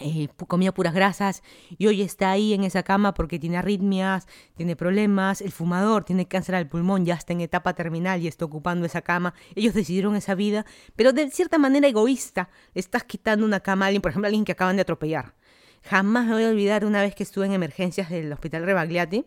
eh, 0.00 0.28
comía 0.48 0.74
puras 0.74 0.92
grasas 0.92 1.42
y 1.78 1.86
hoy 1.86 2.02
está 2.02 2.32
ahí 2.32 2.52
en 2.52 2.64
esa 2.64 2.82
cama 2.82 3.14
porque 3.14 3.38
tiene 3.38 3.58
arritmias, 3.58 4.26
tiene 4.56 4.74
problemas, 4.74 5.40
el 5.40 5.52
fumador 5.52 6.04
tiene 6.04 6.26
cáncer 6.26 6.56
al 6.56 6.68
pulmón, 6.68 7.06
ya 7.06 7.14
está 7.14 7.32
en 7.32 7.40
etapa 7.40 7.74
terminal 7.74 8.20
y 8.20 8.26
está 8.26 8.44
ocupando 8.44 8.86
esa 8.86 9.02
cama. 9.02 9.34
Ellos 9.54 9.72
decidieron 9.72 10.16
esa 10.16 10.34
vida, 10.34 10.66
pero 10.96 11.12
de 11.12 11.30
cierta 11.30 11.58
manera 11.58 11.86
egoísta, 11.86 12.48
estás 12.74 13.04
quitando 13.04 13.46
una 13.46 13.60
cama 13.60 13.84
a 13.84 13.88
alguien, 13.88 14.02
por 14.02 14.10
ejemplo, 14.10 14.26
a 14.26 14.30
alguien 14.30 14.44
que 14.44 14.52
acaban 14.52 14.76
de 14.76 14.82
atropellar. 14.82 15.34
Jamás 15.82 16.26
me 16.26 16.32
voy 16.32 16.44
a 16.44 16.48
olvidar 16.48 16.84
una 16.84 17.00
vez 17.02 17.14
que 17.14 17.22
estuve 17.22 17.46
en 17.46 17.52
emergencias 17.52 18.10
del 18.10 18.32
hospital 18.32 18.64
Rebagliati 18.64 19.26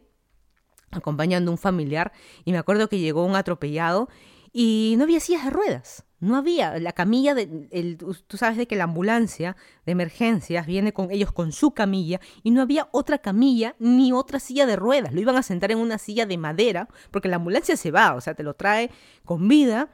acompañando 0.92 1.52
a 1.52 1.54
un 1.54 1.58
familiar 1.58 2.12
y 2.46 2.52
me 2.52 2.58
acuerdo 2.58 2.90
que 2.90 3.00
llegó 3.00 3.26
un 3.26 3.36
atropellado 3.36 4.10
y 4.52 4.96
no 4.98 5.04
había 5.04 5.20
sillas 5.20 5.44
de 5.46 5.52
ruedas. 5.52 6.07
No 6.20 6.36
había 6.36 6.80
la 6.80 6.94
camilla 6.94 7.36
de 7.36 7.68
el, 7.72 7.98
tú 7.98 8.38
sabes 8.38 8.58
de 8.58 8.68
que 8.68 8.76
la 8.76 8.86
ambulancia 8.86 9.56
de 9.86 9.92
emergencias 9.92 10.66
viene 10.66 10.92
con 10.92 11.12
ellos 11.12 11.32
con 11.32 11.52
su 11.52 11.72
camilla 11.72 12.20
y 12.42 12.50
no 12.50 12.62
había 12.64 12.88
otra 12.92 13.20
camilla 13.20 13.76
ni 13.78 14.12
otra 14.12 14.40
silla 14.40 14.66
de 14.66 14.76
ruedas. 14.76 15.14
Lo 15.14 15.22
iban 15.22 15.36
a 15.36 15.44
sentar 15.44 15.72
en 15.72 15.78
una 15.78 16.00
silla 16.00 16.26
de 16.26 16.38
madera 16.38 16.88
porque 17.12 17.30
la 17.30 17.36
ambulancia 17.36 17.78
se 17.78 17.92
va, 17.92 18.16
o 18.16 18.22
sea, 18.22 18.34
te 18.34 18.42
lo 18.42 18.56
trae 18.56 18.90
con 19.26 19.48
vida, 19.48 19.90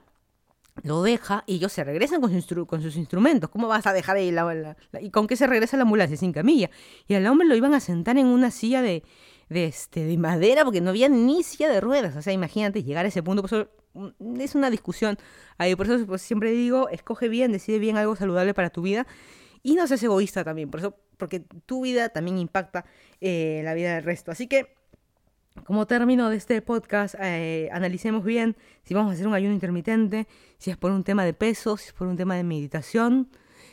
lo 0.81 1.03
deja 1.03 1.43
y 1.45 1.55
ellos 1.55 1.71
se 1.71 1.83
regresan 1.83 2.21
con, 2.21 2.31
con 2.65 2.81
sus 2.81 2.95
instrumentos. 2.95 3.49
¿Cómo 3.49 3.67
vas 3.67 3.85
a 3.85 3.93
dejar 3.93 4.15
ahí 4.15 4.31
la, 4.31 4.75
y 5.01 5.09
con 5.11 5.27
qué 5.27 5.35
se 5.35 5.45
regresa 5.45 5.77
la 5.77 5.83
ambulancia 5.83 6.17
sin 6.17 6.31
camilla? 6.31 6.69
Y 7.07 7.15
al 7.15 7.27
hombre 7.27 7.47
lo 7.47 7.55
iban 7.55 7.73
a 7.73 7.79
sentar 7.79 8.17
en 8.17 8.27
una 8.27 8.49
silla 8.49 8.81
de 8.81 9.03
de, 9.49 9.65
este, 9.65 10.05
de 10.05 10.17
madera 10.17 10.63
porque 10.63 10.81
no 10.81 10.89
había 10.89 11.09
ni 11.09 11.43
silla 11.43 11.69
de 11.69 11.81
ruedas. 11.81 12.15
O 12.15 12.21
sea, 12.21 12.33
imagínate 12.33 12.83
llegar 12.83 13.05
a 13.05 13.09
ese 13.09 13.23
punto. 13.23 13.41
Por 13.41 13.49
Mm, 13.93 14.41
es 14.41 14.55
una 14.55 14.69
discusión. 14.69 15.17
Ahí, 15.57 15.75
por 15.75 15.87
eso 15.87 16.05
pues, 16.05 16.21
siempre 16.21 16.51
digo, 16.51 16.89
escoge 16.89 17.29
bien, 17.29 17.51
decide 17.51 17.79
bien 17.79 17.97
algo 17.97 18.15
saludable 18.15 18.53
para 18.53 18.69
tu 18.69 18.81
vida 18.81 19.05
y 19.61 19.75
no 19.75 19.87
seas 19.87 20.03
egoísta 20.03 20.43
también, 20.43 20.69
por 20.69 20.81
eso, 20.81 20.97
porque 21.17 21.39
tu 21.65 21.83
vida 21.83 22.09
también 22.09 22.37
impacta 22.37 22.85
eh, 23.21 23.61
la 23.63 23.73
vida 23.73 23.95
del 23.95 24.03
resto. 24.03 24.31
Así 24.31 24.47
que, 24.47 24.75
como 25.65 25.85
término 25.87 26.29
de 26.29 26.37
este 26.37 26.61
podcast, 26.61 27.15
eh, 27.19 27.69
analicemos 27.71 28.23
bien 28.23 28.57
si 28.83 28.93
vamos 28.93 29.11
a 29.11 29.13
hacer 29.13 29.27
un 29.27 29.35
ayuno 29.35 29.53
intermitente, 29.53 30.27
si 30.57 30.71
es 30.71 30.77
por 30.77 30.91
un 30.91 31.03
tema 31.03 31.23
de 31.23 31.33
peso, 31.33 31.77
si 31.77 31.87
es 31.87 31.93
por 31.93 32.07
un 32.07 32.17
tema 32.17 32.35
de 32.35 32.43
meditación, 32.43 33.29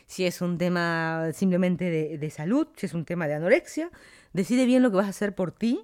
si 0.06 0.26
es 0.26 0.42
un 0.42 0.58
tema 0.58 1.30
simplemente 1.32 2.18
de 2.18 2.30
salud, 2.30 2.68
si 2.76 2.86
es 2.86 2.94
un 2.94 3.04
tema 3.04 3.26
de 3.26 3.34
anorexia. 3.34 3.90
Decide 4.33 4.64
bien 4.64 4.83
lo 4.83 4.91
que 4.91 4.97
vas 4.97 5.07
a 5.07 5.11
hacer 5.11 5.35
por 5.35 5.53
ti, 5.53 5.81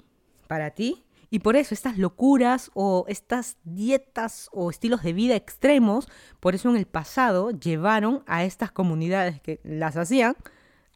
para 0.47 0.71
ti, 0.71 1.05
y 1.31 1.41
por 1.41 1.57
eso 1.57 1.75
estas 1.75 1.99
locuras 1.99 2.71
o 2.75 3.05
estas 3.09 3.57
dietas 3.65 4.49
o 4.53 4.71
estilos 4.71 5.03
de 5.03 5.13
vida 5.13 5.35
extremos, 5.35 6.09
por 6.41 6.55
eso 6.55 6.71
en 6.71 6.77
el 6.77 6.87
pasado 6.87 7.51
llevaron 7.51 8.23
a 8.27 8.45
estas 8.45 8.71
comunidades 8.71 9.41
que 9.41 9.61
las 9.65 9.97
hacían 9.97 10.37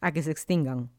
a 0.01 0.13
que 0.13 0.23
se 0.23 0.31
extingan. 0.31 0.91